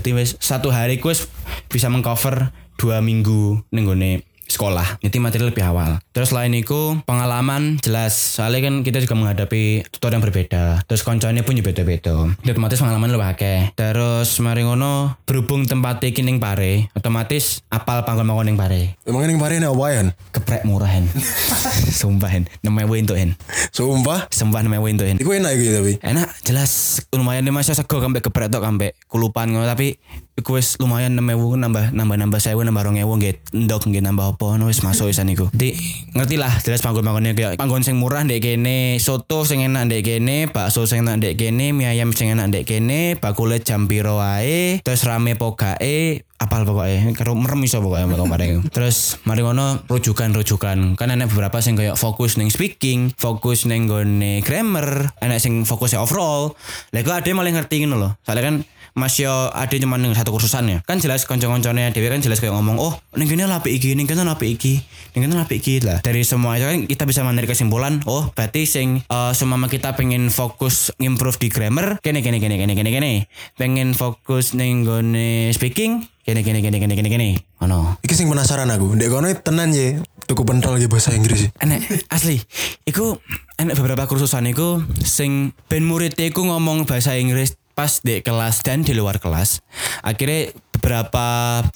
satu 0.43 0.74
hari 0.74 0.99
ku 0.99 1.14
wis 1.14 1.30
bisa 1.70 1.87
mengcover 1.87 2.51
dua 2.74 2.99
minggu 2.99 3.62
nenggone 3.70 4.34
sekolah. 4.49 5.01
Jadi 5.01 5.17
materi 5.21 5.43
lebih 5.47 5.65
awal. 5.65 6.01
Terus 6.13 6.31
selain 6.31 6.53
itu 6.55 6.99
pengalaman 7.09 7.81
jelas. 7.81 8.15
Soalnya 8.15 8.71
kan 8.71 8.75
kita 8.87 9.03
juga 9.03 9.17
menghadapi 9.19 9.87
tutor 9.91 10.15
yang 10.15 10.23
berbeda. 10.25 10.85
Terus 10.87 11.03
koncone 11.03 11.41
pun 11.43 11.57
juga 11.57 11.73
beda-beda. 11.73 12.31
Jadi 12.45 12.51
otomatis 12.55 12.79
pengalaman 12.81 13.11
lebih 13.13 13.29
akeh. 13.35 13.61
Terus 13.75 14.29
mari 14.41 14.63
ngono 14.65 15.19
berhubung 15.25 15.65
tempat 15.65 16.03
iki 16.05 16.23
ning 16.23 16.39
pare 16.39 16.89
otomatis 16.95 17.65
apal 17.73 18.05
panggon-panggon 18.05 18.47
ning 18.53 18.59
pare? 18.59 18.97
Emang 19.05 19.27
ini 19.27 19.37
kemarin 19.37 19.67
apa 19.67 19.87
ya? 19.91 20.03
keprek 20.35 20.63
murah 20.67 20.91
hen. 20.91 21.07
Sumpah 22.01 22.31
hen. 22.31 22.45
Namanya 22.61 22.91
untuk 22.91 23.17
hen. 23.19 23.39
Sumpah. 23.71 24.27
sumpah 24.31 24.61
namanya 24.63 24.83
untuk 24.83 25.07
hen. 25.09 25.17
Iku 25.19 25.31
enak 25.35 25.53
gitu 25.57 25.71
tapi. 25.81 25.93
enak 26.03 26.29
jelas. 26.45 27.03
Lumayan 27.15 27.47
nih 27.47 27.55
masih 27.55 27.75
sego 27.75 28.03
sampai 28.03 28.21
keprek 28.21 28.51
tok 28.51 28.63
sampai 28.67 28.93
kulupan 29.07 29.51
ngono. 29.51 29.67
Tapi 29.67 29.97
iku 30.35 30.59
wis 30.59 30.74
lumayan 30.82 31.14
6000 31.14 31.62
nambah 31.62 31.85
nambah 31.95 32.16
nambah 32.18 32.41
1000 32.43 32.66
nambah 32.66 32.82
2000 32.91 33.07
nggih 33.07 33.35
ndok 33.55 33.82
nggih 33.87 34.03
nambah 34.03 34.26
apa 34.35 34.59
wis 34.66 34.82
masuk 34.82 35.11
wisan 35.11 35.30
iku. 35.30 35.47
Jadi 35.55 35.78
ngerti 36.14 36.37
lah 36.39 36.53
jelas 36.62 36.82
panggon-panggonnya 36.82 37.32
kayak 37.39 37.51
panggon 37.55 37.87
sing 37.87 37.99
murah 38.03 38.26
ndek 38.26 38.43
kene, 38.43 38.99
soto 38.99 39.47
sing 39.47 39.62
enak 39.62 39.87
ndek 39.87 40.03
kene, 40.03 40.51
bakso 40.51 40.91
sing 40.91 41.07
enak 41.07 41.22
ndek 41.22 41.35
kene, 41.39 41.70
mie 41.70 41.87
ayam 41.87 42.11
sing 42.11 42.35
enak 42.35 42.51
ndek 42.51 42.64
kene, 42.66 43.14
bakule 43.22 43.62
jam 43.62 43.87
piro 43.87 44.18
wae, 44.18 44.82
terus 44.82 45.07
rame 45.07 45.39
pokake 45.39 46.26
apal 46.35 46.66
pokoknya 46.68 47.14
karo 47.16 47.32
merem 47.39 47.62
iso 47.64 47.80
pokoknya 47.80 48.11
bakal 48.11 48.26
bareng. 48.28 48.53
Terus 48.74 49.22
mari 49.24 49.41
ngono 49.41 49.87
rujukan-rujukan. 49.89 50.99
Kan 50.99 51.09
ada 51.09 51.24
beberapa 51.24 51.62
sing 51.64 51.78
kayak 51.78 51.97
fokus 51.97 52.37
neng 52.37 52.53
speaking 52.53 53.14
fokus 53.16 53.64
neng 53.64 53.89
gone 53.89 54.45
grammar 54.45 55.14
enak 55.24 55.41
sing 55.41 55.64
fokus 55.64 55.97
overall. 55.97 56.53
Lha 56.93 57.01
ada 57.01 57.24
yang 57.24 57.41
malah 57.41 57.55
ngerti 57.55 57.87
ngono 57.87 57.97
loh 57.97 58.12
soalnya 58.26 58.43
kan 58.45 58.57
Mas 58.95 59.19
yo 59.19 59.51
ada 59.51 59.75
cuma 59.75 59.99
neng 59.99 60.15
satu 60.15 60.31
kursusan 60.31 60.71
ya 60.71 60.79
kan 60.87 61.03
jelas 61.03 61.27
konco-konconya 61.27 61.91
Dewi 61.91 62.07
kan 62.07 62.23
jelas 62.23 62.39
kayak 62.39 62.55
ngomong 62.55 62.79
oh 62.79 62.95
kene 63.11 63.43
lah 63.51 63.59
iki 63.67 63.99
neng 63.99 64.07
kene 64.07 64.23
lah 64.23 64.39
iki 64.39 64.87
neng 65.19 65.27
kene 65.27 65.35
lah 65.35 65.51
iki 65.51 65.83
lah 65.83 65.99
dari 65.99 66.23
semua 66.23 66.55
itu 66.55 66.67
kan 66.71 66.79
kita 66.87 67.03
bisa 67.03 67.27
menarik 67.27 67.51
kesimpulan 67.51 67.99
oh 68.07 68.31
berarti 68.39 68.71
sing 68.71 69.03
uh, 69.11 69.35
semua 69.35 69.59
kita 69.67 69.99
pengen 69.99 70.31
fokus 70.31 70.95
improve 71.03 71.43
di 71.43 71.51
grammar 71.51 71.99
kene 72.07 72.23
kene 72.23 72.39
kene 72.39 72.55
kene 72.55 72.79
kene 72.79 72.91
kene 72.95 73.13
pengen 73.59 73.99
fokus 73.99 74.55
neng 74.55 74.87
gone 74.87 75.51
speaking 75.51 76.07
kene 76.23 76.47
kene 76.47 76.63
kene 76.63 76.79
kene 76.79 76.95
kene 76.95 77.11
kene 77.11 77.29
ono 77.59 77.99
Iki 78.05 78.13
sing 78.13 78.29
penasaran 78.29 78.69
aku. 78.69 78.97
Ndek 78.97 79.09
kono 79.09 79.29
tenan 79.33 79.73
ya. 79.73 79.97
Tuku 80.25 80.45
pentol 80.45 80.77
lagi 80.77 80.89
bahasa 80.89 81.13
Inggris. 81.13 81.53
enek 81.61 81.85
asli 82.09 82.41
iku 82.89 83.21
enek 83.61 83.77
beberapa 83.77 84.09
kursusan 84.09 84.49
iku 84.49 84.81
sing 85.05 85.53
ben 85.69 85.85
murid 85.85 86.17
iku 86.17 86.49
ngomong 86.49 86.89
bahasa 86.89 87.21
Inggris 87.21 87.61
pas 87.75 88.01
di 88.01 88.22
kelas 88.22 88.62
dan 88.62 88.87
di 88.87 88.95
luar 88.95 89.18
kelas 89.18 89.61
akhirnya 90.01 90.55
beberapa 90.75 91.27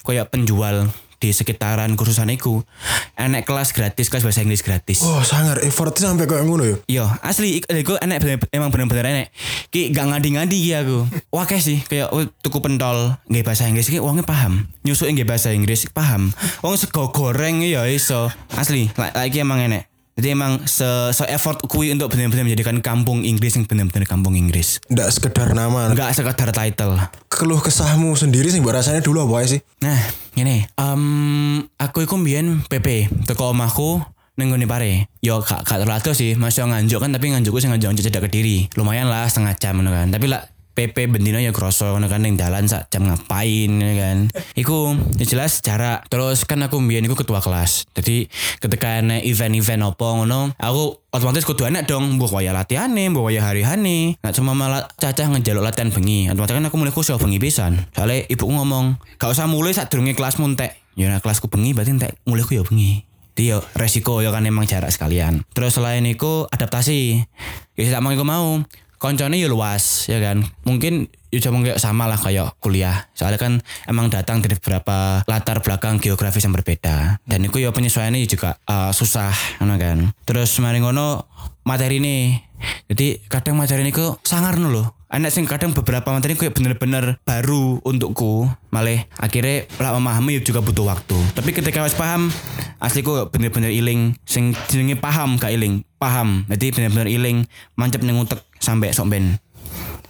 kayak 0.06 0.30
penjual 0.30 0.88
di 1.18 1.34
sekitaran 1.34 1.98
kursusan 1.98 2.30
iku 2.30 2.62
enek 3.18 3.42
kelas 3.42 3.74
gratis 3.74 4.06
kelas 4.06 4.22
bahasa 4.22 4.46
Inggris 4.46 4.62
gratis 4.62 5.02
Oh 5.02 5.18
sangar 5.26 5.58
effortnya 5.66 6.14
sampai 6.14 6.30
kayak 6.30 6.46
ngono 6.46 6.62
ya. 6.62 6.76
Iya, 6.86 7.04
asli 7.26 7.58
iku 7.58 7.98
enek 7.98 8.18
bener, 8.22 8.38
emang 8.54 8.70
bener-bener 8.70 9.04
enek. 9.10 9.28
Ki 9.74 9.90
gak 9.90 10.14
ngadi-ngadi 10.14 10.54
ki 10.54 10.72
aku. 10.78 10.98
Wah 11.34 11.42
kayak 11.42 11.62
sih 11.66 11.82
kayak 11.82 12.14
oh, 12.14 12.22
tuku 12.38 12.62
pentol 12.62 13.18
nggih 13.26 13.42
bahasa 13.42 13.66
Inggris 13.66 13.90
ki 13.90 13.98
wongnya 13.98 14.22
paham. 14.22 14.70
Nyusuke 14.86 15.10
nggih 15.10 15.26
bahasa 15.26 15.50
Inggris 15.50 15.90
paham. 15.90 16.30
Wong 16.62 16.78
sego 16.78 17.10
goreng 17.10 17.66
ya 17.66 17.82
iso. 17.90 18.30
Asli, 18.54 18.86
la- 18.94 19.10
lagi 19.18 19.42
emang 19.42 19.58
enek. 19.58 19.90
Jadi 20.18 20.34
emang 20.34 20.58
se, 20.66 20.82
se 21.14 21.22
effort 21.30 21.62
kui 21.70 21.94
untuk 21.94 22.10
benar-benar 22.10 22.42
menjadikan 22.42 22.82
kampung 22.82 23.22
Inggris 23.22 23.54
yang 23.54 23.70
benar-benar 23.70 24.02
kampung 24.02 24.34
Inggris. 24.34 24.82
Ndak 24.90 25.14
sekedar 25.14 25.54
nama. 25.54 25.94
Enggak 25.94 26.10
sekadar 26.10 26.50
title. 26.50 26.98
Keluh 27.30 27.62
kesahmu 27.62 28.18
sendiri 28.18 28.50
mbok 28.58 28.74
rasanya 28.74 28.98
dulu 28.98 29.30
apa 29.30 29.46
sih? 29.46 29.62
Nah, 29.78 29.94
gini. 30.34 30.66
em 30.74 31.02
aku 31.78 32.02
iku 32.02 32.18
mbiyen 32.18 32.66
PP 32.66 33.06
teko 33.30 33.54
omahku 33.54 34.02
ning 34.34 34.50
nggone 34.50 34.66
pare. 34.66 35.06
Yo 35.22 35.38
gak 35.38 35.62
gak 35.62 35.86
terlalu 35.86 36.10
sih, 36.18 36.34
masih 36.34 36.66
nganjuk 36.66 36.98
kan 36.98 37.14
tapi 37.14 37.30
nganjukku 37.30 37.62
sing 37.62 37.70
nganjuk 37.70 38.02
cedak 38.02 38.26
Kediri. 38.26 38.66
Lumayan 38.74 39.06
lah 39.06 39.30
setengah 39.30 39.54
jam 39.54 39.78
kan. 39.86 40.10
Tapi 40.10 40.26
lah 40.26 40.42
PP 40.78 41.10
bendino 41.10 41.42
ya 41.42 41.50
kroso 41.50 41.90
ngono 41.90 42.06
kan 42.06 42.22
ning 42.22 42.38
dalan 42.38 42.70
sak 42.70 42.86
jam 42.94 43.10
ngapain 43.10 43.82
ya 43.82 43.94
kan. 43.98 44.18
Iku 44.54 44.94
ya 45.18 45.26
jelas 45.26 45.58
jarak. 45.58 46.06
Terus 46.06 46.46
kan 46.46 46.62
aku 46.62 46.78
mbiyen 46.78 47.02
iku 47.02 47.18
ketua 47.18 47.42
kelas. 47.42 47.90
Jadi 47.98 48.30
ketika 48.62 49.02
ana 49.02 49.18
event-event 49.18 49.82
apa 49.82 50.06
ngono, 50.06 50.54
aku 50.54 51.02
otomatis 51.10 51.42
kudu 51.42 51.66
enak 51.66 51.90
dong 51.90 52.14
mbok 52.14 52.30
waya 52.30 52.54
latihane, 52.54 53.10
mbok 53.10 53.26
waya 53.26 53.42
hari-hane. 53.42 54.22
Nah 54.22 54.30
cuma 54.30 54.54
malah 54.54 54.86
cacah 54.94 55.26
ngejaluk 55.34 55.66
latihan 55.66 55.90
bengi. 55.90 56.30
Otomatis 56.30 56.54
kan 56.54 56.64
aku 56.70 56.76
mulai 56.78 56.94
khusyuk 56.94 57.18
bengi 57.18 57.42
pisan. 57.42 57.90
Soalnya 57.90 58.30
ibuku 58.30 58.54
ngomong, 58.54 59.02
"Gak 59.18 59.34
usah 59.34 59.50
mulai 59.50 59.74
saat 59.74 59.90
durunge 59.90 60.14
kelasmu 60.14 60.46
entek." 60.46 60.78
Ya 60.94 61.10
nah, 61.10 61.18
kelasku 61.18 61.50
bengi 61.50 61.74
berarti 61.74 61.90
entek 61.98 62.22
mulai 62.22 62.46
ku 62.46 62.54
ya 62.54 62.62
bengi. 62.62 63.02
Jadi 63.34 63.54
yo 63.54 63.62
resiko 63.74 64.22
ya 64.22 64.30
kan 64.30 64.46
emang 64.46 64.66
jarak 64.66 64.94
sekalian. 64.94 65.42
Terus 65.54 65.74
selain 65.74 66.06
itu 66.06 66.46
adaptasi. 66.50 67.22
Ya 67.74 67.82
tak 67.90 68.02
mau 68.02 68.14
mau. 68.22 68.62
Koncone 68.98 69.38
ya 69.38 69.46
luas 69.46 70.10
ya 70.10 70.18
kan. 70.18 70.42
Mungkin 70.66 71.08
ya 71.30 71.38
cuma 71.38 71.62
kayak 71.62 71.78
sama 71.78 72.10
lah 72.10 72.18
kayak 72.18 72.58
kuliah. 72.58 73.08
Soalnya 73.14 73.38
kan 73.38 73.52
emang 73.86 74.10
datang 74.10 74.42
dari 74.42 74.58
beberapa 74.58 75.22
latar 75.24 75.62
belakang 75.62 76.02
geografis 76.02 76.44
yang 76.44 76.54
berbeda. 76.54 77.22
Dan 77.22 77.46
itu 77.46 77.62
ya 77.62 77.70
penyesuaiannya 77.70 78.26
juga 78.26 78.58
uh, 78.66 78.90
susah 78.90 79.32
kan. 79.58 80.10
Terus 80.26 80.50
mari 80.58 80.82
ngono 80.82 81.30
materi 81.62 82.02
ini. 82.02 82.34
Jadi 82.90 83.22
kadang 83.30 83.54
materi 83.54 83.86
ini 83.86 83.94
kok 83.94 84.18
sangar 84.26 84.58
loh. 84.58 84.98
Anak 85.08 85.32
sing 85.32 85.48
kadang 85.48 85.72
beberapa 85.72 86.12
materi 86.12 86.36
kayak 86.36 86.52
bener-bener 86.52 87.16
baru 87.24 87.80
untukku. 87.80 88.44
Malah 88.68 89.08
akhirnya 89.16 89.64
lah 89.80 89.96
memahami 89.96 90.36
ya 90.36 90.40
juga 90.44 90.60
butuh 90.60 90.84
waktu. 90.84 91.16
Tapi 91.32 91.56
ketika 91.56 91.80
wis 91.80 91.96
paham, 91.96 92.28
asli 92.76 93.00
kok 93.00 93.32
bener-bener 93.32 93.72
iling. 93.72 94.12
Sing 94.28 94.52
jenenge 94.68 95.00
paham 95.00 95.40
gak 95.40 95.54
iling. 95.56 95.80
Paham. 95.96 96.44
Jadi 96.52 96.76
bener-bener 96.76 97.08
iling. 97.08 97.48
Mancep 97.78 98.04
ning 98.04 98.20
utek 98.20 98.44
sampai 98.58 98.94
sok 98.94 99.08
ben. 99.10 99.38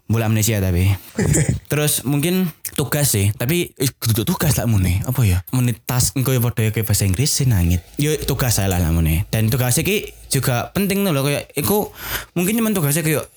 Bola 0.09 0.24
amnesia 0.24 0.57
tapi. 0.64 0.88
Terus 1.70 2.01
mungkin 2.09 2.49
tugas 2.72 3.12
sih, 3.12 3.28
tapi 3.36 3.76
kudu 3.76 4.24
tugas 4.24 4.57
lah 4.57 4.64
mune. 4.64 5.05
Apa 5.05 5.20
ya? 5.20 5.44
Mune 5.53 5.76
tas 5.76 6.16
engko 6.16 6.32
ya 6.32 6.40
padha 6.40 6.72
kayak 6.72 6.88
bahasa 6.88 7.05
Inggris 7.05 7.28
sih 7.28 7.44
nangit. 7.44 7.84
Yo 8.01 8.16
tugas 8.24 8.57
saya 8.57 8.72
lah 8.72 8.80
mune. 8.88 9.28
Dan 9.28 9.53
tugasnya 9.53 9.84
ki 9.84 10.16
juga 10.32 10.72
penting 10.72 11.05
loh 11.05 11.24
kayak 11.24 11.53
iku 11.57 11.92
mungkin 12.32 12.57
cuman 12.57 12.72
tugasnya 12.72 13.05
kayak 13.05 13.28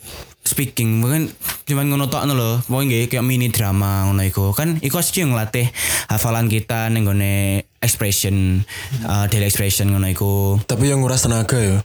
speaking 0.43 0.99
mungkin 0.99 1.31
cuman 1.69 1.87
ngono 1.87 2.11
tok 2.11 2.27
lho 2.27 2.59
pokoknya 2.65 2.87
nggih 2.89 3.03
kayak 3.07 3.25
mini 3.25 3.47
drama 3.53 4.09
ngono 4.09 4.25
iku 4.25 4.51
kan 4.51 4.81
iku 4.81 4.99
sih 4.99 5.23
yang 5.23 5.31
ngelatih 5.31 5.69
hafalan 6.11 6.49
kita 6.49 6.89
ning 6.91 7.07
gone 7.07 7.63
expression 7.79 8.65
uh, 9.05 9.25
daily 9.31 9.47
expression 9.47 9.93
ngono 9.93 10.07
iku 10.11 10.59
Tapi 10.67 10.91
yang 10.91 10.99
nguras 11.01 11.23
tenaga 11.25 11.57
ya. 11.57 11.77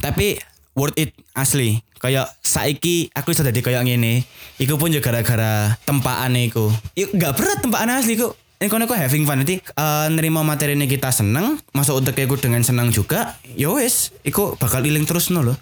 Tapi 0.00 0.38
worth 0.76 0.94
it 1.00 1.16
asli. 1.32 1.80
Kayak 1.96 2.30
saiki 2.44 3.08
aku 3.16 3.32
sudah 3.32 3.50
jadi 3.50 3.64
kayak 3.64 3.82
gini. 3.88 4.22
Iku 4.60 4.76
pun 4.76 4.92
juga 4.92 5.10
gara-gara 5.10 5.74
tempaan 5.88 6.36
iku. 6.36 6.68
Iku 6.92 7.16
gak 7.16 7.34
berat 7.34 7.58
tempaan 7.64 7.90
asli 7.90 8.20
kok. 8.20 8.36
ini 8.56 8.72
kok 8.72 8.96
having 8.96 9.28
fun 9.28 9.44
nanti 9.44 9.60
eh, 9.60 10.06
nerima 10.08 10.40
materi 10.40 10.72
ini 10.72 10.88
kita 10.88 11.12
seneng 11.12 11.60
masuk 11.76 12.00
untuk 12.00 12.16
iku 12.16 12.40
dengan 12.40 12.64
senang 12.64 12.88
juga 12.88 13.36
ya 13.52 13.68
wis 13.68 14.16
iku 14.24 14.56
bakal 14.56 14.80
iling 14.80 15.04
terus 15.04 15.28
no 15.28 15.44
loh 15.44 15.56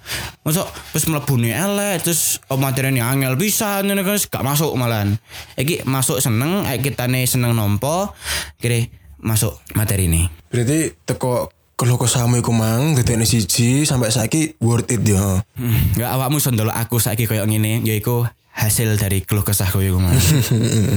masuk 0.46 0.62
terus 0.94 1.10
mlebu 1.10 1.34
nih 1.42 1.58
elek 1.58 2.06
terus 2.06 2.38
oh, 2.46 2.54
materi 2.54 2.94
ini 2.94 3.02
angel 3.02 3.34
bisa 3.34 3.82
ini 3.82 3.98
kan 3.98 4.14
gak 4.14 4.46
masuk 4.46 4.70
malahan 4.78 5.18
iki 5.58 5.82
masuk 5.82 6.22
seneng 6.22 6.62
kita 6.78 7.10
nih 7.10 7.26
seneng 7.26 7.58
nompo 7.58 8.14
kira 8.62 8.86
masuk 9.18 9.58
materi 9.74 10.06
ini 10.06 10.30
Berarti 10.54 10.94
teko 11.02 11.50
kalau 11.74 11.98
kesamu 11.98 12.38
iku 12.38 12.54
mang 12.54 12.94
gedene 12.94 13.26
siji 13.26 13.82
sampai 13.82 14.14
saiki 14.14 14.54
worth 14.62 14.90
it 14.94 15.02
ya. 15.02 15.42
hmm, 15.58 15.98
gak 15.98 16.10
awakmu 16.14 16.38
sondolo 16.38 16.70
aku 16.70 17.02
saiki 17.02 17.26
koyo 17.26 17.42
ngene 17.46 17.82
yaiku 17.82 18.26
hasil 18.54 18.94
dari 18.94 19.26
keluh 19.26 19.42
kesahku 19.42 19.82
iku 19.82 19.98
mang 19.98 20.14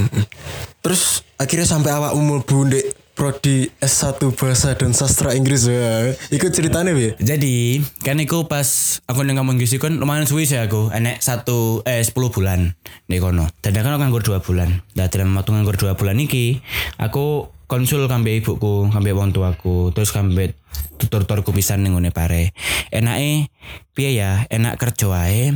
Terus 0.85 1.25
akhirnya 1.41 1.67
sampai 1.67 1.91
awak 1.91 2.13
umur 2.13 2.45
ndek 2.45 3.07
prodi 3.17 3.73
S1 3.81 4.21
bahasa 4.37 4.77
dan 4.77 4.93
sastra 4.93 5.33
Inggris 5.33 5.65
ya. 5.65 6.13
Ikut 6.29 6.53
ceritanya 6.53 6.93
bi. 6.93 7.17
Jadi 7.17 7.81
kan 8.05 8.21
iku 8.21 8.45
pas 8.45 9.01
aku 9.09 9.25
nang 9.25 9.41
ngomong 9.41 9.57
gizi 9.57 9.81
kan 9.81 9.97
lumayan 9.97 10.29
suwi 10.29 10.45
sih 10.45 10.61
aku 10.61 10.93
enek 10.93 11.17
satu 11.17 11.81
eh 11.89 12.05
10 12.05 12.13
bulan 12.13 12.77
di 13.09 13.17
kono. 13.17 13.49
Dan 13.65 13.73
kan 13.73 13.97
aku 13.97 14.05
nganggur 14.05 14.21
2 14.21 14.45
bulan. 14.45 14.85
Dan 14.93 15.09
dalam 15.09 15.33
waktu 15.33 15.49
nganggur 15.49 15.81
2 15.81 15.97
bulan 15.97 16.21
iki 16.21 16.61
aku 17.01 17.49
konsul 17.67 18.07
kambe 18.07 18.39
ibuku, 18.39 18.87
kambe 18.89 19.11
wong 19.11 19.35
tuaku, 19.35 19.91
terus 19.91 20.15
kambe 20.15 20.55
tutor-tutorku 20.97 21.51
pisan 21.51 21.83
ning 21.83 21.93
ngene 21.93 22.15
pare. 22.15 22.55
Enake 22.89 23.51
piye 23.91 24.15
ya? 24.15 24.47
Enak 24.47 24.79
kerja 24.79 25.11
wae 25.11 25.53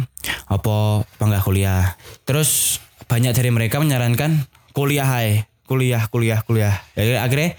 apa 0.51 0.76
panggah 1.18 1.41
kuliah. 1.41 1.95
Terus 2.28 2.80
banyak 3.12 3.36
dari 3.36 3.51
mereka 3.51 3.80
menyarankan 3.84 4.47
kuliah 4.72 5.07
ae 5.07 5.43
kuliah 5.68 6.03
kuliah 6.12 6.39
kuliah 6.43 6.76
Jadi 6.95 7.16
akhirnya 7.16 7.49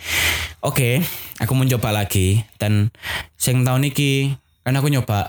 oke 0.64 1.00
aku 1.40 1.52
mencoba 1.56 1.92
lagi 1.92 2.44
dan 2.56 2.92
sing 3.36 3.64
tahun 3.64 3.88
iki 3.88 4.36
kan 4.64 4.76
aku 4.76 4.88
nyoba 4.92 5.28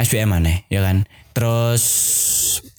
SBM 0.00 0.32
aneh 0.40 0.64
ya 0.72 0.80
kan 0.80 1.04
terus 1.32 1.84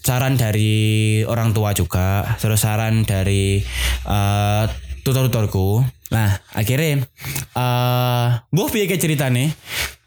saran 0.06 0.38
dari 0.38 1.22
orang 1.26 1.54
tua 1.54 1.74
juga 1.74 2.38
terus 2.38 2.62
saran 2.62 3.06
dari 3.06 3.62
eh 4.06 4.66
tutor-tutorku. 5.04 5.84
Nah 6.10 6.39
akhirnya 6.56 7.04
eh 7.54 8.30
uh, 8.51 8.68
piye 8.72 8.88
ke 8.88 8.97
ceritane? 8.97 9.51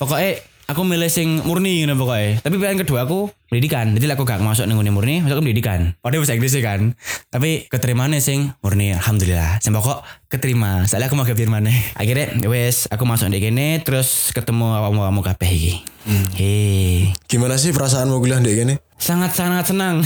Pokoknya 0.00 0.40
aku 0.66 0.82
milih 0.82 1.06
sing 1.06 1.46
murni 1.46 1.86
gitu 1.86 1.94
pokoknya 1.94 2.42
tapi 2.42 2.58
pilihan 2.58 2.78
kedua 2.82 3.06
aku 3.06 3.30
pendidikan. 3.46 3.94
Jadi 3.94 4.10
aku 4.10 4.26
gak 4.26 4.42
masuk 4.42 4.66
ning 4.66 4.76
murni 4.90 5.22
masuk 5.22 5.38
ke 5.38 5.42
pendidikan. 5.46 5.94
Padahal 6.02 6.26
bahasa 6.26 6.34
Inggris 6.34 6.52
sih 6.52 6.64
kan. 6.64 6.98
Tapi 7.30 7.70
keterimanya 7.70 8.18
sing 8.18 8.50
murni 8.60 8.90
alhamdulillah. 8.96 9.62
Sing 9.62 9.70
pokok 9.70 10.02
keterima. 10.26 10.84
Soalnya 10.90 11.06
aku 11.06 11.16
mau 11.16 11.28
gabir 11.28 11.46
mana 11.46 11.70
akhirnya 11.94 12.34
ya 12.42 12.48
wes 12.50 12.90
aku 12.90 13.06
masuk 13.06 13.30
di 13.30 13.38
kene 13.38 13.80
terus 13.86 14.34
ketemu 14.34 14.74
awakmu 14.82 15.06
awakmu 15.06 15.22
kabeh 15.22 15.50
iki. 15.50 15.74
Hei 16.38 17.10
Gimana 17.26 17.58
sih 17.58 17.74
perasaanmu 17.74 18.22
kuliah 18.22 18.38
ndek 18.38 18.54
kene? 18.54 18.74
sangat 18.96 19.36
sangat 19.36 19.70
senang. 19.70 20.00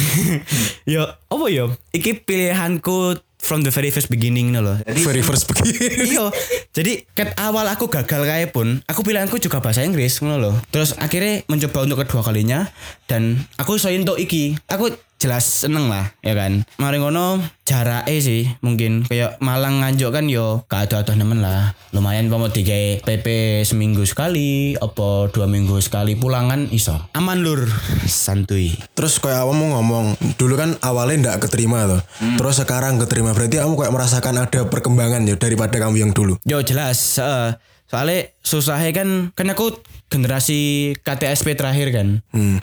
Yo 0.92 1.06
apa 1.06 1.44
yo? 1.48 1.72
Iki 1.94 2.26
pilihanku 2.26 3.22
from 3.40 3.64
the 3.64 3.72
very 3.72 3.88
first 3.88 4.12
beginning 4.12 4.52
loh 4.54 4.76
jadi 4.84 5.00
Very 5.02 5.22
first 5.24 5.48
begini. 5.48 5.78
Iya. 6.10 6.26
Jadi 6.70 6.92
ket 7.14 7.34
awal 7.38 7.66
aku 7.70 7.86
gagal 7.90 8.22
kayak 8.26 8.50
pun, 8.54 8.82
aku 8.86 9.00
pilihanku 9.02 9.38
juga 9.38 9.62
bahasa 9.62 9.82
Inggris 9.82 10.18
ngono 10.22 10.36
loh. 10.38 10.54
Terus 10.70 10.94
akhirnya 10.98 11.42
mencoba 11.46 11.86
untuk 11.86 11.98
kedua 12.04 12.22
kalinya 12.22 12.68
dan 13.06 13.38
aku 13.56 13.78
iso 13.78 13.90
entuk 13.90 14.18
iki. 14.18 14.58
Aku 14.70 14.90
jelas 15.20 15.44
seneng 15.44 15.92
lah 15.92 16.16
ya 16.24 16.32
kan. 16.32 16.64
Mari 16.80 16.96
ngono 16.96 17.44
jaraknya 17.68 18.16
sih 18.18 18.48
mungkin 18.64 19.04
kayak 19.04 19.36
Malang 19.44 19.84
nganjuk 19.84 20.10
kan 20.10 20.26
yo 20.32 20.64
gak 20.66 20.88
ada 20.90 21.12
nemen 21.12 21.44
lah. 21.44 21.76
Lumayan 21.92 22.32
mau 22.32 22.48
tiga 22.48 22.74
PP 23.04 23.60
seminggu 23.68 24.02
sekali, 24.08 24.72
apa 24.80 25.28
dua 25.28 25.44
minggu 25.44 25.76
sekali 25.84 26.16
pulangan 26.16 26.72
iso. 26.72 26.96
Aman 27.12 27.44
lur, 27.44 27.68
santuy. 28.08 28.72
Terus 28.96 29.20
kayak 29.20 29.44
awakmu 29.44 29.76
ngomong 29.76 30.06
dulu 30.40 30.56
kan 30.56 30.80
awalnya 30.80 31.36
ndak 31.36 31.46
keterima 31.46 31.84
tuh. 31.84 32.00
Terus 32.40 32.56
sekarang 32.64 32.96
keterima 32.96 33.36
berarti 33.36 33.60
kamu 33.60 33.76
kayak 33.76 33.92
merasakan 33.92 34.34
ada 34.40 34.60
perkembangan 34.72 35.28
ya 35.28 35.36
daripada 35.36 35.76
kamu 35.76 36.08
yang 36.08 36.12
dulu. 36.16 36.40
Yo 36.48 36.64
jelas, 36.64 37.20
eh, 37.20 37.60
soalnya 37.90 38.32
susahnya 38.40 38.94
kan 38.96 39.34
kan 39.36 39.52
aku 39.52 39.76
generasi 40.10 40.92
KTSP 41.06 41.54
terakhir 41.54 41.94
kan. 41.94 42.08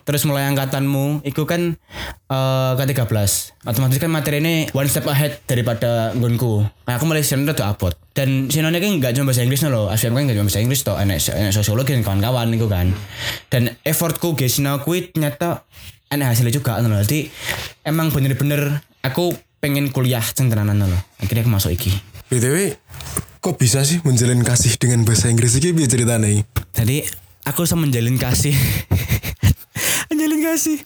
Terus 0.03 0.27
mulai 0.27 0.45
angkatanmu 0.51 1.23
itu 1.23 1.47
kan 1.47 1.79
eh 2.27 2.71
K13. 2.75 3.07
Otomatis 3.63 3.97
kan 3.97 4.11
materi 4.11 4.43
ini 4.43 4.67
one 4.75 4.91
step 4.91 5.07
ahead 5.07 5.39
daripada 5.47 6.11
nggonku. 6.11 6.67
Nah, 6.85 6.99
aku 6.99 7.07
mulai 7.07 7.23
sini 7.23 7.47
tuh 7.47 7.63
abot. 7.63 7.95
Dan 8.11 8.51
sinone 8.51 8.83
kan 8.83 8.91
nggak 8.99 9.15
cuma 9.15 9.31
bahasa 9.31 9.47
Inggris 9.47 9.63
loh. 9.63 9.87
ASM 9.87 10.11
kan 10.11 10.27
nggak 10.27 10.37
cuma 10.37 10.51
bahasa 10.51 10.59
Inggris 10.59 10.83
toh, 10.83 10.99
enek, 10.99 11.23
enek 11.31 11.55
sosiologi 11.55 11.95
dan 11.95 12.03
kawan-kawan 12.03 12.51
itu 12.51 12.67
kan. 12.67 12.91
Dan 13.47 13.71
effortku 13.87 14.35
guys 14.35 14.59
sinau 14.59 14.83
kuit 14.83 15.15
ternyata 15.15 15.63
enak 16.11 16.35
hasilnya 16.35 16.51
juga 16.51 16.75
loh. 16.83 16.99
Jadi 16.99 17.31
emang 17.87 18.11
bener-bener 18.11 18.83
aku 18.99 19.31
pengen 19.63 19.89
kuliah 19.95 20.21
ceng 20.21 20.51
tenanan 20.51 20.83
loh. 20.83 21.01
Akhirnya 21.23 21.47
aku 21.47 21.51
masuk 21.51 21.71
iki. 21.71 21.95
BTW 22.27 22.75
kok 23.39 23.55
bisa 23.55 23.87
sih 23.87 24.03
menjalin 24.03 24.43
kasih 24.43 24.75
dengan 24.75 25.07
bahasa 25.07 25.31
Inggris 25.31 25.55
iki 25.55 25.71
biar 25.71 25.87
ceritanya 25.87 26.43
Jadi 26.75 27.07
aku 27.47 27.63
bisa 27.63 27.79
menjalin 27.79 28.19
kasih. 28.19 28.53
menjalin 30.11 30.39
kasih. 30.43 30.77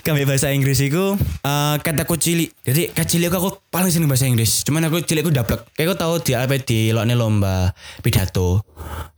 Kami 0.00 0.24
bahasa 0.24 0.48
Inggris 0.50 0.80
itu 0.80 1.16
eh 1.44 1.76
kataku 1.84 2.16
cilik. 2.16 2.50
Jadi 2.64 2.94
kecil 2.96 3.28
aku, 3.28 3.36
aku 3.36 3.50
paling 3.68 3.92
seneng 3.92 4.08
bahasa 4.08 4.24
Inggris. 4.24 4.64
Cuman 4.64 4.88
aku 4.88 5.04
cilik 5.04 5.28
aku 5.28 5.32
daplek. 5.32 5.60
Kayak 5.76 5.92
aku 5.92 5.96
tahu 6.00 6.14
di 6.24 6.32
apa 6.32 6.56
di 6.56 6.78
lokne 6.96 7.14
lomba 7.18 7.76
pidato. 8.00 8.64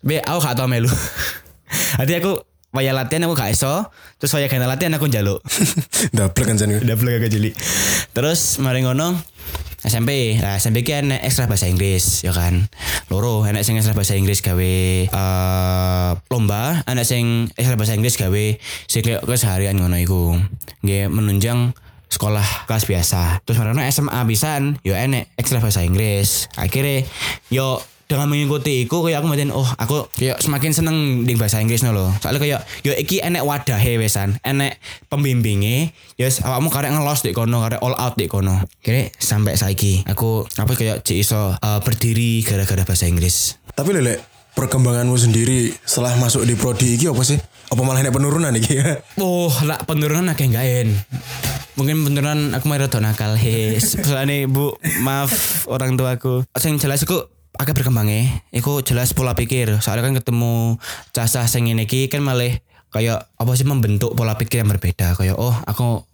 Be 0.03 0.19
aku 0.19 0.39
gak 0.43 0.59
tau 0.59 0.67
melu. 0.67 0.91
Jadi 2.03 2.13
aku 2.19 2.43
waya 2.75 2.91
latihan 2.91 3.29
aku 3.31 3.39
gak 3.39 3.55
iso. 3.55 3.87
Terus 4.19 4.33
waya 4.35 4.51
kena 4.51 4.67
latihan 4.67 4.97
aku 4.99 5.07
njaluk. 5.07 5.39
Daplek 6.17 6.47
kan. 6.51 6.57
Daplek 6.59 7.23
agak 7.23 7.31
cilik. 7.31 7.55
Terus 8.17 8.59
mari 8.59 8.83
ngono 8.83 9.15
SMP, 9.79 10.35
nah 10.43 10.59
SMP 10.59 10.83
enek 10.83 11.23
ekstra 11.23 11.47
bahasa 11.47 11.71
Inggris 11.71 12.27
ya 12.27 12.35
kan. 12.35 12.67
Loro 13.15 13.47
enek 13.47 13.63
sing 13.63 13.79
ekstra 13.79 13.95
bahasa 13.95 14.19
Inggris 14.19 14.43
gawe 14.43 14.75
eh 15.07 16.11
lomba, 16.35 16.83
enek 16.83 17.07
sing 17.07 17.47
ekstra 17.55 17.79
bahasa 17.79 17.95
Inggris 17.95 18.19
gawe 18.19 18.45
kayak 18.91 19.23
keseharian 19.23 19.79
ngono 19.79 19.97
iku. 20.03 20.35
Nggih 20.83 21.07
menunjang 21.07 21.79
sekolah 22.11 22.67
kelas 22.67 22.89
biasa. 22.89 23.45
Terus 23.47 23.59
marano 23.61 23.85
SMA 23.87 24.21
pisan, 24.27 24.83
yo 24.83 24.99
enek 24.99 25.31
ekstra 25.39 25.63
bahasa 25.63 25.87
Inggris. 25.87 26.51
Akhirnya 26.59 27.07
yo 27.53 27.79
dengan 28.09 28.25
mengikuti 28.25 28.89
iku 28.89 29.05
kayak 29.05 29.21
aku 29.21 29.27
matiin 29.29 29.53
oh 29.53 29.69
aku 29.77 30.09
kayak 30.17 30.41
semakin 30.41 30.73
seneng 30.73 31.29
di 31.29 31.37
bahasa 31.37 31.61
Inggris 31.61 31.85
loh 31.85 32.09
soalnya 32.25 32.41
kayak 32.41 32.61
yo 32.81 32.97
iki 32.97 33.21
enek 33.21 33.45
wadah 33.45 33.77
wesan 34.01 34.41
enek 34.41 34.81
pembimbingnya 35.13 35.93
yes 36.17 36.41
awakmu 36.41 36.73
karek 36.73 36.89
ngelos 36.89 37.21
di 37.21 37.37
kono 37.37 37.61
karek 37.61 37.85
all 37.85 37.93
out 37.93 38.17
di 38.17 38.25
kono 38.25 38.65
kira 38.81 39.13
sampai 39.21 39.61
saiki 39.61 40.09
aku 40.09 40.49
apa 40.57 40.73
kayak 40.73 41.05
cik 41.05 41.21
iso 41.21 41.53
eh, 41.53 41.81
berdiri 41.85 42.41
gara-gara 42.41 42.89
bahasa 42.89 43.05
Inggris 43.05 43.61
Tapi 43.79 43.95
lele 43.95 44.19
perkembanganmu 44.59 45.15
sendiri 45.15 45.71
setelah 45.87 46.19
masuk 46.19 46.43
di 46.43 46.59
prodi 46.59 46.99
iki 46.99 47.07
apa 47.07 47.23
sih? 47.23 47.39
Apa 47.71 47.79
malah 47.87 48.03
ada 48.03 48.11
penurunan 48.11 48.51
iki 48.59 48.75
ya? 48.75 48.99
Oh, 49.23 49.55
lah 49.63 49.79
penurunan 49.87 50.27
akeh 50.35 50.51
gaen. 50.51 50.99
Mungkin 51.79 52.03
penurunan 52.03 52.59
aku 52.59 52.67
mau 52.67 52.75
rada 52.75 52.99
nakal. 52.99 53.39
He, 53.39 53.79
soalnya 53.79 54.51
Bu, 54.51 54.75
maaf 55.07 55.63
orang 55.71 55.95
tuaku. 55.95 56.43
Sing 56.59 56.83
jelas 56.83 57.07
aku 57.07 57.23
akeh 57.59 57.75
berkembangnya. 57.75 58.43
Iku 58.55 58.81
jelas 58.87 59.13
pola 59.13 59.35
pikir. 59.35 59.83
Soalnya 59.83 60.09
kan 60.09 60.15
ketemu 60.17 60.79
cah-cah 61.13 61.45
sing 61.51 61.67
ngene 61.67 61.85
iki 61.85 62.07
kan 62.07 62.23
malah 62.23 62.57
kayak 62.95 63.29
apa 63.37 63.53
sih 63.59 63.67
membentuk 63.69 64.15
pola 64.15 64.39
pikir 64.39 64.63
yang 64.63 64.71
berbeda. 64.71 65.19
Kayak 65.19 65.37
oh, 65.37 65.53
aku 65.67 66.07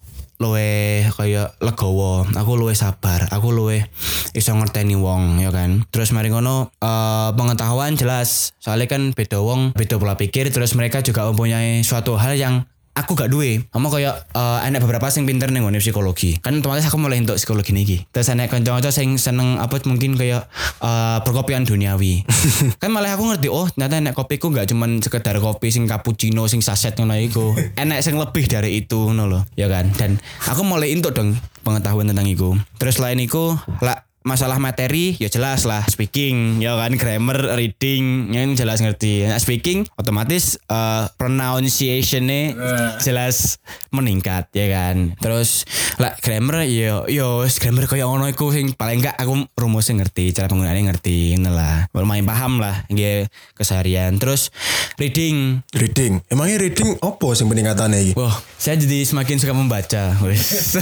luwe 0.42 1.06
kayak 1.14 1.54
legowo, 1.62 2.26
aku 2.26 2.52
luwe 2.58 2.74
sabar, 2.74 3.30
aku 3.30 3.54
luwe 3.54 3.86
iso 4.34 4.50
ngerteni 4.50 4.98
wong 4.98 5.38
ya 5.38 5.54
kan. 5.54 5.86
Terus 5.94 6.10
mari 6.10 6.34
ngono 6.34 6.74
eh, 6.82 7.30
pengetahuan 7.38 7.94
jelas. 7.94 8.50
Soalnya 8.58 8.90
kan 8.90 9.14
beda 9.14 9.38
wong, 9.38 9.76
beda 9.78 10.00
pola 10.00 10.18
pikir 10.18 10.50
terus 10.50 10.74
mereka 10.74 11.04
juga 11.06 11.30
mempunyai 11.30 11.86
suatu 11.86 12.18
hal 12.18 12.34
yang 12.34 12.66
aku 12.94 13.18
gak 13.18 13.30
duwe. 13.30 13.66
Kamu 13.74 13.90
kayak 13.90 14.30
eh, 14.32 14.66
enek 14.70 14.86
beberapa 14.86 15.10
sing 15.10 15.26
pinter 15.26 15.50
nih 15.50 15.60
ngone 15.60 15.82
psikologi. 15.82 16.38
Kan 16.38 16.62
otomatis 16.62 16.86
aku 16.86 16.96
mulai 16.96 17.20
untuk 17.20 17.36
psikologi 17.36 17.74
niki. 17.74 18.06
Terus 18.14 18.30
enek 18.30 18.48
kanca-kanca 18.48 18.94
sing 18.94 19.18
seneng 19.18 19.58
apa 19.58 19.82
mungkin 19.84 20.14
kayak 20.14 20.46
eh, 20.80 21.18
perkopian 21.26 21.66
duniawi. 21.66 22.22
kan 22.82 22.90
malah 22.94 23.18
aku 23.18 23.34
ngerti 23.34 23.50
oh 23.50 23.66
ternyata 23.74 24.00
enek 24.00 24.14
kopiku 24.14 24.54
gak 24.54 24.70
cuman 24.70 25.02
sekedar 25.02 25.36
kopi 25.42 25.74
sing 25.74 25.90
cappuccino 25.90 26.46
sing 26.46 26.62
saset 26.62 26.94
ngono 26.94 27.18
iku. 27.18 27.52
enek 27.82 28.00
sing 28.00 28.16
lebih 28.16 28.46
dari 28.46 28.80
itu 28.80 29.10
ngono 29.10 29.26
loh. 29.26 29.42
Ya 29.58 29.66
kan? 29.66 29.90
Dan 29.92 30.22
aku 30.46 30.62
mulai 30.62 30.94
untuk 30.94 31.12
dong 31.12 31.34
pengetahuan 31.66 32.06
tentang 32.06 32.30
iku. 32.30 32.54
Terus 32.78 33.02
lain 33.02 33.18
iku 33.20 33.58
lah 33.82 34.06
masalah 34.24 34.56
materi 34.58 35.14
ya 35.20 35.28
jelas 35.30 35.68
lah 35.68 35.84
speaking 35.86 36.58
ya 36.64 36.74
kan 36.80 36.96
grammar 36.96 37.54
reading 37.54 38.32
yang 38.32 38.56
jelas 38.56 38.80
ngerti 38.80 39.28
nah, 39.28 39.38
speaking 39.38 39.84
otomatis 40.00 40.56
uh, 40.72 41.06
pronunciationnya 41.20 42.56
jelas 43.04 43.60
meningkat 43.92 44.48
ya 44.56 44.66
kan 44.72 45.12
terus 45.20 45.68
lah 46.00 46.16
grammar 46.18 46.64
yo 46.66 47.04
yo 47.06 47.44
grammar 47.60 47.86
kayak 47.86 48.08
ngono 48.08 48.26
iku 48.32 48.50
sing 48.50 48.72
paling 48.74 49.04
enggak 49.04 49.16
aku 49.20 49.46
rumusnya 49.54 50.02
ngerti 50.02 50.32
cara 50.32 50.48
penggunaannya 50.48 50.88
ngerti 50.90 51.36
ngono 51.38 51.52
lah 51.52 51.76
lumayan 51.94 52.26
paham 52.26 52.58
lah 52.58 52.88
nggih 52.88 53.28
keseharian 53.54 54.16
terus 54.18 54.50
reading 54.98 55.60
Reading. 55.74 56.22
Emangnya 56.30 56.56
reading 56.62 56.96
opo 57.02 57.34
sing 57.34 57.50
peningkatannya 57.50 57.98
iki? 57.98 58.12
Wah, 58.14 58.30
saya 58.56 58.78
jadi 58.78 59.02
semakin 59.02 59.36
suka 59.42 59.52
membaca. 59.52 60.14
Wes. 60.22 60.78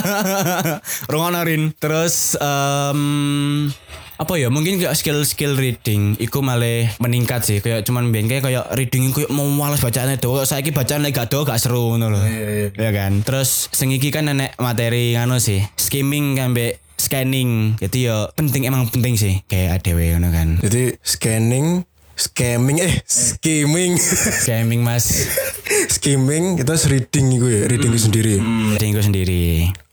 Rungono 1.10 1.42
Rin. 1.42 1.74
Terus 1.76 2.38
em, 2.92 3.00
apa 4.14 4.34
ya? 4.38 4.48
Mungkin 4.48 4.78
kayak 4.78 4.94
skill-skill 4.94 5.58
reading. 5.58 6.14
Iku 6.22 6.38
malah 6.40 6.86
meningkat 7.02 7.42
sih. 7.42 7.58
Kayak 7.58 7.82
cuman 7.86 8.14
biyen 8.14 8.30
kayak 8.30 8.46
kayak 8.46 8.64
reading 8.78 9.10
iku 9.10 9.26
mau 9.34 9.46
males 9.50 9.82
bacaannya 9.82 10.22
tuh 10.22 10.46
saya 10.46 10.62
bacaan 10.62 11.02
lagi 11.02 11.14
gak 11.18 11.28
do 11.34 11.42
gak 11.42 11.58
seru 11.58 11.94
ngono 11.94 12.14
lho. 12.14 12.22
Ya 12.78 12.90
kan? 12.94 13.26
Terus 13.26 13.68
sing 13.74 13.90
iki 13.90 14.14
kan 14.14 14.30
nenek 14.30 14.54
materi 14.62 15.18
ngono 15.18 15.42
sih. 15.42 15.60
Skimming 15.74 16.38
kan 16.38 16.54
be 16.54 16.78
scanning. 16.94 17.74
Jadi 17.82 18.08
ya 18.08 18.30
penting 18.32 18.70
emang 18.70 18.86
penting 18.88 19.18
sih. 19.18 19.42
Kayak 19.50 19.82
ADW 19.82 20.16
ngono 20.16 20.28
kan. 20.30 20.48
Jadi 20.62 20.94
scanning, 21.02 21.82
scamming 22.14 22.78
eh 22.80 22.94
skimming. 23.04 23.98
scamming 23.98 24.80
mas. 24.80 25.10
Skimming 25.94 26.60
itu 26.60 26.74
reading 26.86 27.26
iku 27.34 27.46
ya, 27.48 27.60
reading 27.66 27.90
itu 27.90 28.02
sendiri. 28.06 28.34
reading 28.76 28.90
gue 28.94 29.04
sendiri. 29.04 29.44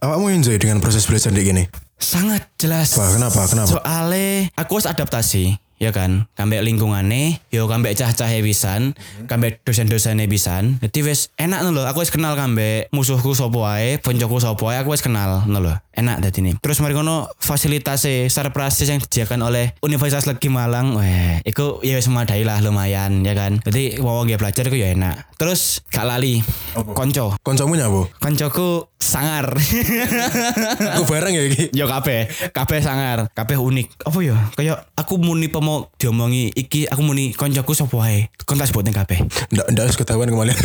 Awakmu 0.04 0.28
enjoy 0.30 0.56
dengan 0.60 0.78
proses 0.84 1.08
belajar 1.08 1.34
kayak 1.34 1.48
gini? 1.48 1.64
Sangat 2.02 2.50
jelas 2.58 2.98
kenapa? 2.98 3.46
Kenapa? 3.46 3.70
soalnya 3.78 4.50
aku 4.58 4.82
harus 4.82 4.90
adaptasi 4.90 5.61
ya 5.82 5.90
kan? 5.90 6.30
Kambek 6.38 6.62
lingkungannya 6.62 7.42
yo 7.50 7.66
kambek 7.66 7.98
cah-cah 7.98 8.30
pisan 8.46 8.94
kambek 9.26 9.66
dosen-dosennya 9.66 10.30
pisan. 10.30 10.78
Jadi 10.78 11.02
wes 11.02 11.34
enak 11.42 11.66
loh 11.74 11.90
aku 11.90 12.06
wes 12.06 12.14
kenal 12.14 12.38
kambek 12.38 12.94
musuhku 12.94 13.34
sopo 13.34 13.66
ae 13.66 13.98
poncoku 13.98 14.38
sopo 14.38 14.70
aku 14.70 14.94
wes 14.94 15.02
kenal 15.02 15.42
loh 15.50 15.78
enak 15.92 16.24
dadi 16.24 16.40
ini 16.40 16.52
terus 16.64 16.80
mari 16.80 16.96
kono 16.96 17.28
fasilitasnya 17.36 18.32
sarprasis 18.32 18.88
yang 18.88 19.04
disediakan 19.04 19.44
oleh 19.44 19.76
Universitas 19.82 20.30
Legi 20.30 20.48
Malang. 20.54 20.94
Weh 20.96 21.42
iku 21.44 21.82
ya 21.82 21.98
wes 21.98 22.06
memadai 22.06 22.46
lah 22.46 22.62
lumayan 22.62 23.26
ya 23.26 23.34
kan? 23.34 23.58
Jadi 23.66 23.98
mau 24.00 24.22
nggak 24.22 24.38
belajar 24.38 24.70
iku 24.70 24.78
ya 24.78 24.94
enak. 24.94 25.32
Terus 25.40 25.82
gak 25.90 26.06
lali. 26.06 26.38
Konco. 26.94 27.34
Koncomu 27.42 27.74
nyapa? 27.74 28.12
koncoku 28.22 28.92
sangar. 29.02 29.58
Aku 30.98 31.04
bareng 31.10 31.34
ya 31.34 31.44
iki. 31.50 31.74
Yo 31.74 31.90
kabeh, 31.90 32.30
kabeh 32.54 32.80
sangar, 32.84 33.32
kabeh 33.34 33.58
unik. 33.58 34.06
Apa 34.06 34.20
ya? 34.22 34.38
Kayak 34.54 34.78
aku 34.94 35.18
muni 35.18 35.50
pemo 35.50 35.71
diomongi 36.00 36.52
iki 36.56 36.88
aku 36.90 37.02
muni 37.04 37.36
koncoku 37.36 37.72
sapa 37.76 37.96
wae. 37.96 38.28
Kon 38.44 38.58
tak 38.60 38.72
sebutin 38.72 38.96
kabeh. 38.96 39.20
Ndak 39.54 39.66
ndak 39.72 39.84
harus 39.90 39.98
ketahuan 40.00 40.30
kemarin. 40.32 40.56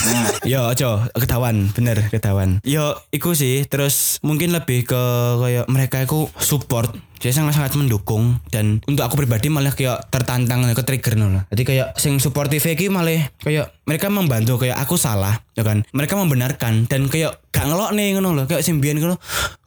Yo 0.52 0.68
aja 0.68 1.08
ketahuan, 1.16 1.72
bener 1.72 2.08
ketahuan. 2.08 2.60
Yo 2.64 2.96
iku 3.10 3.32
sih 3.36 3.64
terus 3.68 4.20
mungkin 4.24 4.52
lebih 4.54 4.88
ke 4.88 5.02
kayak 5.40 5.66
mereka 5.68 6.04
iku 6.04 6.28
support 6.40 6.92
dia 7.24 7.32
sangat 7.32 7.56
sangat 7.56 7.72
mendukung 7.80 8.36
dan 8.52 8.84
untuk 8.84 9.08
aku 9.08 9.16
pribadi 9.16 9.48
malah 9.48 9.72
kayak 9.72 10.12
tertantang 10.12 10.60
ke 10.76 10.84
trigger 10.84 11.16
loh 11.16 11.40
jadi 11.48 11.62
kayak 11.64 11.88
sing 11.96 12.20
supportive 12.20 12.60
iki 12.60 12.92
malah 12.92 13.32
kayak 13.40 13.72
mereka 13.88 14.12
membantu 14.12 14.60
kayak 14.60 14.76
aku 14.76 15.00
salah 15.00 15.40
ya 15.56 15.64
kan 15.64 15.88
mereka 15.96 16.20
membenarkan 16.20 16.84
dan 16.84 17.08
kayak 17.08 17.40
gak 17.54 17.70
ngelok 17.70 17.90
nih 17.94 18.18
ngono 18.18 18.34
loh 18.34 18.44
kayak 18.50 18.66
sing 18.66 18.82
biyen 18.82 18.98
ngono 18.98 19.14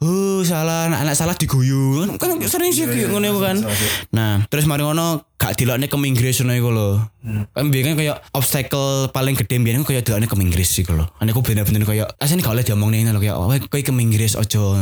uh 0.04 0.40
salah 0.44 0.92
anak, 0.92 1.08
anak 1.08 1.16
salah 1.16 1.34
diguyu. 1.34 2.04
Kan 2.20 2.36
sering 2.44 2.70
sih 2.70 2.84
kayak 2.84 3.08
ngono 3.08 3.26
iku 3.32 3.40
kan. 3.40 3.56
nah 4.12 4.44
terus 4.52 4.68
mari 4.68 4.84
ngono 4.84 5.26
gak 5.40 5.56
dilokne 5.56 5.88
ke 5.88 5.96
Inggris 5.96 6.38
ngono 6.44 6.52
iku 6.54 6.70
lho. 6.70 6.90
Kan 7.56 7.66
biyen 7.72 7.92
kan 7.92 7.96
kayak 7.96 8.16
obstacle 8.36 9.10
paling 9.10 9.34
gede 9.34 9.56
biyen 9.58 9.82
kan 9.82 9.88
kayak 9.88 10.06
dilokne 10.06 10.30
ke 10.30 10.36
Inggris 10.38 10.70
iku 10.78 10.94
lho. 10.94 11.10
Ane 11.18 11.34
aku 11.34 11.42
bener-bener 11.42 11.82
kayak 11.82 12.14
asline 12.22 12.44
gak 12.44 12.54
oleh 12.54 12.62
diomong 12.62 12.94
nih 12.94 13.10
lho 13.10 13.18
kayak 13.18 13.34
wah 13.34 13.50
kayak 13.50 13.84
ke 13.88 13.92
Inggris 13.96 14.38
ojo 14.38 14.78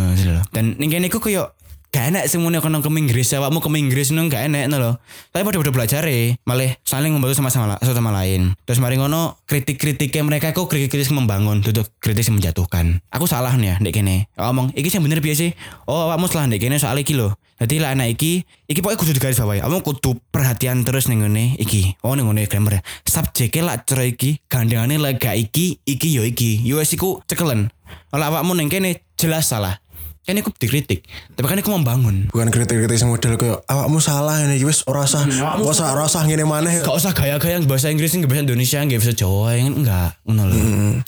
dan 0.53 0.77
ning 0.77 0.93
kene 0.93 1.09
iku 1.09 1.23
kayak 1.23 1.56
gak 1.97 2.13
enak 2.13 2.29
semuanya 2.29 2.61
kono 2.61 2.85
ke 2.85 2.93
Inggris 2.93 3.33
awakmu 3.33 3.65
ke 3.65 3.73
Inggris 3.73 4.13
nang 4.13 4.29
gak 4.29 4.53
enak 4.53 4.69
lho 4.69 5.01
tapi 5.33 5.49
pada 5.49 5.57
pada 5.57 5.73
belajar 5.73 6.05
e 6.05 6.37
malah 6.45 6.77
saling 6.85 7.09
membantu 7.09 7.41
sama 7.41 7.49
sama 7.49 7.81
satu 7.81 7.97
sama 7.97 8.13
lain 8.13 8.53
terus 8.69 8.85
mari 8.85 9.01
ngono 9.01 9.41
kritik-kritiknya 9.49 10.21
mereka 10.21 10.53
kok 10.53 10.69
kritik-kritik 10.69 11.09
membangun 11.17 11.65
duduk 11.65 11.89
kritik 11.97 12.29
yang 12.29 12.37
menjatuhkan 12.37 13.01
aku 13.09 13.25
salah 13.25 13.57
nih 13.57 13.73
ya 13.73 13.75
ndek 13.81 13.97
kene 13.97 14.29
ngomong 14.37 14.77
iki 14.77 14.93
sing 14.93 15.01
bener 15.01 15.25
sih 15.33 15.57
oh 15.89 16.13
awakmu 16.13 16.29
salah 16.29 16.53
ndek 16.53 16.69
kene 16.69 16.77
soal 16.77 17.01
iki 17.01 17.17
lho 17.17 17.33
Jadi 17.57 17.81
lah 17.81 17.97
anak 17.97 18.21
iki, 18.21 18.45
iki 18.69 18.85
pokoknya 18.85 19.01
kudu 19.01 19.13
digaris 19.17 19.41
bawahi. 19.41 19.65
Kamu 19.65 19.81
kudu 19.81 20.21
perhatian 20.29 20.85
terus 20.85 21.09
nih 21.09 21.25
ngene 21.25 21.57
iki. 21.57 21.97
Oh 22.05 22.13
nih 22.13 22.29
ngene 22.29 22.45
grammar. 22.53 22.85
Subjeknya 23.09 23.65
lah 23.65 23.77
cara 23.81 24.05
iki, 24.05 24.45
gandengane 24.45 25.01
lah 25.01 25.17
gak 25.17 25.41
iki, 25.41 25.81
iki 25.89 26.09
yo 26.13 26.21
iki. 26.29 26.61
Yo 26.61 26.77
wes 26.77 26.93
iku 26.93 27.25
cekelen. 27.25 27.73
Kalau 28.13 28.29
awakmu 28.29 28.53
ning 28.53 28.69
kene 28.69 29.01
jelas 29.17 29.49
salah. 29.49 29.81
Kan 30.27 30.35
iku 30.35 30.51
dikritik. 30.51 31.07
Tapi 31.39 31.47
kan 31.47 31.59
iku 31.62 31.70
membangun. 31.70 32.27
Bukan 32.35 32.51
kritik-kritik 32.51 32.99
sing 32.99 33.07
model 33.07 33.39
kayak 33.39 33.62
awakmu 33.70 34.03
salah 34.03 34.43
ini 34.43 34.59
wis 34.66 34.83
ora 34.91 35.07
usah 35.07 35.22
ora 35.22 35.62
usah 35.62 35.87
ora 35.95 36.03
usah 36.11 36.27
ngene 36.27 36.43
maneh. 36.43 36.83
Gak 36.83 36.99
usah 36.99 37.14
gaya-gaya 37.14 37.62
bahasa 37.62 37.95
Inggris 37.95 38.11
nggak 38.11 38.27
bahasa 38.27 38.43
Indonesia 38.43 38.79
nggak 38.83 39.01
bisa 39.01 39.14
Jawa 39.14 39.55
yang 39.55 39.79
enggak 39.79 40.18
ngono 40.27 40.43
loh. 40.51 40.59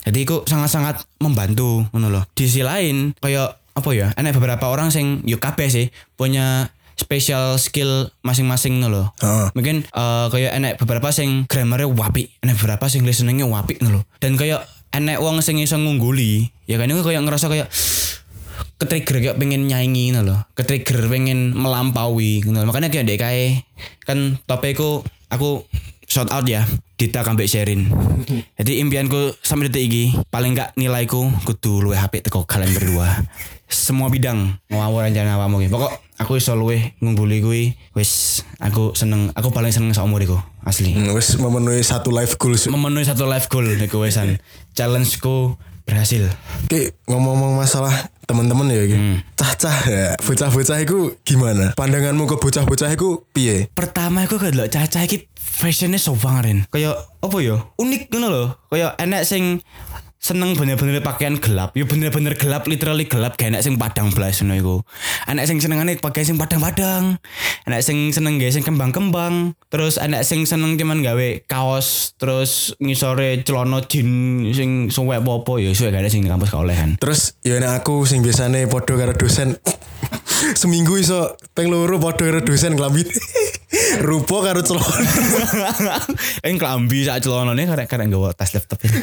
Jadi 0.06 0.18
iku 0.22 0.46
sangat-sangat 0.46 1.02
membantu 1.18 1.82
ngono 1.90 2.14
loh. 2.14 2.22
Di 2.30 2.46
sisi 2.46 2.62
lain 2.62 3.18
kayak 3.18 3.58
apa 3.74 3.90
ya? 3.90 4.14
Ada 4.14 4.30
beberapa 4.30 4.70
orang 4.70 4.94
sing 4.94 5.26
yo 5.26 5.42
kabeh 5.42 5.66
sih 5.66 5.90
punya 6.14 6.70
special 6.94 7.58
skill 7.58 8.14
masing-masing 8.22 8.78
ngono 8.78 8.90
loh. 8.90 9.06
Heeh. 9.18 9.50
Mungkin 9.58 9.82
eh, 9.82 10.26
kayak 10.30 10.52
enek 10.62 10.72
beberapa 10.78 11.10
sing 11.10 11.50
grammarnya 11.50 11.90
wapi, 11.90 12.30
enek 12.42 12.54
beberapa 12.58 12.86
sing 12.86 13.02
listeningnya 13.02 13.50
wapi 13.50 13.82
ngono 13.82 14.02
loh. 14.02 14.04
Dan 14.22 14.38
kayak 14.38 14.62
enek 14.94 15.18
wong 15.22 15.42
sing 15.42 15.58
iso 15.58 15.78
ngungguli, 15.78 16.50
ya 16.66 16.78
kan 16.78 16.90
itu 16.90 17.02
kayak 17.02 17.22
ngerasa 17.22 17.46
kayak 17.50 17.68
ketrigger 18.78 19.18
kayak 19.18 19.36
pengen 19.36 19.66
nyanyi 19.66 20.14
gitu 20.14 20.22
loh 20.22 20.40
ketrigger 20.54 21.10
pengen 21.10 21.52
melampaui 21.54 22.42
gitu 22.42 22.54
loh. 22.54 22.64
makanya 22.64 22.88
kayak 22.88 23.06
dek 23.10 23.22
kan 24.06 24.38
topikku 24.46 25.02
aku 25.28 25.66
shout 26.08 26.30
out 26.32 26.46
ya 26.48 26.64
Dita 26.98 27.22
kambek 27.22 27.46
Sherin. 27.46 27.86
Jadi 28.58 28.82
impianku 28.82 29.30
sampai 29.38 29.70
detik 29.70 29.86
ini 29.86 30.18
paling 30.34 30.58
gak 30.58 30.74
nilaiku 30.74 31.30
kudu 31.46 31.78
luwe 31.78 31.94
HP 31.94 32.26
teko 32.26 32.42
kalian 32.42 32.74
berdua. 32.74 33.22
Semua 33.70 34.10
bidang 34.10 34.58
ngawur 34.66 35.06
rencana 35.06 35.38
awamu 35.38 35.62
gitu 35.62 35.78
pokok 35.78 35.94
aku 36.18 36.42
iso 36.42 36.58
luwe 36.58 36.98
ngumpuli 36.98 37.38
kuwi 37.38 37.62
wis 37.94 38.42
aku 38.58 38.98
seneng 38.98 39.30
aku 39.30 39.54
paling 39.54 39.70
seneng 39.70 39.94
sak 39.94 40.10
umuriku 40.10 40.42
asli. 40.66 40.90
Hmm, 40.90 41.14
Wis 41.14 41.38
memenuhi 41.38 41.86
satu 41.86 42.10
life 42.10 42.34
goals. 42.34 42.66
memenuhi 42.66 43.06
satu 43.06 43.30
life 43.30 43.46
goal 43.46 43.70
iku 43.78 44.02
wisan 44.02 44.42
challengeku 44.74 45.54
berhasil. 45.86 46.26
Oke, 46.66 46.98
ngomong-ngomong 47.06 47.62
masalah 47.62 47.94
teman-teman 48.28 48.68
ya 48.68 48.84
iki. 48.84 48.96
Cah-cah 49.32 49.78
ya, 49.88 50.06
bocah-bocah 50.20 50.78
iku 50.84 51.16
gimana? 51.24 51.72
Pandanganmu 51.72 52.28
ke 52.28 52.36
bocah-bocah 52.36 52.92
iku 52.92 53.24
piye? 53.32 53.72
pertama 53.72 54.28
aku 54.28 54.36
kayak 54.36 54.52
delok 54.52 54.68
caca 54.68 55.00
iki 55.08 55.26
fashionnya 55.38 55.96
so 55.96 56.12
banget 56.12 56.42
Rin. 56.44 56.58
kayak 56.68 56.94
apa 57.18 57.36
ya 57.40 57.56
unik 57.80 58.12
ngono 58.12 58.28
loh 58.30 58.48
kayak 58.68 58.94
enak 59.00 59.24
sing 59.24 59.58
seneng 60.28 60.52
bener-bener 60.52 61.00
pakaian 61.00 61.40
gelap. 61.40 61.72
Ya 61.72 61.88
bener-bener 61.88 62.36
gelap 62.36 62.68
literally 62.68 63.08
gelap 63.08 63.40
kayak 63.40 63.56
enak 63.56 63.62
sing 63.64 63.80
padang 63.80 64.12
belas 64.12 64.44
ngono 64.44 64.54
iku. 64.60 64.76
Enak 65.24 65.48
sing 65.48 65.58
senengane 65.64 65.96
pakai 65.96 66.28
sing 66.28 66.36
padang-padang. 66.36 67.16
Enak 67.64 67.80
sing 67.80 68.12
seneng 68.12 68.36
gawe 68.36 68.52
sing 68.52 68.64
kembang-kembang. 68.64 69.56
Terus 69.72 69.96
enak 69.96 70.28
sing 70.28 70.44
seneng 70.44 70.76
cuman 70.76 71.00
gawe 71.00 71.28
kaos 71.48 72.12
terus 72.20 72.76
ngisore 72.76 73.40
celana 73.48 73.80
jin 73.88 74.44
sing 74.52 74.92
suwe 74.92 75.16
apa 75.16 75.52
ya 75.56 75.72
suwe 75.72 75.88
gak 75.88 76.04
ada 76.04 76.12
sing 76.12 76.20
di 76.20 76.28
kampus 76.28 76.52
gak 76.52 76.62
oleh 76.62 76.76
kan. 76.76 76.90
Terus 77.00 77.40
ya 77.40 77.56
aku 77.72 78.04
sing 78.04 78.20
biasane 78.20 78.68
padha 78.68 78.94
karo 79.00 79.16
dosen 79.16 79.56
seminggu 80.60 80.98
iso 80.98 81.36
ping 81.52 81.68
loro 81.68 81.98
padha 82.00 82.28
karo 82.28 82.40
dosen 82.44 82.74
klambi. 82.78 83.04
Rupa 84.08 84.50
karo 84.50 84.60
celana. 84.64 86.00
Yang 86.46 86.56
kelambi 86.56 86.98
saat 87.04 87.20
celana 87.24 87.52
nih 87.52 87.66
karena 87.68 87.84
karena 87.84 88.04
gak 88.08 88.36
tas 88.38 88.50
laptop 88.54 88.78
ini. 88.86 89.00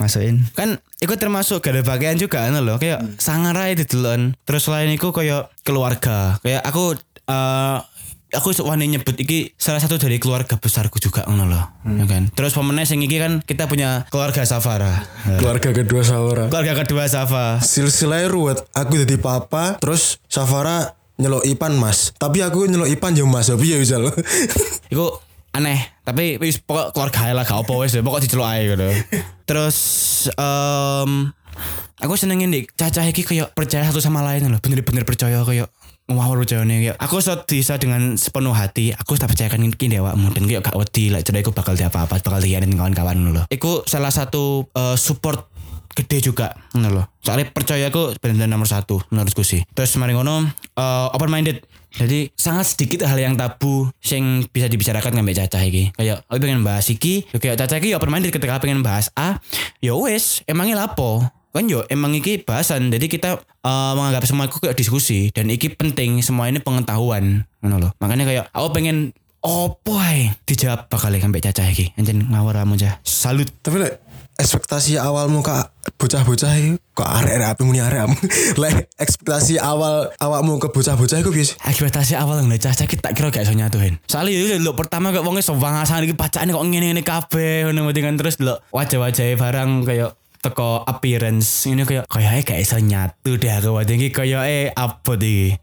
masukin. 0.00 0.36
Kan 0.56 0.80
itu 0.98 1.14
termasuk 1.14 1.60
gak 1.60 1.76
ada 1.76 1.82
bagian 1.84 2.16
juga 2.16 2.48
kan 2.48 2.56
loh 2.58 2.80
kayak 2.80 3.20
sangar 3.20 3.54
aja 3.54 3.84
didelon. 3.84 4.34
Terus 4.48 4.62
selain 4.66 4.90
itu 4.90 5.12
kayak 5.12 5.52
keluarga. 5.62 6.40
Kayak 6.40 6.62
aku 6.64 6.96
eh 7.30 7.78
aku 8.34 8.54
wani 8.62 8.90
nyebut 8.90 9.18
iki 9.18 9.54
salah 9.58 9.82
satu 9.82 9.98
dari 9.98 10.22
keluarga 10.22 10.56
besarku 10.56 11.02
juga 11.02 11.26
ngono 11.26 11.44
loh 11.50 11.64
ya 11.86 12.06
kan 12.06 12.30
terus 12.34 12.54
pemenang 12.54 12.86
sing 12.86 13.02
iki 13.02 13.18
kan 13.18 13.42
kita 13.42 13.66
punya 13.66 14.06
keluarga 14.08 14.42
Safara 14.46 15.02
Keluarga 15.38 15.70
kedua 15.74 16.02
Safara. 16.02 16.44
keluarga 16.48 16.74
kedua 16.84 17.04
Safa 17.06 17.60
Silsilahnya 17.60 18.28
ruwet. 18.28 18.58
Aku 18.76 18.98
jadi 18.98 19.16
papa, 19.16 19.78
terus 19.80 20.18
Safara 20.26 20.96
nyelok 21.20 21.44
Ipan 21.46 21.76
mas. 21.76 22.12
Tapi 22.16 22.40
aku 22.44 22.66
nyelok 22.66 22.88
Ipan 22.88 23.16
ya 23.16 23.24
mas. 23.24 23.48
Tapi 23.48 23.72
ya 23.72 23.76
bisa 23.78 24.00
loh. 24.00 24.12
Iku 24.92 25.06
aneh, 25.56 25.80
tapi 26.06 26.38
wis 26.38 26.62
pokok 26.62 26.94
keluarga 26.94 27.34
lah 27.34 27.44
gak 27.44 27.66
apa 27.66 27.72
wis 27.82 27.98
pokok 27.98 28.20
diceluk 28.22 28.46
ae 28.46 28.74
gitu. 28.74 28.88
Terus 29.48 29.76
em 30.34 31.32
aku 32.00 32.14
senengin 32.16 32.52
dik 32.52 32.72
cacah 32.76 33.04
iki 33.04 33.26
kayak 33.26 33.52
percaya 33.52 33.84
satu 33.88 34.00
sama 34.00 34.24
lain 34.24 34.48
loh, 34.48 34.60
bener-bener 34.62 35.04
percaya 35.04 35.42
kayak 35.44 35.68
ngawur 36.16 36.42
jane 36.46 36.82
ya 36.82 36.92
aku 36.98 37.22
so 37.22 37.34
bisa 37.46 37.78
dengan 37.78 38.18
sepenuh 38.18 38.54
hati 38.54 38.90
aku 38.94 39.14
tak 39.14 39.30
percayakan 39.30 39.70
iki 39.70 39.86
awakmu 39.98 40.34
dan 40.34 40.44
kayak 40.46 40.66
gak 40.66 40.76
wedi 40.78 41.14
lah 41.14 41.20
jadi 41.22 41.42
aku 41.42 41.54
bakal 41.54 41.78
di 41.78 41.84
apa-apa 41.86 42.18
bakal 42.20 42.40
dianin 42.42 42.74
kawan-kawan 42.74 43.18
loh 43.30 43.44
iku 43.48 43.86
salah 43.86 44.10
satu 44.10 44.66
eh, 44.74 44.96
support 44.98 45.50
gede 45.90 46.22
juga 46.22 46.54
ngono 46.74 46.88
loh 47.02 47.06
soalnya 47.20 47.52
percaya 47.52 47.92
aku 47.92 48.16
benar 48.22 48.48
nomor 48.48 48.64
satu 48.64 49.02
menurutku 49.12 49.44
sih. 49.44 49.60
Terus 49.74 49.92
mari 50.00 50.16
ngono 50.16 50.48
eh, 50.78 51.06
open 51.12 51.28
minded 51.28 51.60
jadi 51.90 52.30
sangat 52.38 52.78
sedikit 52.78 53.02
hal 53.02 53.18
yang 53.18 53.34
tabu 53.34 53.90
sing 53.98 54.46
bisa 54.46 54.70
dibicarakan 54.70 55.10
dengan 55.10 55.26
Mbak 55.26 55.36
Caca 55.42 55.58
iki. 55.66 55.84
Kayak 55.90 56.22
aku 56.30 56.38
pengen 56.38 56.62
bahas 56.62 56.86
iki, 56.86 57.26
ya 57.26 57.38
kayak 57.42 57.58
Caca 57.58 57.82
iki 57.82 57.98
open 57.98 58.10
minded 58.14 58.30
ketika 58.30 58.62
pengen 58.62 58.86
bahas 58.86 59.10
A, 59.18 59.42
ya 59.82 59.98
wes 59.98 60.46
emangnya 60.46 60.86
lapo? 60.86 61.26
Kan 61.50 61.66
yo 61.66 61.82
emang 61.90 62.14
iki 62.14 62.42
bahasan. 62.42 62.90
Jadi 62.94 63.10
kita 63.10 63.42
eh, 63.42 63.92
menganggap 63.94 64.24
semua 64.26 64.46
itu 64.46 64.62
kayak 64.62 64.78
diskusi 64.78 65.34
dan 65.34 65.50
iki 65.50 65.74
penting 65.74 66.22
semua 66.22 66.46
ini 66.46 66.62
pengetahuan 66.62 67.46
ngono 67.60 67.76
loh. 67.78 67.90
Makanya 67.98 68.24
kayak 68.26 68.44
aku 68.54 68.68
pengen 68.70 69.10
opo 69.40 69.96
ae 69.98 70.36
dijawab 70.46 70.86
bakal 70.86 71.10
Mbak 71.10 71.42
Caca 71.50 71.66
iki. 71.66 71.90
Anjen 71.98 72.30
ngawur 72.30 72.54
kamu 72.54 72.78
aja. 72.78 73.00
Salut. 73.02 73.48
Tapi 73.60 73.82
lek 73.82 73.98
ekspektasi 74.40 74.96
awalmu 74.96 75.44
kak 75.44 75.68
bocah-bocah 76.00 76.56
itu 76.56 76.80
kok 76.96 77.04
arek-arek 77.04 77.48
api 77.52 77.62
muni 77.64 77.80
arek 77.84 78.08
kamu. 78.08 78.16
Lek 78.64 78.88
ekspektasi 78.96 79.60
awal 79.60 80.08
awakmu 80.16 80.56
ke 80.56 80.72
bocah-bocah 80.72 81.20
itu 81.20 81.28
biasa. 81.28 81.60
ekspektasi 81.60 82.16
awal 82.16 82.40
ngeliat 82.40 82.72
caca 82.72 82.84
kita 82.88 83.00
tak 83.04 83.12
kira 83.16 83.28
gak 83.28 83.44
iso 83.44 83.52
nyatuin 83.56 84.00
soalnya 84.08 84.32
itu 84.32 84.56
lo 84.60 84.72
pertama 84.76 85.12
kok 85.12 85.24
wongnya 85.24 85.44
sobangasan 85.44 86.04
iki 86.04 86.16
pacaan 86.16 86.52
kok 86.52 86.64
ngene 86.64 86.92
ngene 86.92 87.02
kabeh 87.04 87.68
ngono 87.68 87.92
kan 87.92 88.16
terus 88.16 88.36
lo 88.40 88.60
wajah-wajah 88.72 89.36
barang 89.36 89.70
kayak 89.84 90.19
teko 90.40 90.84
appearance. 90.88 91.68
Ini 91.68 91.84
kayak 91.84 92.04
kayak 92.08 92.44
gak 92.48 92.60
iso 92.60 92.80
nyatu 92.80 93.36
deh 93.36 93.52
aku. 93.52 93.76
Waktu 93.76 94.00
ini 94.00 94.08
kayak 94.08 94.42
eh 94.48 94.68
apa 94.72 95.12
deh 95.16 95.54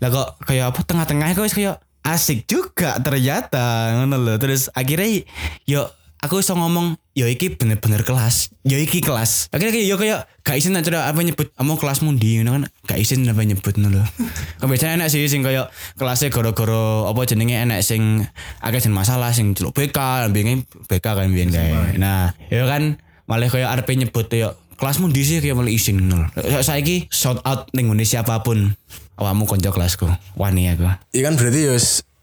lah 0.00 0.08
kok 0.12 0.28
kayak 0.44 0.72
apa 0.72 0.80
tengah-tengah 0.84 1.28
kok 1.32 1.48
kayak 1.52 1.80
asik 2.06 2.46
juga 2.46 3.02
ternyata 3.02 3.98
ngono 3.98 4.14
loh 4.22 4.36
terus 4.38 4.70
akhirnya 4.70 5.26
yo 5.66 5.90
aku 6.22 6.38
iso 6.38 6.54
ngomong 6.54 6.94
yo 7.16 7.26
iki 7.26 7.56
bener-bener 7.56 8.04
kelas. 8.04 8.52
Yo 8.62 8.76
iki 8.76 9.00
kelas. 9.00 9.48
Akhirnya 9.50 9.72
kayak 9.72 9.86
yo 9.88 9.96
kayak 9.96 10.20
gak 10.44 10.56
izin 10.60 10.76
aja 10.76 11.08
apa 11.08 11.20
nyebut 11.24 11.50
kamu 11.56 11.74
kelas 11.80 12.04
mundi 12.04 12.38
ngono 12.38 12.60
kan 12.60 12.62
gak 12.86 12.98
izin 13.00 13.24
apa 13.26 13.40
nyebut 13.42 13.74
ngono 13.80 14.00
lho. 14.00 14.04
Kan 14.60 14.66
biasanya 14.68 15.02
enak 15.02 15.08
sih 15.08 15.24
sing 15.26 15.40
kayak 15.40 15.72
kelasnya 15.96 16.28
goro-goro 16.28 17.08
apa 17.08 17.20
jenenge 17.24 17.56
enak 17.56 17.80
sing 17.80 18.22
agak 18.60 18.84
sing 18.84 18.92
masalah 18.92 19.32
sing 19.32 19.56
celuk 19.56 19.72
BK 19.72 20.28
biyen 20.32 20.62
BK 20.88 21.06
kan 21.06 21.28
biyen 21.32 21.50
kae. 21.50 21.96
Nah 21.96 22.36
yo 22.52 22.68
kan 22.68 23.00
malah 23.26 23.50
kayak 23.50 23.70
arep 23.74 23.88
nyebut 23.94 24.26
yo 24.32 24.54
kelas 24.76 25.02
mundi 25.02 25.22
sih 25.26 25.42
kayak 25.42 25.56
malah 25.58 25.72
izin 25.72 25.98
ngono 25.98 26.30
lho 26.34 26.60
saiki 26.62 27.10
shout 27.10 27.42
out 27.42 27.66
ning 27.74 27.90
ngene 27.90 28.04
siapa 28.06 28.44
pun 28.46 28.74
awakmu 29.16 29.48
konco 29.48 29.72
kelasku 29.72 30.06
wani 30.36 30.68
aku 30.70 30.86
Iya 31.16 31.22
kan 31.26 31.34
berarti 31.40 31.60
ya 31.66 31.76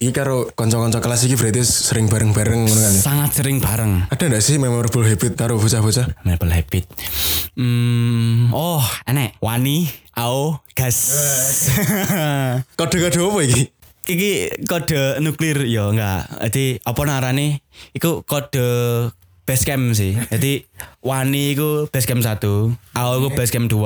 iki 0.04 0.12
karo 0.12 0.52
kanca-kanca 0.54 1.00
kelas 1.00 1.26
iki 1.26 1.36
berarti 1.40 1.64
sering 1.64 2.12
bareng-bareng 2.12 2.60
ngono 2.68 2.80
kan. 2.80 2.94
ya? 2.94 3.02
sangat 3.02 3.30
sering 3.40 3.58
bareng 3.64 4.06
Ada 4.12 4.30
ndak 4.30 4.44
sih 4.44 4.60
memorable 4.60 5.08
habit 5.08 5.34
karo 5.40 5.56
bocah-bocah? 5.58 6.28
Maple 6.28 6.52
habit. 6.52 6.86
Hmm, 7.56 8.52
oh, 8.52 8.84
enek. 9.08 9.38
Wani, 9.40 9.88
ao, 10.18 10.60
gas. 10.76 10.98
Kode-kode 12.80 13.20
apa 13.22 13.40
iki? 13.46 13.64
Iki 14.04 14.32
kode 14.68 15.24
nuklir 15.24 15.64
ya 15.64 15.88
enggak. 15.88 16.28
Jadi 16.52 16.84
apa 16.84 17.02
narane? 17.08 17.64
Iku 17.96 18.28
kode 18.28 18.68
base 19.44 19.64
camp 19.68 19.92
sih. 19.96 20.16
Jadi 20.32 20.68
wani 21.04 21.56
iku 21.56 21.88
base 21.92 22.08
camp 22.08 22.24
1, 22.24 22.40
ao 22.96 23.12
iku 23.20 23.30
base 23.36 23.52
camp 23.52 23.68
2, 23.68 23.80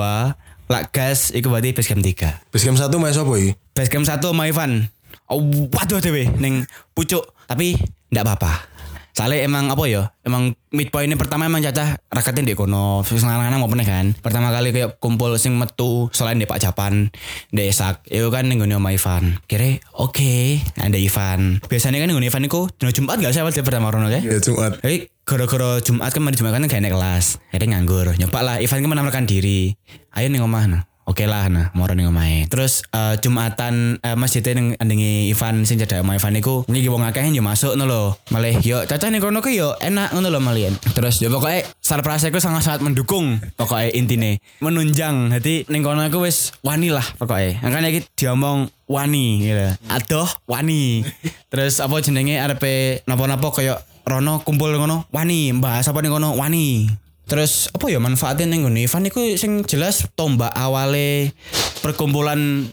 lak 0.67 0.91
gas 0.91 1.31
iku 1.31 1.49
berarti 1.49 1.73
base 1.73 1.89
camp 1.89 2.03
3. 2.03 2.51
Basecamp 2.51 2.77
satu 2.77 2.99
main 2.99 3.15
apa 3.15 3.33
iki? 3.39 3.51
Base 3.73 3.89
camp 3.89 4.05
1 4.05 4.19
sama 4.19 4.43
Ivan. 4.47 4.87
Oh, 5.27 5.43
waduh 5.75 5.99
dewe 5.99 6.31
ning 6.39 6.63
pucuk, 6.95 7.23
tapi 7.47 7.75
ndak 8.11 8.23
apa-apa. 8.23 8.76
Soalnya 9.17 9.49
emang 9.49 9.73
apa 9.73 9.81
ya? 9.89 10.13
Emang 10.21 10.53
midpoint 10.69 11.09
ini 11.09 11.17
pertama 11.17 11.49
emang 11.49 11.65
cacah 11.65 11.97
rakatnya 12.13 12.45
di 12.45 12.53
kono. 12.53 13.01
Terus 13.01 13.25
lanang 13.25 13.57
mau 13.57 13.65
kan. 13.65 14.13
Pertama 14.21 14.53
kali 14.53 14.69
kayak 14.69 15.01
kumpul 15.01 15.33
sing 15.41 15.57
metu 15.57 16.05
selain 16.13 16.37
di 16.37 16.45
Pak 16.45 16.61
Japan, 16.61 17.09
di 17.49 17.65
Esak. 17.65 18.05
Itu 18.05 18.29
kan 18.29 18.45
ning 18.45 18.61
ngene 18.61 18.77
sama 18.77 18.93
Ivan. 18.93 19.41
Kira 19.49 19.81
oke, 19.97 20.61
ada 20.77 20.93
Ivan. 21.01 21.65
Biasanya 21.65 21.97
kan 21.97 22.13
ngene 22.13 22.29
Ivan 22.29 22.45
iku 22.45 22.69
dino 22.77 22.93
Jumat 22.93 23.17
gak 23.17 23.33
sih 23.33 23.41
awal 23.41 23.57
pertama 23.57 23.89
rono 23.89 24.05
kae. 24.05 24.21
Ya 24.21 24.37
Jumat. 24.37 24.85
Jadi 24.85 25.09
gara-gara 25.25 25.81
Jumat 25.81 26.13
kan 26.13 26.21
mari 26.21 26.37
Jumat 26.37 26.53
kan 26.53 26.69
gak 26.69 26.77
naik 26.77 26.93
kelas. 26.93 27.41
Akhirnya 27.49 27.73
nganggur. 27.73 28.13
Nyoba 28.21 28.39
lah 28.45 28.55
Ivan 28.61 28.85
kan 28.85 28.89
menawarkan 28.93 29.25
diri. 29.25 29.73
Ayo 30.13 30.29
nih 30.29 30.45
omah 30.45 30.69
nah. 30.69 30.85
Oke 31.07 31.23
lah 31.23 31.47
nah, 31.47 31.71
moro 31.71 31.95
ning 31.95 32.11
omahe. 32.11 32.51
Terus 32.51 32.83
eh, 32.91 33.15
Jumatan 33.23 33.95
uh, 34.03 34.19
masjidnya 34.19 34.59
ning 34.59 34.67
andingi 34.75 35.31
Ivan 35.31 35.63
sing 35.63 35.79
cedhak 35.79 36.03
omah 36.03 36.19
Ivan 36.19 36.35
iku 36.35 36.67
niki 36.67 36.91
wong 36.91 37.07
akeh 37.07 37.23
yo 37.31 37.39
masuk 37.39 37.79
ngono 37.79 37.87
lho. 37.87 38.03
Malih 38.35 38.59
yo 38.59 38.83
cacah 38.83 39.07
ning 39.07 39.23
kono 39.23 39.39
yo 39.47 39.79
enak 39.79 40.11
ngono 40.11 40.27
lho 40.27 40.43
malian. 40.43 40.75
Terus 40.91 41.23
yo 41.23 41.31
pokoknya 41.31 41.63
surprise 41.79 42.27
ku 42.27 42.43
sangat-sangat 42.43 42.83
mendukung 42.83 43.39
pokoknya 43.55 43.95
intine 43.95 44.43
menunjang. 44.59 45.31
Jadi 45.39 45.63
ning 45.71 45.79
kono 45.79 46.03
aku 46.03 46.27
wis 46.27 46.51
wani 46.59 46.91
lah 46.91 47.07
pokoknya. 47.15 47.63
Makanya 47.63 47.87
iki 47.87 48.03
diomong 48.19 48.67
wani 48.91 49.47
gitu. 49.47 49.63
Adoh 49.87 50.27
wani. 50.43 51.07
Terus 51.47 51.79
apa 51.79 52.03
jenenge 52.03 52.35
arepe 52.35 53.07
napa-napa 53.07 53.47
koyo 53.55 53.79
Rono 54.07 54.39
kumpul 54.43 54.71
ngono 54.71 55.03
wani 55.11 55.51
bahas 55.55 55.87
apa 55.87 55.99
ning 55.99 56.11
kono 56.11 56.35
wani 56.39 56.87
terus 57.27 57.67
apa 57.69 57.85
ya 57.87 57.99
manfaatnya 57.99 58.47
ning 58.47 58.63
ngene 58.63 58.83
Ivan 58.83 59.03
iku 59.05 59.19
sing 59.35 59.61
jelas 59.63 60.07
tombak 60.15 60.51
awale 60.51 61.35
perkumpulan 61.81 62.71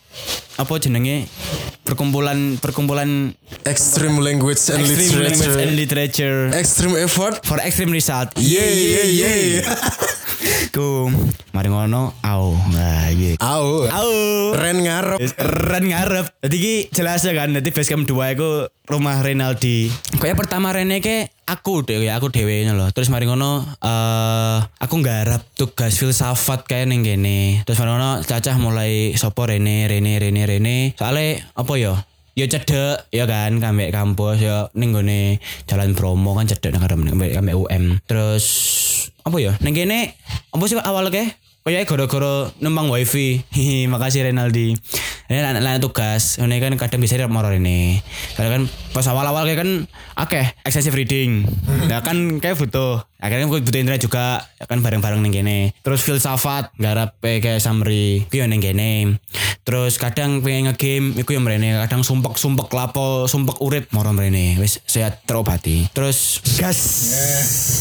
apa 0.54 0.72
jenenge 0.78 1.26
perkumpulan 1.82 2.56
perkumpulan 2.56 3.34
Extreme 3.66 4.22
language 4.22 4.62
and 4.70 4.80
extreme 4.80 5.18
language 5.20 5.42
literature. 5.42 5.58
and 5.60 5.72
literature 5.74 6.38
Extreme 6.54 6.94
effort. 6.96 7.42
for 7.42 7.58
extreme 7.58 7.90
result 7.90 8.30
Yeah, 8.36 8.62
yeah, 8.62 9.06
yeah. 9.10 9.66
ku 10.70 11.10
mari 11.50 11.66
ngono 11.66 12.14
au 12.20 12.54
nah 12.70 13.10
gitu 13.10 13.38
Au. 13.40 13.84
au 13.84 14.10
Ren 14.54 14.78
ngarep. 14.78 15.18
Ren 15.66 15.84
ngarep. 15.84 16.26
Jadi 16.40 16.86
jelas 16.88 17.22
ya 17.22 17.34
kan. 17.34 17.50
Jadi 17.50 17.68
basecamp 17.68 18.06
2 18.06 18.14
itu 18.32 18.48
rumah 18.86 19.18
Renaldi. 19.18 19.90
Kayak 20.14 20.38
pertama 20.38 20.70
Rene 20.70 21.02
ke 21.02 21.26
aku 21.44 21.84
deh 21.84 22.08
aku 22.08 22.32
dewe 22.32 22.64
loh. 22.72 22.88
Terus 22.90 23.12
mari 23.12 23.28
ngono 23.28 23.64
eh 23.80 24.58
aku 24.80 24.94
nggarap 25.00 25.44
tugas 25.56 25.96
filsafat 26.00 26.64
kayak 26.64 26.88
ning 26.90 27.04
kene. 27.04 27.62
Terus 27.68 27.78
mari 27.80 27.90
ngono 27.94 28.10
cacah 28.24 28.56
mulai 28.56 29.12
sopo 29.14 29.44
Rene 29.44 29.86
Rene 29.88 30.16
Rene 30.20 30.42
Rene. 30.48 30.76
Soalnya 30.96 31.44
apa 31.56 31.72
ya? 31.76 31.94
Ya 32.34 32.50
cedek 32.50 33.06
ya 33.14 33.30
kan 33.30 33.62
kambek 33.62 33.94
kampus 33.94 34.42
ya 34.42 34.66
ning 34.74 34.90
Jalan 35.70 35.94
Bromo 35.94 36.34
kan 36.34 36.50
cedek 36.50 36.74
nang 36.74 36.82
kambek 36.82 37.54
UM. 37.54 38.02
Terus 38.08 38.44
apa 39.22 39.36
ya? 39.38 39.54
Ning 39.62 39.76
apa 40.50 40.64
sih 40.66 40.80
awal 40.80 41.12
ke? 41.14 41.43
Oh 41.64 41.72
ya 41.72 41.80
gara-gara 41.88 42.52
numpang 42.60 42.92
wifi. 42.92 43.40
Hihi, 43.48 43.88
makasih 43.88 44.28
Renaldi. 44.28 44.76
Ini 45.32 45.40
anak-anak 45.40 45.80
tugas. 45.80 46.36
Ini 46.36 46.60
kan 46.60 46.76
kadang 46.76 47.00
bisa 47.00 47.16
di 47.16 47.24
moro 47.24 47.48
ini. 47.48 48.04
Karena 48.36 48.60
kan 48.60 48.62
pas 48.92 49.08
awal-awal 49.08 49.48
kayak 49.48 49.64
kan 49.64 49.70
akeh 50.12 50.44
excessive 50.60 50.92
reading. 50.92 51.48
Nah 51.88 52.04
kan 52.04 52.36
kayak 52.36 52.60
butuh. 52.60 53.08
Akhirnya 53.16 53.48
gue 53.48 53.64
butuh 53.64 53.80
internet 53.80 54.04
juga 54.04 54.44
ya 54.60 54.68
kan 54.68 54.84
bareng-bareng 54.84 55.24
ning 55.24 55.32
kene. 55.32 55.72
Terus 55.80 56.04
filsafat 56.04 56.76
garap 56.76 57.16
kayak 57.24 57.56
summary. 57.64 58.28
Yo 58.28 58.44
ning 58.44 58.60
kene. 58.60 59.16
Terus 59.64 59.96
kadang 59.96 60.44
pengen 60.44 60.68
nge-game 60.68 61.16
iku 61.16 61.32
yo 61.32 61.40
mrene. 61.40 61.80
Kadang 61.88 62.04
sumpek-sumpek 62.04 62.68
lapo, 62.76 63.24
sumpek 63.24 63.64
urip 63.64 63.88
moro 63.96 64.12
mrene. 64.12 64.60
Wis 64.60 64.84
sehat 64.84 65.24
terobati. 65.24 65.88
Terus 65.96 66.44
gas. 66.60 66.76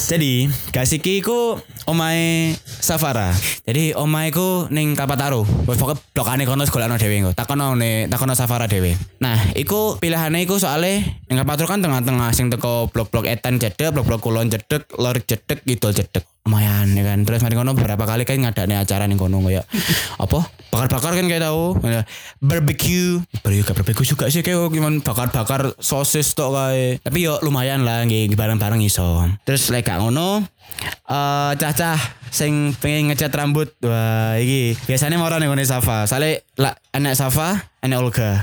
Jadi 0.08 0.48
gas 0.72 0.96
iki 0.96 1.20
iku 1.20 1.60
omahe 1.84 2.56
Safara. 2.80 3.36
Jadi 3.68 3.73
omahe 3.98 4.30
iku 4.30 4.70
ning 4.70 4.94
Kapataru. 4.94 5.42
Wis 5.66 5.78
pokoke 5.82 6.02
blokane 6.14 6.46
kono 6.46 6.66
golekno 6.66 6.98
dhewe 7.02 7.16
engko. 7.18 7.32
Takono 7.34 7.74
ne, 7.74 8.06
takono 8.06 8.38
Safara 8.38 8.70
dhewe. 8.70 8.94
Nah, 9.20 9.38
iku 9.58 9.98
pilihane 9.98 10.46
iku 10.46 10.62
soalnya 10.62 11.02
ning 11.30 11.38
Kapataru 11.42 11.68
kan 11.70 11.82
tengah-tengah 11.82 12.30
sing 12.34 12.54
teko 12.54 12.90
blok-blok 12.94 13.26
etan 13.26 13.58
cedek, 13.58 13.94
blok-blok 13.94 14.22
kulon 14.22 14.54
cedek, 14.54 14.90
lor 14.98 15.18
cedek, 15.22 15.66
gitu 15.66 15.90
cedek. 15.90 16.33
Lumayan 16.44 16.92
ya 16.92 17.04
kan. 17.08 17.24
Terus 17.24 17.40
mari 17.44 17.56
kono 17.56 17.72
beberapa 17.72 18.04
kali 18.04 18.28
kan 18.28 18.40
ngadane 18.40 18.76
acara 18.76 19.08
ning 19.08 19.16
kono 19.16 19.40
kayak 19.44 19.64
apa? 20.20 20.40
Bakar-bakar 20.74 21.16
kan 21.16 21.26
kayak 21.32 21.44
tahu. 21.48 21.80
Barbecue. 22.44 23.24
Barbecue 23.40 23.64
gak 23.64 23.76
barbecue 23.80 24.08
juga 24.08 24.28
sih 24.28 24.44
kayak 24.44 24.68
gimana 24.72 25.00
bakar-bakar 25.00 25.78
sosis 25.80 26.36
tok 26.36 26.52
kayak. 26.52 27.00
Tapi 27.00 27.18
yo 27.24 27.40
lumayan 27.40 27.88
lah 27.88 28.04
nggih 28.04 28.36
bareng-bareng 28.36 28.84
iso. 28.84 29.24
Terus 29.48 29.72
lek 29.72 29.88
gak 29.88 30.04
ngono 30.04 30.44
eh 31.04 31.52
cacah 31.60 32.00
sing 32.34 32.74
pengen 32.80 33.12
ngecat 33.12 33.30
rambut 33.36 33.70
wah 33.86 34.40
iki 34.40 34.74
biasanya 34.90 35.22
mau 35.22 35.30
nih 35.30 35.46
ngene 35.46 35.68
Safa 35.68 36.10
soalnya 36.10 36.42
lah 36.58 36.74
anak 36.96 37.14
Safa 37.14 37.70
anak 37.84 38.02
Olga 38.02 38.42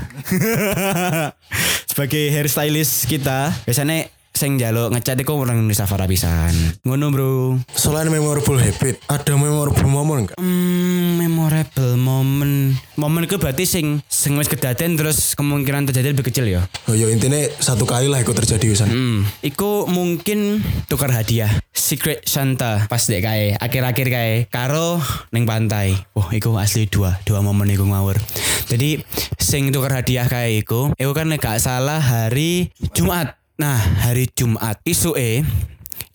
sebagai 1.91 2.31
hairstylist 2.31 3.09
kita 3.09 3.51
biasanya 3.67 4.07
sing 4.31 4.57
jaluk 4.57 4.91
ngecat 4.95 5.19
iku 5.21 5.37
orang 5.37 5.61
Indonesia 5.61 5.85
Fara 5.85 6.07
pisan. 6.07 6.55
Ngono, 6.87 7.05
Bro. 7.11 7.31
Selain 7.75 8.07
memorable 8.07 8.57
habit, 8.57 8.99
ada 9.07 9.33
memorable 9.35 9.87
moment 9.87 10.27
enggak? 10.27 10.37
Hmm, 10.39 11.19
memorable 11.19 11.93
moment. 11.99 12.75
Momen 12.95 13.25
itu 13.25 13.37
berarti 13.41 13.65
sing 13.65 13.99
sing 14.05 14.37
wis 14.37 14.47
kedaden 14.47 14.93
terus 14.93 15.33
kemungkinan 15.33 15.89
terjadi 15.89 16.13
lebih 16.13 16.29
kecil 16.29 16.45
ya. 16.45 16.61
Oh 16.85 16.95
ya 16.95 17.09
intinya 17.09 17.41
satu 17.57 17.83
kali 17.89 18.05
lah 18.07 18.21
ikut 18.21 18.37
terjadi 18.37 18.65
Wisan. 18.69 18.89
Hmm, 18.93 19.19
iku 19.41 19.89
mungkin 19.89 20.61
tukar 20.85 21.09
hadiah. 21.09 21.49
Secret 21.71 22.23
Santa 22.29 22.85
pas 22.85 23.01
dek 23.01 23.25
kae 23.25 23.57
akhir-akhir 23.57 24.07
kae 24.13 24.33
karo 24.47 25.01
ning 25.33 25.49
pantai. 25.49 25.97
Wah, 26.13 26.29
iku 26.31 26.55
asli 26.61 26.85
dua, 26.85 27.17
dua 27.25 27.41
momen 27.41 27.67
iku 27.73 27.89
ngawur. 27.89 28.21
Jadi 28.69 29.01
sing 29.41 29.73
tukar 29.73 29.97
hadiah 29.97 30.29
kae 30.29 30.61
iku, 30.61 30.93
iku 30.95 31.11
kan 31.11 31.33
gak 31.35 31.59
salah 31.59 31.99
hari 31.99 32.69
Jumat. 32.93 33.40
Nah, 33.61 33.77
hari 33.77 34.25
Jumat 34.33 34.81
isu 34.89 35.13
e 35.13 35.45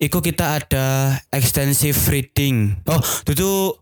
Iku 0.03 0.19
kita 0.19 0.59
ada 0.59 1.15
extensive 1.31 1.95
reading. 2.11 2.75
Oh, 2.85 2.99
itu 3.23 3.73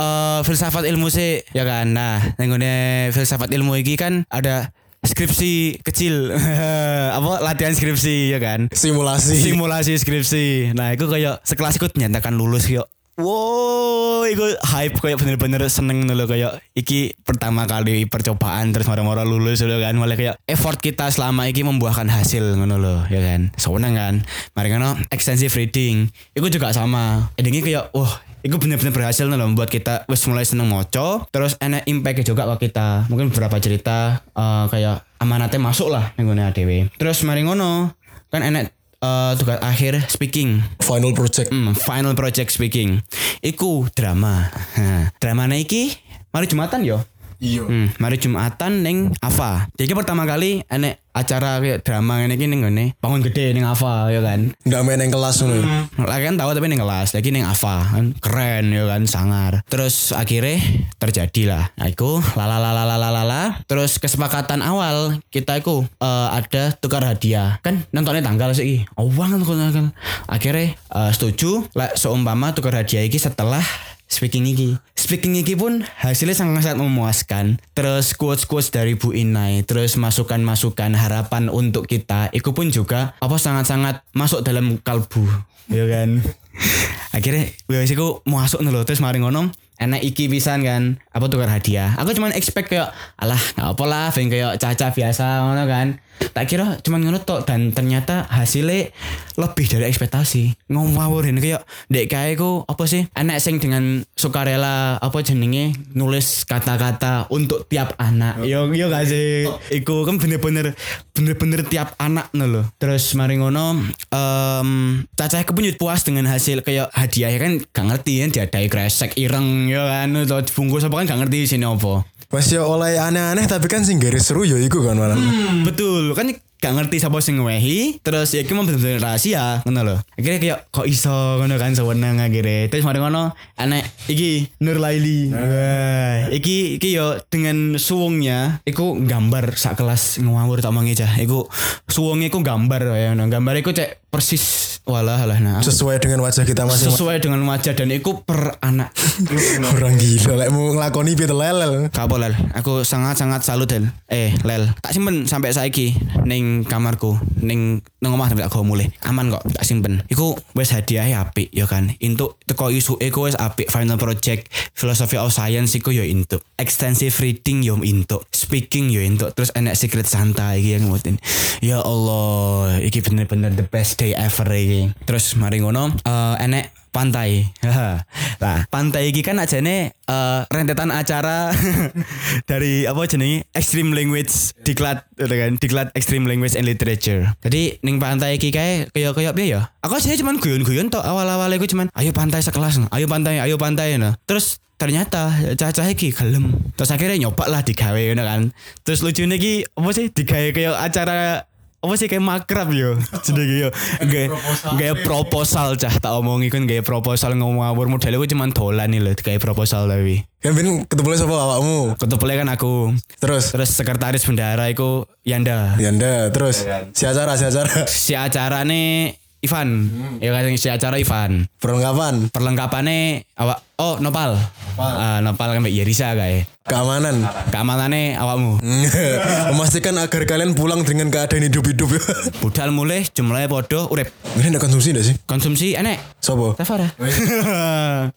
uh, 0.00 0.40
filsafat 0.42 0.88
ilmu 0.88 1.06
sih, 1.06 1.44
ya 1.54 1.62
kan. 1.62 1.92
Nah, 1.92 2.18
nenggone 2.40 3.12
filsafat 3.14 3.52
ilmu 3.52 3.76
iki 3.78 3.94
kan 4.00 4.24
ada 4.32 4.74
skripsi 5.04 5.84
kecil. 5.84 6.34
Apa 7.20 7.44
latihan 7.44 7.76
skripsi 7.76 8.32
ya 8.32 8.40
kan? 8.40 8.72
Simulasi. 8.74 9.38
Simulasi 9.38 9.94
skripsi. 10.00 10.74
Nah, 10.74 10.96
itu 10.96 11.06
kayak 11.06 11.44
sekelas 11.46 11.78
ikut 11.78 11.94
nyatakan 12.00 12.34
lulus 12.34 12.66
yuk. 12.66 12.88
Wow, 13.20 14.24
itu 14.24 14.40
hype 14.64 14.96
kayak 14.96 15.20
bener-bener 15.20 15.60
seneng 15.68 16.08
dulu 16.08 16.24
kayak 16.24 16.64
iki 16.72 17.12
pertama 17.20 17.68
kali 17.68 18.08
percobaan 18.08 18.72
terus 18.72 18.88
moro-moro 18.88 19.20
lulus 19.28 19.60
dulu 19.60 19.84
kan. 19.84 19.92
Malah 20.00 20.16
kayak 20.16 20.40
effort 20.48 20.80
kita 20.80 21.12
selama 21.12 21.44
iki 21.44 21.60
membuahkan 21.60 22.08
hasil 22.08 22.56
ngono 22.56 22.80
loh 22.80 23.00
ya 23.12 23.20
kan. 23.20 23.52
Seneng 23.60 23.92
kan. 23.92 24.14
Mari 24.56 24.68
ngono 24.72 24.96
extensive 25.12 25.52
reading. 25.52 26.08
Itu 26.32 26.48
juga 26.48 26.72
sama. 26.72 27.28
Endingnya 27.36 27.60
kayak 27.60 27.84
wah 27.92 28.16
itu 28.40 28.56
bener-bener 28.56 28.96
berhasil 28.96 29.28
loh 29.28 29.36
membuat 29.36 29.68
kita 29.68 30.08
wis 30.08 30.24
mulai 30.26 30.48
seneng 30.48 30.72
moco 30.72 31.28
terus 31.28 31.60
enak 31.60 31.84
impact 31.84 32.24
juga 32.24 32.48
ke 32.56 32.72
kita. 32.72 33.12
Mungkin 33.12 33.28
beberapa 33.28 33.60
cerita 33.60 34.24
eh, 34.32 34.64
kayak 34.72 35.04
amanatnya 35.22 35.62
masuk 35.62 35.94
lah 35.94 36.10
yang 36.18 36.34
ADW 36.34 36.90
terus 36.98 37.22
mari 37.22 37.46
ngono 37.46 37.94
kan 38.34 38.42
enak 38.42 38.74
eh, 39.02 39.32
tugas 39.36 39.58
akhir 39.60 39.98
speaking 40.06 40.62
Final 40.78 41.12
project. 41.12 41.50
Hmm, 41.50 41.74
final 41.74 42.14
project 42.14 42.54
speaking. 42.54 43.02
Iku 43.42 43.90
drama. 43.92 44.46
Ha, 44.72 45.12
dramanya 45.20 45.60
iki 45.60 45.92
mari 46.32 46.48
Jumatan 46.48 46.80
yo. 46.80 47.04
Iya. 47.42 47.66
Hmm, 47.66 47.90
mari 47.98 48.22
Jumatan 48.22 48.86
ning 48.86 49.10
Ava. 49.18 49.66
Jadi 49.74 49.90
pertama 49.98 50.22
kali 50.22 50.62
enek 50.70 51.02
acara 51.12 51.58
kayak 51.58 51.82
drama 51.82 52.22
ini 52.22 52.38
ning 52.38 52.62
ngene. 52.62 52.94
Bangun 53.02 53.18
gede 53.18 53.50
ning 53.50 53.66
Ava 53.66 54.14
ya 54.14 54.22
kan. 54.22 54.54
Nggak 54.62 54.80
main 54.86 55.02
yang 55.02 55.10
kelas 55.10 55.42
ngono. 55.42 55.58
ya? 55.58 55.66
Lagi 56.06 56.24
kan 56.30 56.36
tahu 56.38 56.50
tapi 56.54 56.66
ning 56.70 56.78
kelas, 56.78 57.08
lagi 57.18 57.28
ning 57.34 57.42
Ava 57.42 57.76
kan 57.82 58.14
keren 58.22 58.70
ya 58.70 58.86
kan 58.86 59.02
sangar. 59.10 59.52
Terus 59.66 60.14
akhirnya 60.14 60.62
terjadi 61.02 61.42
lah. 61.50 61.64
Nah, 61.74 61.90
iku 61.90 62.22
lala 62.38 62.62
lala 62.62 62.86
lala 62.86 63.10
lala. 63.10 63.42
Terus 63.66 63.98
kesepakatan 63.98 64.62
awal 64.62 65.18
kita 65.34 65.58
iku 65.58 65.82
eh, 65.98 66.28
ada 66.30 66.70
tukar 66.78 67.02
hadiah. 67.02 67.58
Kan 67.66 67.82
nontonnya 67.90 68.22
tanggal 68.22 68.54
sih. 68.54 68.86
Oh, 68.94 69.10
tanggal. 69.10 69.90
Akhirnya 70.30 70.78
eh, 70.78 71.10
setuju 71.10 71.66
lah 71.74 71.90
seumpama 71.98 72.54
tukar 72.54 72.78
hadiah 72.78 73.02
iki 73.02 73.18
setelah 73.18 73.66
speaking 74.12 74.44
iki. 74.44 74.76
Speaking 74.92 75.40
iki 75.40 75.56
pun 75.56 75.80
hasilnya 75.80 76.36
sangat-sangat 76.36 76.78
memuaskan. 76.84 77.56
Terus 77.72 78.12
quotes-quotes 78.12 78.68
dari 78.68 78.94
Bu 79.00 79.16
Inai, 79.16 79.64
terus 79.64 79.96
masukan-masukan 79.96 80.92
harapan 80.92 81.48
untuk 81.48 81.88
kita, 81.88 82.28
itu 82.36 82.52
pun 82.52 82.68
juga 82.68 83.16
apa 83.16 83.40
sangat-sangat 83.40 84.04
masuk 84.12 84.44
dalam 84.44 84.76
kalbu, 84.84 85.24
ya 85.72 85.88
kan. 85.88 86.20
Akhirnya 87.16 87.48
wis 87.72 87.92
iku 87.92 88.20
masuk 88.28 88.60
nih 88.60 88.72
loh, 88.72 88.84
terus 88.84 89.00
mari 89.00 89.18
ngono 89.18 89.48
enak 89.82 90.00
iki 90.06 90.30
pisan 90.30 90.62
kan 90.62 91.02
apa 91.10 91.26
tukar 91.26 91.50
hadiah 91.50 91.98
aku 91.98 92.14
cuman 92.14 92.30
expect 92.38 92.70
kayak 92.70 92.94
alah 93.18 93.40
nggak 93.58 93.68
apa 93.74 93.84
lah 93.90 94.08
kayak 94.14 94.54
caca 94.62 94.94
biasa 94.94 95.26
ngono 95.42 95.64
kan 95.66 95.86
tak 96.30 96.46
kira 96.46 96.78
cuman 96.78 97.02
ngono 97.02 97.18
tok 97.26 97.42
dan 97.42 97.74
ternyata 97.74 98.30
hasilnya 98.30 98.94
lebih 99.34 99.66
dari 99.66 99.90
ekspektasi. 99.90 100.70
Ngawurin 100.70 101.42
kayak 101.42 101.66
dek 101.90 102.06
kayak 102.06 102.38
ku 102.38 102.62
apa 102.62 102.84
sih? 102.86 103.10
Enak 103.18 103.42
sing 103.42 103.58
dengan 103.58 104.06
sukarela 104.14 105.02
apa 105.02 105.18
jenenge 105.26 105.74
nulis 105.98 106.46
kata-kata 106.46 107.26
untuk 107.34 107.66
tiap 107.66 107.98
anak. 107.98 108.44
Yo 108.46 108.70
yo 108.70 108.86
gak 108.86 109.10
sih? 109.10 109.48
Iku 109.72 110.06
kan 110.06 110.22
bener-bener 110.22 110.76
bener-bener 111.12 111.60
tiap 111.68 111.92
anak 112.00 112.32
nih 112.32 112.48
loh 112.48 112.64
terus 112.80 113.12
mari 113.12 113.36
ngono 113.36 113.76
em 114.12 114.70
caca 115.12 115.44
aku 115.44 115.52
pun 115.52 115.68
puas 115.76 116.00
dengan 116.04 116.24
hasil 116.24 116.64
kayak 116.64 116.88
hadiah 116.92 117.32
kan 117.36 117.60
gak 117.68 117.86
ngerti 117.88 118.24
kan 118.24 118.30
diadai 118.32 118.66
kresek 118.72 119.16
ireng 119.20 119.68
ya 119.68 119.84
kan 119.84 120.16
atau 120.24 120.40
bungkus 120.56 120.88
apa 120.88 121.04
kan 121.04 121.14
gak 121.14 121.20
ngerti 121.24 121.56
sini 121.56 121.68
apa 121.68 122.04
Mas 122.32 122.48
ya 122.48 122.64
oleh 122.64 122.96
aneh-aneh 122.96 123.44
tapi 123.44 123.68
kan 123.68 123.84
sing 123.84 124.00
garis 124.00 124.24
seru 124.24 124.48
ya 124.48 124.56
iku 124.56 124.80
kan 124.80 124.96
malah. 124.96 125.20
Hmm, 125.20 125.68
betul. 125.68 126.16
Kan 126.16 126.32
gak 126.62 126.72
ngerti 126.78 126.96
siapa 127.02 127.20
sing 127.20 127.36
ngewehi 127.36 128.00
terus 128.00 128.32
ya 128.32 128.40
iki 128.40 128.56
mau 128.56 128.64
bener-bener 128.64 129.04
rahasia 129.04 129.60
ngono 129.68 129.80
lho. 129.84 129.96
Akhirnya 130.16 130.40
kayak 130.40 130.58
kok 130.72 130.88
iso 130.88 131.12
ngono 131.12 131.60
kan 131.60 131.76
sewenang 131.76 132.24
akhirnya. 132.24 132.72
Terus 132.72 132.88
mari 132.88 133.04
ngono 133.04 133.36
anak 133.60 133.84
iki 134.08 134.48
Nur 134.64 134.80
Laili. 134.80 135.28
Wah, 135.28 136.32
iki 136.32 136.80
iki 136.80 136.96
yo 136.96 137.20
dengan 137.28 137.76
suwungnya 137.76 138.64
iku 138.64 138.96
gambar 138.96 139.52
sak 139.52 139.76
kelas 139.76 140.16
ngawur 140.24 140.64
tak 140.64 140.72
mangi 140.72 140.96
aja 140.96 141.12
iku 141.20 141.52
suwungnya 141.84 142.32
iku 142.32 142.40
gambar 142.40 142.96
ya 142.96 143.12
no. 143.12 143.28
gambar 143.28 143.60
iku 143.60 143.76
cek 143.76 144.08
persis 144.08 144.71
walah 144.82 145.22
lah 145.22 145.38
nah 145.38 145.62
Sesuai 145.62 146.02
dengan 146.02 146.20
wajah 146.26 146.42
kita 146.42 146.66
masing-masing. 146.66 146.94
sesuai 146.94 147.16
dengan 147.22 147.38
wajah 147.46 147.72
dan 147.72 147.88
iku 147.94 148.26
per 148.26 148.58
anak 148.58 148.90
Orang 149.74 149.96
gila 149.96 150.34
lek 150.42 150.48
mau 150.50 150.74
ngelakoni 150.74 151.12
piye 151.14 151.30
lelel. 151.30 151.88
Kapo 151.88 152.16
lel, 152.18 152.34
aku 152.52 152.82
sangat 152.82 153.18
sangat 153.18 153.42
salut 153.42 153.68
lel. 153.70 153.88
Eh 154.08 154.34
lel, 154.42 154.70
tak 154.80 154.92
simpen 154.92 155.24
sampai 155.24 155.52
saiki 155.52 155.94
ning 156.24 156.64
kamarku, 156.64 157.16
ning 157.40 157.80
nang 158.00 158.14
omah 158.16 158.30
sampai 158.30 158.46
aku 158.46 158.62
mulai. 158.62 158.90
Aman 159.06 159.30
kok, 159.30 159.42
tak 159.52 159.64
simpen. 159.64 160.02
Iku 160.08 160.34
wes 160.54 160.72
hadiah 160.74 161.06
apik 161.22 161.50
ya 161.52 161.64
kan. 161.66 161.94
Untuk 161.98 162.40
teko 162.44 162.68
isu 162.68 162.98
iku 162.98 163.28
wes 163.28 163.36
apik 163.36 163.68
final 163.68 163.96
project 163.96 164.48
philosophy 164.72 165.16
of 165.16 165.30
science 165.32 165.72
iku 165.74 165.92
yo 165.92 166.02
intuk. 166.02 166.42
Extensive 166.58 167.14
reading 167.20 167.62
yo 167.62 167.78
intuk. 167.80 168.26
Speaking 168.32 168.90
yo 168.90 169.00
intuk. 169.00 169.32
Terus 169.32 169.52
enek 169.54 169.78
secret 169.78 170.06
Santa 170.06 170.54
iki 170.54 170.76
yang 170.76 170.90
ngutin. 170.90 171.16
Ya 171.62 171.78
Allah, 171.80 172.78
iki 172.82 173.00
bener-bener 173.00 173.54
the 173.54 173.64
best 173.64 173.98
day 173.98 174.12
ever 174.14 174.46
iki. 174.72 174.84
Terus 175.04 175.36
mari 175.36 175.60
ngono, 175.60 175.92
eh 176.02 176.34
enek 176.40 176.72
pantai. 176.92 177.48
nah, 178.42 178.68
pantai 178.68 179.10
iki 179.10 179.24
kan 179.24 179.40
ajane 179.40 179.96
eh 179.96 180.40
rentetan 180.52 180.92
acara 180.92 181.50
dari 182.50 182.84
apa 182.84 183.00
jenenge 183.08 183.48
extreme 183.56 183.96
language 183.96 184.52
diklat 184.62 185.08
gitu 185.16 185.32
kan 185.32 185.52
diklat 185.56 185.88
extreme 185.96 186.28
language 186.28 186.54
and 186.54 186.68
literature. 186.68 187.32
Jadi 187.40 187.80
ning 187.80 187.96
pantai 187.96 188.36
iki 188.36 188.52
kae 188.52 188.86
kaya 188.92 189.16
kaya 189.16 189.32
piye 189.32 189.56
ya? 189.56 189.72
Aku 189.82 189.98
sih 189.98 190.14
cuman 190.20 190.38
guyon-guyon 190.38 190.92
tok 190.92 191.02
awal-awal 191.02 191.48
iku 191.56 191.66
cuman 191.66 191.88
ayo 191.96 192.12
pantai 192.12 192.44
sekelas, 192.44 192.84
ayo 192.92 193.06
pantai, 193.08 193.40
ayo 193.40 193.56
pantai 193.56 193.96
nah. 193.96 194.14
Terus 194.28 194.60
ternyata 194.76 195.30
cacah 195.54 195.86
iki 195.88 196.12
gelem. 196.12 196.52
Terus 196.74 196.90
akhirnya 196.92 197.28
nyoba 197.28 197.48
lah 197.48 197.62
digawe 197.64 198.02
kan. 198.18 198.52
Terus 198.84 199.00
lucunya 199.00 199.40
iki 199.40 199.62
apa 199.64 199.90
sih 199.94 200.10
digawe 200.12 200.48
kayak 200.52 200.74
acara 200.76 201.48
apa 201.82 201.98
sih 201.98 202.06
kayak 202.06 202.22
makrab 202.22 202.70
yo? 202.70 202.94
Jenenge 203.26 203.56
yo 203.58 203.68
gaya 204.00 204.30
gaya 204.78 204.94
proposal 204.96 205.74
cah 205.74 205.90
tak 205.92 206.14
omongi 206.14 206.46
kan 206.46 206.62
gaya 206.62 206.78
proposal 206.78 207.34
ngomong 207.34 207.58
ngawur 207.60 207.90
model 207.90 208.16
aku 208.16 208.30
cuman 208.30 208.50
dolan 208.50 208.86
nih 208.86 209.02
loh 209.02 209.12
kayak 209.12 209.42
proposal 209.42 209.86
tapi 209.86 210.22
Kan 210.38 210.54
ben 210.54 210.82
ketemu 210.86 211.14
sapa 211.14 211.34
awakmu. 211.34 211.94
ketepule 211.94 212.34
kan 212.34 212.50
aku. 212.50 212.90
Terus? 213.18 213.54
Terus 213.54 213.70
sekretaris 213.70 214.22
bendara 214.22 214.66
iku 214.66 215.06
Yanda. 215.22 215.78
Yanda 215.78 216.30
terus? 216.30 216.66
Si 216.90 217.06
acara 217.06 217.34
si 217.34 217.46
acara. 217.46 217.86
Si 218.02 218.14
acara 218.14 218.66
nih 218.66 219.14
Ivan 219.42 219.90
ya 220.18 220.30
kan 220.30 220.46
si 220.54 220.66
acara 220.66 220.98
Ivan. 220.98 221.50
Perlengkapan? 221.58 222.30
Perlengkapannya 222.30 223.26
awak 223.42 223.58
oh 223.76 223.98
nopal 223.98 224.38
Ah, 224.72 225.20
nopal 225.20 225.52
kan 225.52 225.60
Mbak 225.60 225.74
Yerisa 225.74 226.16
kayak 226.16 226.48
keamanan 226.64 227.28
keamanannya 227.52 228.16
awakmu 228.16 228.56
memastikan 229.52 230.00
agar 230.00 230.24
kalian 230.24 230.56
pulang 230.56 230.80
dengan 230.80 231.12
keadaan 231.12 231.44
hidup-hidup 231.44 231.92
ya. 231.92 232.00
budal 232.42 232.72
mulai 232.72 233.04
jumlahnya 233.04 233.52
podo 233.52 233.92
urip 233.92 234.08
Ini 234.32 234.48
ada 234.48 234.56
konsumsi 234.56 234.96
gak 234.96 235.04
sih? 235.04 235.14
konsumsi 235.28 235.76
enek 235.76 236.00
Sopo? 236.22 236.54
Tafara. 236.54 236.86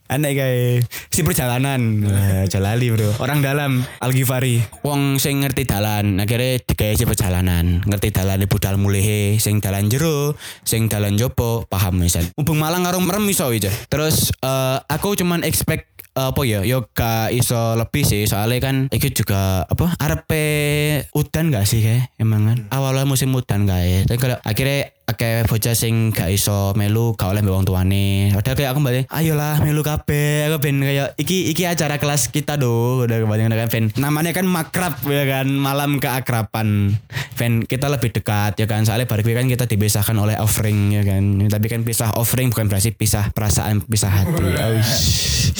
Aneh 0.05 0.31
kayak 0.37 0.85
si 1.09 1.25
perjalanan. 1.25 2.05
Wah, 2.05 2.45
Jalali 2.45 2.93
bro. 2.93 3.17
Orang 3.17 3.41
dalam 3.41 3.81
Al 3.81 4.13
Ghifari. 4.13 4.61
Wong 4.85 5.17
sing 5.17 5.41
ngerti 5.41 5.65
dalan. 5.65 6.21
Akhirnya 6.21 6.61
digawe 6.61 6.93
si 6.93 7.01
perjalanan. 7.01 7.81
Ngerti 7.81 8.13
dalan 8.13 8.45
budal 8.45 8.77
mulehe. 8.77 9.41
Sing 9.41 9.57
dalan 9.57 9.89
jero. 9.89 10.37
Sing 10.61 10.85
dalan 10.85 11.17
jopo. 11.17 11.65
Paham 11.65 11.97
misal. 11.97 12.29
Hubung 12.37 12.61
Malang 12.61 12.85
karo 12.85 13.01
merem 13.01 13.25
iso. 13.25 13.49
Terus 13.89 14.29
eh, 14.37 14.77
aku 14.85 15.14
cuman 15.15 15.41
expect 15.43 15.95
apa 16.15 16.47
ya 16.47 16.63
yo 16.63 16.87
gak 16.95 17.35
iso 17.35 17.75
lebih 17.75 18.07
sih. 18.07 18.23
Soalnya 18.23 18.63
kan 18.63 18.75
iki 18.87 19.11
juga 19.11 19.67
apa 19.67 19.99
arepe 19.99 20.43
udan 21.11 21.51
gak 21.51 21.67
sih 21.67 21.83
kayak 21.83 22.15
emang 22.15 22.47
kan? 22.47 22.59
Awalnya 22.71 23.03
musim 23.03 23.35
udan 23.35 23.67
kayak. 23.67 24.07
Tapi 24.07 24.17
kalau 24.19 24.37
akhirnya 24.39 24.94
akeh 25.05 25.45
bocah 25.45 25.77
sing 25.77 26.09
gak 26.09 26.33
iso 26.33 26.73
melu 26.73 27.13
gak 27.13 27.29
oleh 27.29 27.45
mbek 27.45 27.53
wong 27.53 27.65
tuane. 27.65 28.33
Padahal 28.33 28.57
kayak 28.57 28.71
aku 28.73 28.79
balik, 28.81 29.05
ayolah 29.13 29.61
melu 29.61 29.85
kabeh. 29.85 30.49
Aku 30.49 30.57
ben 30.57 30.81
kayak 30.81 31.13
iki 31.21 31.53
iki 31.53 31.63
acara 31.69 32.01
kelas 32.01 32.33
kita 32.33 32.57
do. 32.57 33.05
Udah 33.05 33.21
kembali 33.21 33.45
kan 33.45 33.69
ben 33.69 33.85
namanya 34.01 34.33
kan 34.33 34.49
makrab 34.49 34.97
ya 35.05 35.23
kan, 35.29 35.47
malam 35.47 36.01
keakraban. 36.01 36.97
Ben 37.37 37.61
kita 37.61 37.85
lebih 37.87 38.17
dekat 38.17 38.57
ya 38.57 38.65
kan. 38.65 38.81
Soalnya 38.81 39.05
baru 39.05 39.21
kan 39.21 39.45
kita 39.45 39.69
dipisahkan 39.69 40.17
oleh 40.17 40.41
offering 40.41 40.97
ya 40.97 41.05
kan. 41.05 41.23
Tapi 41.49 41.65
kan 41.69 41.85
pisah 41.85 42.17
offering 42.17 42.49
bukan 42.49 42.65
berarti 42.65 42.89
pisah 42.89 43.29
perasaan, 43.29 43.85
pisah 43.85 44.09
hati. 44.09 44.43
Aush. 44.57 45.53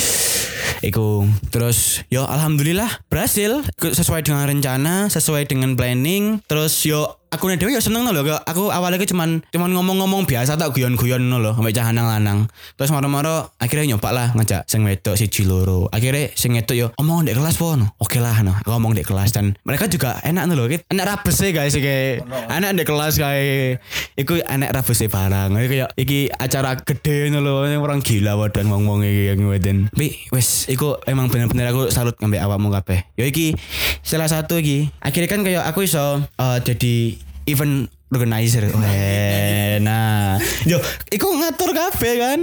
Iku 0.86 1.26
terus 1.50 2.06
yo 2.14 2.30
alhamdulillah 2.30 3.02
berhasil 3.10 3.66
sesuai 3.80 4.22
dengan 4.22 4.46
rencana, 4.46 5.10
sesuai 5.10 5.50
dengan 5.50 5.74
planning. 5.74 6.46
Terus 6.46 6.86
yo 6.86 7.18
aku 7.32 7.50
nih 7.50 7.58
dewi 7.58 7.74
ya 7.76 7.82
seneng 7.82 8.06
loh 8.06 8.24
aku 8.46 8.70
awalnya 8.70 9.02
ke 9.02 9.10
cuman 9.10 9.42
cuman 9.50 9.70
ngomong-ngomong 9.74 10.30
biasa 10.30 10.56
tak 10.56 10.72
guyon-guyon 10.74 11.26
loh 11.28 11.58
sampai 11.58 11.74
cahanang 11.74 12.08
lanang 12.08 12.40
terus 12.78 12.94
maro-maro 12.94 13.50
akhirnya 13.58 13.96
nyoba 13.96 14.10
lah 14.14 14.28
ngajak 14.38 14.68
sing 14.70 14.86
wedok 14.86 15.18
si 15.18 15.26
Ciloro 15.28 15.90
akhirnya 15.90 16.32
sing 16.38 16.54
wedok 16.54 16.76
yo 16.78 16.88
omong 17.02 17.26
di 17.26 17.34
kelas 17.34 17.58
pun 17.58 17.82
oke 17.98 18.18
lah 18.22 18.46
no 18.46 18.54
aku 18.62 18.70
ngomong 18.70 18.94
di 18.94 19.04
kelas 19.04 19.34
dan 19.34 19.58
mereka 19.66 19.90
juga 19.90 20.22
enak 20.22 20.46
loh 20.54 20.70
enak 20.70 21.06
rabes 21.06 21.36
sih 21.36 21.52
guys 21.52 21.76
kayak 21.76 22.24
enak 22.50 22.72
di 22.78 22.84
kelas 22.86 23.18
kayak 23.18 23.82
iku 24.16 24.40
enak 24.46 24.72
rabes 24.72 24.98
sih 25.02 25.10
barang 25.10 25.58
kayak 25.58 25.90
iki 25.98 26.30
acara 26.30 26.78
gede 26.78 27.34
loh 27.34 27.66
orang 27.66 28.00
gila 28.06 28.38
wadah 28.38 28.64
ngomong 28.64 29.02
iki 29.02 29.34
yang 29.34 29.40
ngeweden 29.42 29.90
tapi 29.92 30.28
wes 30.30 30.68
iku 30.68 31.00
emang 31.08 31.32
bener-bener 31.32 31.72
aku 31.72 31.88
salut 31.88 32.20
ngambil 32.20 32.44
awakmu 32.46 32.68
kabeh. 32.82 33.08
Yo 33.16 33.24
iki 33.24 33.56
salah 34.04 34.28
satu 34.28 34.60
iki. 34.60 34.92
Akhirnya 35.00 35.30
kan 35.32 35.42
kayak 35.42 35.64
aku 35.66 35.88
iso 35.88 36.20
uh, 36.20 36.58
jadi 36.60 37.16
even 37.46 37.90
organizer. 38.16 38.72
Weh, 38.72 39.78
nah, 39.84 40.40
yo, 40.64 40.80
iku 41.12 41.28
ngatur 41.36 41.76
kafe 41.76 42.18
kan. 42.20 42.40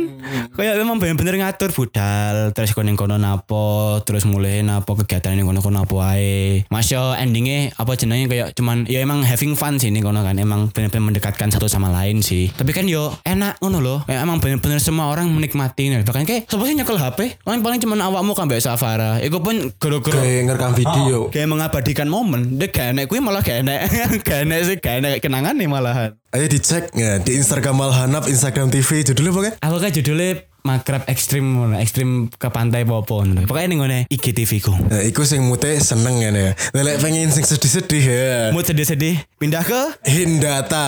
Kayak 0.53 0.77
memang 0.85 1.01
bener-bener 1.01 1.41
ngatur 1.41 1.73
budal, 1.73 2.53
terus 2.53 2.77
kono 2.77 2.93
kono 2.95 3.16
napo, 3.16 4.01
terus 4.05 4.29
mulai 4.29 4.61
napo 4.61 4.95
kegiatan 4.95 5.33
ini 5.33 5.43
kono 5.43 5.64
kono 5.64 5.83
napo 5.83 6.05
ae. 6.05 6.64
Mas 6.68 6.93
yo 6.93 7.16
endingnya 7.16 7.73
apa 7.81 7.97
jenenge 7.97 8.29
kayak 8.29 8.53
cuman 8.57 8.85
ya 8.87 9.01
emang 9.01 9.25
having 9.25 9.57
fun 9.57 9.81
sih 9.81 9.89
ini 9.89 10.05
kono 10.05 10.20
kan. 10.20 10.37
Emang 10.37 10.68
bener-bener 10.70 11.16
mendekatkan 11.16 11.49
satu 11.49 11.66
sama 11.66 11.89
lain 11.89 12.20
sih. 12.20 12.53
Tapi 12.53 12.70
kan 12.77 12.85
yo 12.85 13.16
enak 13.25 13.59
ngono 13.64 13.81
loh. 13.81 13.99
Kayak 14.05 14.29
emang 14.29 14.39
bener-bener 14.39 14.79
semua 14.79 15.09
orang 15.09 15.33
menikmati 15.33 15.89
nih. 15.89 16.05
Bahkan 16.05 16.23
kayak 16.29 16.43
siapa 16.47 16.62
sih 16.68 16.77
nyekel 16.77 16.99
HP? 17.01 17.43
Paling 17.43 17.61
paling 17.64 17.81
cuman 17.81 17.99
awakmu 18.05 18.37
kan 18.37 18.47
Safara. 18.62 19.18
Iku 19.25 19.41
pun 19.41 19.73
goro-goro 19.81 20.20
Kayak 20.20 20.43
ngerekam 20.53 20.73
video. 20.77 21.18
kayak 21.33 21.49
mengabadikan 21.49 22.07
momen. 22.07 22.61
Dia 22.61 22.68
gak 22.68 22.95
enak, 22.95 23.05
kuwi 23.09 23.18
malah 23.25 23.41
gak 23.41 23.64
enak. 23.64 23.79
gak 24.27 24.39
enak 24.45 24.59
sih, 24.68 24.77
gak 24.79 25.03
enak 25.03 25.12
kenangan 25.18 25.57
nih 25.63 25.71
malahan. 25.71 26.11
Ayo 26.35 26.51
dicek 26.51 26.91
ya 26.99 27.23
di 27.23 27.39
Instagram 27.39 27.79
Malhanap, 27.79 28.27
Instagram 28.27 28.75
TV 28.75 29.07
judulnya 29.07 29.31
apa 29.31 29.41
kan? 29.47 29.55
Aku 29.71 29.77
kan 29.79 29.91
judulnya 29.95 30.43
makrab 30.63 31.07
ekstrim 31.07 31.75
ekstrim 31.79 32.31
ke 32.31 32.49
pantai 32.51 32.83
popo 32.83 33.23
ngono. 33.23 33.47
Pokoknya 33.47 33.69
ning 33.71 33.81
ngene 33.83 33.99
IGTV 34.11 34.51
ku. 34.59 34.75
Nah, 34.75 35.03
iku 35.07 35.23
sing 35.23 35.47
mute 35.47 35.79
seneng 35.79 36.19
ya 36.19 36.31
ya. 36.35 36.55
Lelek 36.75 36.99
pengen 36.99 37.31
sing 37.31 37.47
sedih-sedih 37.47 38.05
ya. 38.07 38.35
Mood 38.51 38.67
sedih-sedih 38.67 39.23
pindah 39.39 39.63
ke 39.63 39.81
Hindata. 40.07 40.87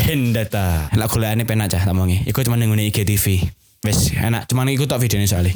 Hindata. 0.00 0.88
Lah 0.96 1.08
kuliahane 1.08 1.44
penak 1.44 1.72
cah 1.72 1.84
tamongi. 1.84 2.24
Iku 2.24 2.40
cuma 2.44 2.56
ngene 2.56 2.88
IGTV. 2.88 3.63
Wes 3.84 4.16
enak, 4.16 4.48
cuman 4.48 4.72
iku 4.72 4.88
tok 4.88 4.96
videonya 4.96 5.28
soalnya. 5.28 5.52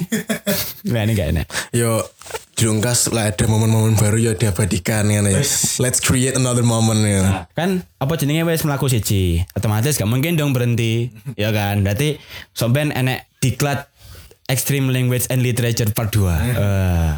Lah 0.92 1.02
ini 1.08 1.16
gak 1.16 1.28
enak. 1.32 1.46
Yo 1.72 2.04
jungkas 2.60 3.08
lah 3.08 3.32
ada 3.32 3.46
momen-momen 3.48 3.94
baru 3.96 4.20
ya 4.20 4.32
diabadikan 4.36 5.08
kan 5.08 5.24
ya. 5.24 5.40
Let's 5.80 6.04
create 6.04 6.36
another 6.36 6.60
moment 6.60 7.00
ya. 7.08 7.48
Kan 7.56 7.88
apa 7.96 8.20
jenenge 8.20 8.44
wes 8.44 8.68
melaku 8.68 8.92
siji. 8.92 9.48
Otomatis 9.56 9.96
gak 9.96 10.10
mungkin 10.12 10.36
dong 10.36 10.52
berhenti. 10.52 11.08
ya 11.40 11.56
kan? 11.56 11.80
Berarti 11.80 12.20
sampean 12.52 12.92
enek 12.92 13.32
diklat 13.40 13.88
Extreme 14.44 14.92
Language 14.92 15.32
and 15.32 15.40
Literature 15.40 15.88
Part 15.96 16.12
2. 16.12 16.28
Eh, 16.28 17.12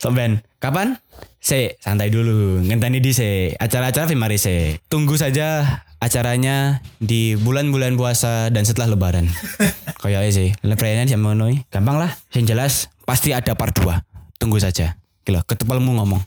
sampean 0.00 0.40
kapan? 0.64 0.96
Se, 1.44 1.76
santai 1.76 2.08
dulu. 2.08 2.64
Ngenteni 2.64 3.04
di 3.04 3.12
se. 3.12 3.52
Acara-acara 3.52 4.08
mari 4.16 4.40
se. 4.40 4.80
Tunggu 4.88 5.20
saja 5.20 5.64
acaranya 6.04 6.84
di 7.00 7.34
bulan-bulan 7.40 7.96
puasa 7.96 8.52
dan 8.52 8.68
setelah 8.68 8.92
lebaran. 8.92 9.24
Kayak 10.04 10.36
sih. 10.36 10.52
Lebarannya 10.60 11.08
jam 11.08 11.24
ngono 11.24 11.48
iki. 11.48 11.64
Gampang 11.72 11.96
lah. 11.96 12.12
Yang 12.36 12.44
jelas 12.52 12.72
pasti 13.08 13.32
ada 13.32 13.56
part 13.56 13.72
2. 13.72 14.36
Tunggu 14.36 14.60
saja. 14.60 15.00
Gila, 15.24 15.40
ketepalmu 15.48 15.96
ngomong. 15.96 16.20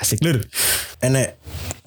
Asik 0.00 0.24
lur. 0.24 0.40
Enek 1.04 1.36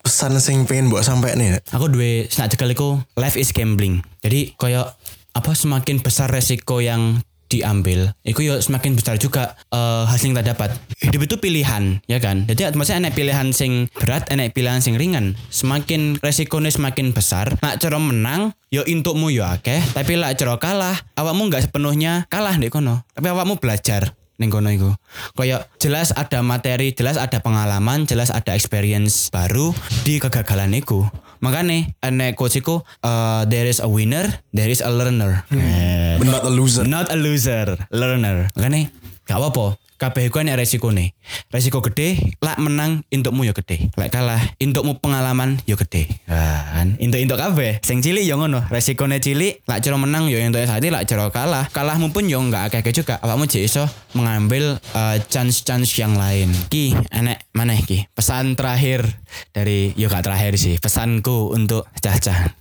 pesan 0.06 0.38
sing 0.40 0.64
pengen 0.70 0.94
buat 0.94 1.04
sampai 1.04 1.34
nih. 1.36 1.60
Aku 1.74 1.90
duwe 1.90 2.30
snack 2.30 2.54
cekel 2.54 2.78
iku 2.78 3.02
life 3.18 3.36
is 3.36 3.52
gambling. 3.52 4.06
Jadi 4.22 4.54
kayak 4.56 4.96
apa 5.34 5.52
semakin 5.54 6.00
besar 6.00 6.30
resiko 6.30 6.80
yang 6.80 7.20
diambil, 7.48 8.12
itu 8.28 8.44
ya 8.44 8.60
semakin 8.60 8.96
besar 9.00 9.16
juga 9.20 9.56
eh, 9.72 10.04
hasil 10.08 10.32
yang 10.32 10.36
kita 10.40 10.56
dapat. 10.56 10.70
Hidup 11.00 11.22
itu 11.28 11.36
pilihan, 11.40 12.04
ya 12.06 12.20
kan? 12.20 12.48
Jadi 12.48 12.76
maksudnya 12.76 13.08
enak 13.08 13.14
pilihan 13.16 13.48
sing 13.56 13.92
berat, 13.96 14.28
enak 14.30 14.52
pilihan 14.52 14.84
sing 14.84 15.00
ringan. 15.00 15.36
Semakin 15.50 16.20
resikonya 16.20 16.72
semakin 16.72 17.16
besar, 17.16 17.56
nak 17.64 17.80
cara 17.80 17.98
menang, 17.98 18.56
yo 18.70 18.84
intukmu 18.84 19.32
yo 19.32 19.48
akeh, 19.48 19.80
tapi 19.96 20.20
lah 20.20 20.36
cara 20.36 20.60
kalah, 20.60 20.96
awakmu 21.16 21.48
nggak 21.48 21.72
sepenuhnya 21.72 22.28
kalah 22.28 22.56
deh 22.60 22.70
kono. 22.70 23.04
Tapi 23.16 23.28
awakmu 23.32 23.58
belajar 23.58 24.14
ning 24.38 24.54
kono 24.54 24.70
iku. 24.70 24.94
Kayak 25.34 25.66
jelas 25.82 26.14
ada 26.14 26.46
materi, 26.46 26.94
jelas 26.94 27.18
ada 27.18 27.42
pengalaman, 27.42 28.06
jelas 28.06 28.30
ada 28.30 28.54
experience 28.54 29.34
baru 29.34 29.74
di 30.06 30.22
kegagalan 30.22 30.78
iku. 30.78 31.10
Makanya 31.40 31.94
enek 32.02 32.36
coach 32.36 32.58
iku 32.58 32.82
uh, 33.02 33.42
there 33.46 33.66
is 33.66 33.78
a 33.80 33.90
winner, 33.90 34.26
there 34.52 34.70
is 34.70 34.82
a 34.82 34.90
learner. 34.90 35.46
Eh, 35.54 36.18
But 36.18 36.28
not 36.28 36.44
a 36.44 36.52
loser. 36.52 36.84
Not 36.84 37.14
a 37.14 37.18
loser, 37.18 37.78
learner. 37.94 38.50
Makanya 38.58 38.90
gak 39.24 39.38
apa-apa. 39.38 39.78
Kabeh 39.98 40.30
iku 40.30 40.46
enek 40.46 40.62
resiko 40.62 40.94
nih. 40.94 41.10
Resiko 41.50 41.82
gede, 41.82 42.38
lak 42.38 42.62
menang 42.62 43.02
intukmu 43.10 43.42
ya 43.50 43.54
gede. 43.58 43.90
Lek 43.98 44.14
kalah, 44.14 44.38
intukmu 44.62 45.02
pengalaman 45.02 45.58
ya 45.66 45.74
gede. 45.74 46.06
Kan 46.30 47.02
intuk-intuk 47.02 47.34
kabeh. 47.34 47.82
Sing 47.82 48.06
cilik 48.06 48.22
ya 48.22 48.38
ngono, 48.38 48.62
resikone 48.70 49.18
cilik, 49.18 49.66
lak 49.66 49.82
cara 49.82 49.98
menang 49.98 50.30
ya 50.30 50.38
entuk 50.38 50.62
hati, 50.62 50.94
lak 50.94 51.10
cara 51.10 51.34
kalah. 51.34 51.66
Kalahmu 51.74 52.14
pun 52.14 52.30
ya 52.30 52.38
enggak 52.38 52.70
akeh 52.70 52.94
juga. 52.94 53.18
Awakmu 53.26 53.50
jek 53.50 53.66
iso 53.66 53.90
mengambil 54.14 54.78
uh, 54.94 55.18
chance-chance 55.26 55.98
yang 55.98 56.14
lain. 56.14 56.54
Ki, 56.70 56.94
enek 57.10 57.50
mana 57.58 57.74
ki? 57.74 58.06
Pesan 58.14 58.54
terakhir 58.54 59.02
dari 59.50 59.98
yo 59.98 60.14
gak 60.14 60.30
terakhir 60.30 60.62
sih. 60.62 60.78
Pesanku 60.78 61.50
untuk 61.58 61.90
cah-cah. 61.98 62.54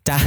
Cah, 0.00 0.22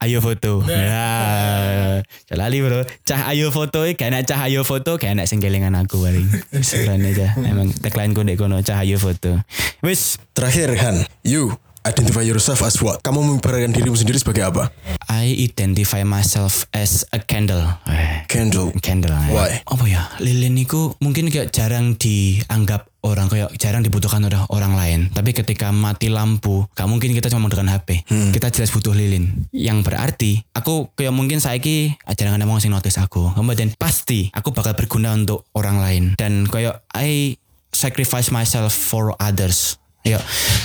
ayo 0.00 0.18
foto. 0.24 0.64
Ya. 0.64 2.00
Celali 2.24 2.58
bro. 2.64 2.88
Cah 3.04 3.28
ayo 3.32 3.52
foto 3.52 3.84
eh 3.84 3.92
kayak 3.92 4.24
cah 4.24 4.48
ayo 4.48 4.64
foto 4.64 4.96
kayak 4.96 5.20
enak 5.20 5.26
sing 5.28 5.44
kelingan 5.44 5.76
aku 5.76 6.00
paling. 6.00 6.28
Sebenarnya 6.56 7.08
aja. 7.12 7.28
Emang 7.44 7.68
tagline 7.72 8.16
ku 8.16 8.24
ndek 8.24 8.40
kono 8.40 8.64
cah 8.64 8.80
ayo 8.80 8.96
foto. 8.96 9.44
Wis, 9.84 10.16
Terakhir 10.32 10.76
Han, 10.80 11.04
you 11.24 11.56
identify 11.82 12.20
yourself 12.20 12.60
as 12.60 12.76
what? 12.78 13.00
Kamu 13.00 13.38
memperagakan 13.38 13.72
dirimu 13.72 13.96
sendiri 13.96 14.20
sebagai 14.20 14.44
apa? 14.44 14.68
I 15.08 15.32
identify 15.34 16.04
myself 16.04 16.68
as 16.70 17.02
a 17.10 17.18
candle. 17.18 17.64
Eh, 17.88 18.24
Candle. 18.28 18.70
Candle. 18.84 19.10
eh. 19.10 19.30
Why? 19.32 19.50
Apa 19.64 19.84
ya? 19.88 20.02
Lilin 20.20 20.54
itu 20.54 20.94
mungkin 21.00 21.32
kayak 21.32 21.50
jarang 21.50 21.96
dianggap 21.96 22.86
orang 23.00 23.32
kayak 23.32 23.56
jarang 23.56 23.80
dibutuhkan 23.80 24.20
oleh 24.20 24.38
orang 24.52 24.76
lain. 24.76 25.00
Tapi 25.10 25.32
ketika 25.32 25.72
mati 25.72 26.12
lampu, 26.12 26.68
gak 26.76 26.86
mungkin 26.86 27.16
kita 27.16 27.32
cuma 27.32 27.48
menggunakan 27.48 27.80
HP. 27.80 28.04
Kita 28.30 28.52
jelas 28.52 28.70
butuh 28.70 28.92
lilin. 28.92 29.48
Yang 29.50 29.78
berarti 29.82 30.32
aku 30.52 30.92
kayak 30.92 31.16
mungkin 31.16 31.40
saiki 31.40 31.96
jarang 32.14 32.36
ada 32.36 32.46
sing 32.60 32.70
notice 32.70 33.00
aku. 33.00 33.32
Kemudian 33.32 33.72
pasti 33.80 34.28
aku 34.36 34.52
bakal 34.52 34.76
berguna 34.76 35.16
untuk 35.16 35.48
orang 35.56 35.80
lain. 35.80 36.04
Dan 36.20 36.44
kayak 36.44 36.84
I 36.92 37.40
sacrifice 37.72 38.28
myself 38.28 38.74
for 38.76 39.16
others. 39.16 39.79
Ya, 40.06 40.18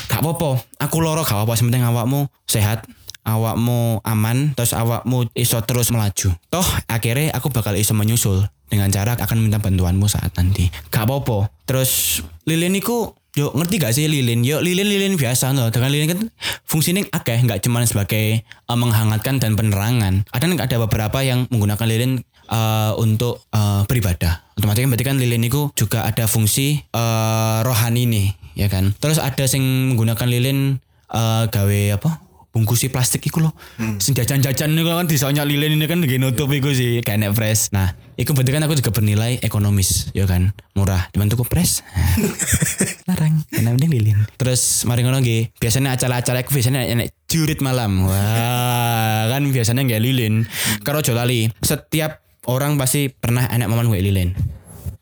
gak 0.07 0.23
apa-apa. 0.23 0.63
Aku 0.79 1.03
loro 1.03 1.21
gak 1.23 1.35
apa-apa. 1.35 1.59
Penting 1.59 1.83
awakmu 1.83 2.31
sehat, 2.47 2.87
awakmu 3.27 3.99
aman, 4.05 4.55
terus 4.55 4.71
awakmu 4.71 5.27
iso 5.35 5.59
terus 5.65 5.91
melaju. 5.91 6.31
Toh 6.47 6.67
akhirnya 6.87 7.35
aku 7.35 7.51
bakal 7.51 7.75
iso 7.75 7.91
menyusul 7.91 8.47
dengan 8.71 8.89
cara 8.89 9.19
akan 9.19 9.37
minta 9.43 9.59
bantuanmu 9.59 10.07
saat 10.07 10.31
nanti. 10.39 10.71
Gak 10.93 11.09
apa-apa. 11.09 11.51
Terus 11.67 12.23
lilin 12.47 12.79
iku 12.79 13.13
Yo 13.35 13.51
ngerti 13.51 13.75
gak 13.83 13.91
sih 13.91 14.07
lilin? 14.07 14.47
Yo 14.47 14.63
lilin 14.63 14.87
lilin 14.87 15.19
biasa 15.19 15.51
loh. 15.51 15.67
Dengan 15.67 15.91
lilin 15.91 16.07
kan 16.07 16.19
fungsinya 16.63 17.03
akeh 17.11 17.43
nggak 17.43 17.59
cuma 17.67 17.83
sebagai 17.83 18.39
eh, 18.47 18.77
menghangatkan 18.79 19.43
dan 19.43 19.59
penerangan. 19.59 20.23
Ada 20.31 20.47
ada 20.55 20.77
beberapa 20.87 21.19
yang 21.19 21.43
menggunakan 21.51 21.83
lilin 21.83 22.23
eh, 22.47 22.91
untuk 22.95 23.43
eh, 23.51 23.83
beribadah. 23.91 24.44
Otomatis 24.55 24.81
kan 24.83 24.89
berarti 24.91 25.05
kan 25.05 25.17
lilin 25.19 25.43
itu 25.43 25.71
juga 25.75 26.07
ada 26.07 26.25
fungsi 26.25 26.79
eh, 26.81 27.59
rohani 27.63 28.07
nih, 28.07 28.27
ya 28.55 28.67
kan. 28.71 28.95
Terus 28.97 29.19
ada 29.19 29.43
yang 29.43 29.93
menggunakan 29.93 30.27
lilin 30.27 30.79
eh, 31.11 31.43
gawe 31.51 31.81
apa? 31.99 32.25
bungkusi 32.55 32.87
plastik 32.87 33.19
iku 33.27 33.43
lho. 33.43 33.51
Sing 33.99 34.15
jajan-jajan 34.15 34.71
niku 34.71 34.95
kan 34.95 35.11
disonyak 35.11 35.43
lilin 35.43 35.75
ini 35.75 35.91
kan 35.91 35.99
nggih 35.99 36.15
nutup 36.23 36.47
iku 36.55 36.71
sih 36.71 37.03
kayak 37.03 37.35
fresh. 37.35 37.75
Nah, 37.75 37.91
iku 38.15 38.31
berarti 38.31 38.55
kan 38.55 38.63
aku 38.63 38.79
juga 38.79 38.95
bernilai 38.95 39.43
ekonomis, 39.43 40.15
ya 40.15 40.23
kan. 40.23 40.55
Murah, 40.71 41.11
cuman 41.11 41.27
tuku 41.27 41.43
fresh. 41.43 41.83
Larang, 43.11 43.43
karena 43.51 43.75
mending 43.75 43.91
lilin. 43.91 44.19
Terus 44.39 44.87
mari 44.87 45.03
ngono 45.03 45.19
nggih, 45.19 45.59
biasanya 45.59 45.99
acara-acara 45.99 46.47
aku 46.47 46.55
biasanya 46.55 46.87
enek 46.87 47.11
jurit 47.27 47.59
malam. 47.59 48.07
Wah, 48.07 49.27
kan 49.27 49.43
biasanya 49.51 49.83
nggak 49.83 49.99
lilin. 50.01 50.47
Karo 50.87 51.03
aja 51.03 51.11
lali, 51.11 51.51
setiap 51.59 52.23
orang 52.49 52.77
pasti 52.79 53.09
pernah 53.09 53.49
enek 53.49 53.67
momen 53.69 53.89
gue 53.89 54.01
lilin. 54.01 54.29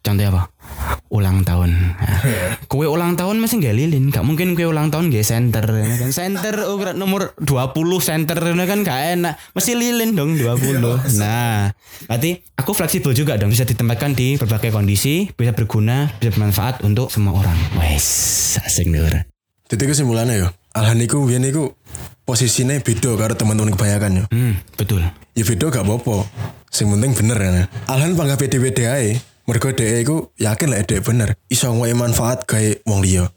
Contohnya 0.04 0.36
apa? 0.36 0.52
Ulang 1.08 1.48
tahun. 1.48 1.72
Nah, 1.72 2.20
kue 2.72 2.84
ulang 2.92 3.16
tahun 3.16 3.40
masih 3.40 3.64
nggak 3.64 3.76
lilin. 3.80 4.12
Gak 4.12 4.28
mungkin 4.28 4.52
kue 4.52 4.68
ulang 4.68 4.92
tahun 4.92 5.08
nggak 5.08 5.24
center. 5.24 5.64
ya 5.64 5.96
kan 5.96 6.12
center 6.12 6.68
ukuran 6.68 7.00
nomor 7.00 7.32
20 7.40 7.72
center 8.04 8.36
ini 8.36 8.68
kan 8.68 8.84
gak 8.84 9.00
enak. 9.16 9.34
Mesti 9.56 9.72
lilin 9.80 10.12
dong 10.12 10.36
20. 10.36 10.84
Nah, 11.24 11.72
berarti 12.12 12.44
aku 12.60 12.76
fleksibel 12.76 13.16
juga 13.16 13.40
dong. 13.40 13.56
Bisa 13.56 13.64
ditempatkan 13.64 14.12
di 14.12 14.36
berbagai 14.36 14.76
kondisi. 14.76 15.32
Bisa 15.32 15.56
berguna, 15.56 16.12
bisa 16.20 16.36
bermanfaat 16.36 16.84
untuk 16.84 17.08
semua 17.08 17.40
orang. 17.40 17.56
Wes, 17.80 18.60
asik 18.60 18.92
nih. 18.92 19.24
Jadi 19.72 19.84
kesimpulannya 19.88 20.36
yo, 20.44 20.48
Alhan 20.76 21.00
iku 21.00 21.24
biyen 21.24 21.48
iku 21.48 21.72
posisinya 22.24 22.80
beda 22.80 23.16
karo 23.20 23.34
teman-teman 23.36 23.76
kebanyakan 23.76 24.24
yo. 24.24 24.26
Hmm, 24.32 24.56
betul. 24.80 25.04
Ya 25.36 25.44
beda 25.44 25.66
gak 25.72 25.84
apa-apa. 25.84 26.28
Sing 26.72 26.90
penting 26.90 27.14
bener 27.14 27.38
ya. 27.38 27.52
Alhan 27.92 28.16
panggah 28.18 28.40
pede-pede 28.40 28.90
ae. 28.90 29.20
Mergo 29.44 29.76
dhek 29.76 30.08
iku 30.08 30.32
yakin 30.40 30.72
lah 30.72 30.88
dhek 30.88 31.04
bener. 31.04 31.36
Iso 31.52 31.68
ngwae 31.68 31.92
manfaat 31.92 32.48
gawe 32.48 32.80
wong 32.88 33.04
liya. 33.04 33.28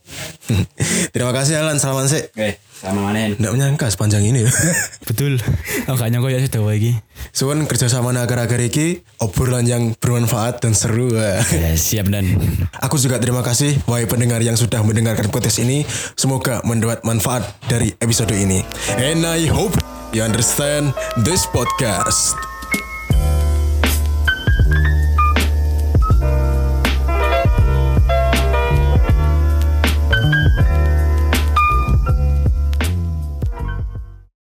Terima 1.13 1.35
kasih 1.35 1.59
Alan, 1.59 1.83
salaman 1.83 2.07
sih. 2.07 2.23
Oke, 2.31 2.63
sama 2.71 3.11
mana 3.11 3.35
Nggak 3.35 3.51
menyangka 3.51 3.91
sepanjang 3.91 4.23
ini 4.23 4.47
ya. 4.47 4.51
Betul. 5.11 5.43
Oh, 5.91 5.99
gak 5.99 6.07
nyangka 6.15 6.31
ya 6.31 6.39
sudah 6.47 6.63
lagi. 6.63 6.95
Suwun 7.35 7.67
kerjasama 7.67 8.15
agar-agar 8.15 8.63
iki 8.63 9.03
obrolan 9.19 9.67
yang 9.67 9.99
bermanfaat 9.99 10.63
dan 10.63 10.79
seru. 10.79 11.11
Ya, 11.11 11.43
siap 11.75 12.07
dan. 12.07 12.39
Aku 12.87 13.03
juga 13.03 13.19
terima 13.19 13.43
kasih 13.43 13.75
wahai 13.91 14.07
pendengar 14.07 14.39
yang 14.47 14.55
sudah 14.55 14.87
mendengarkan 14.87 15.27
podcast 15.35 15.59
ini. 15.59 15.83
Semoga 16.15 16.63
mendapat 16.63 17.03
manfaat 17.03 17.51
dari 17.67 17.91
episode 17.99 18.31
ini. 18.31 18.63
And 18.95 19.27
I 19.27 19.51
hope 19.51 19.75
you 20.15 20.23
understand 20.23 20.95
this 21.27 21.51
podcast. 21.51 22.56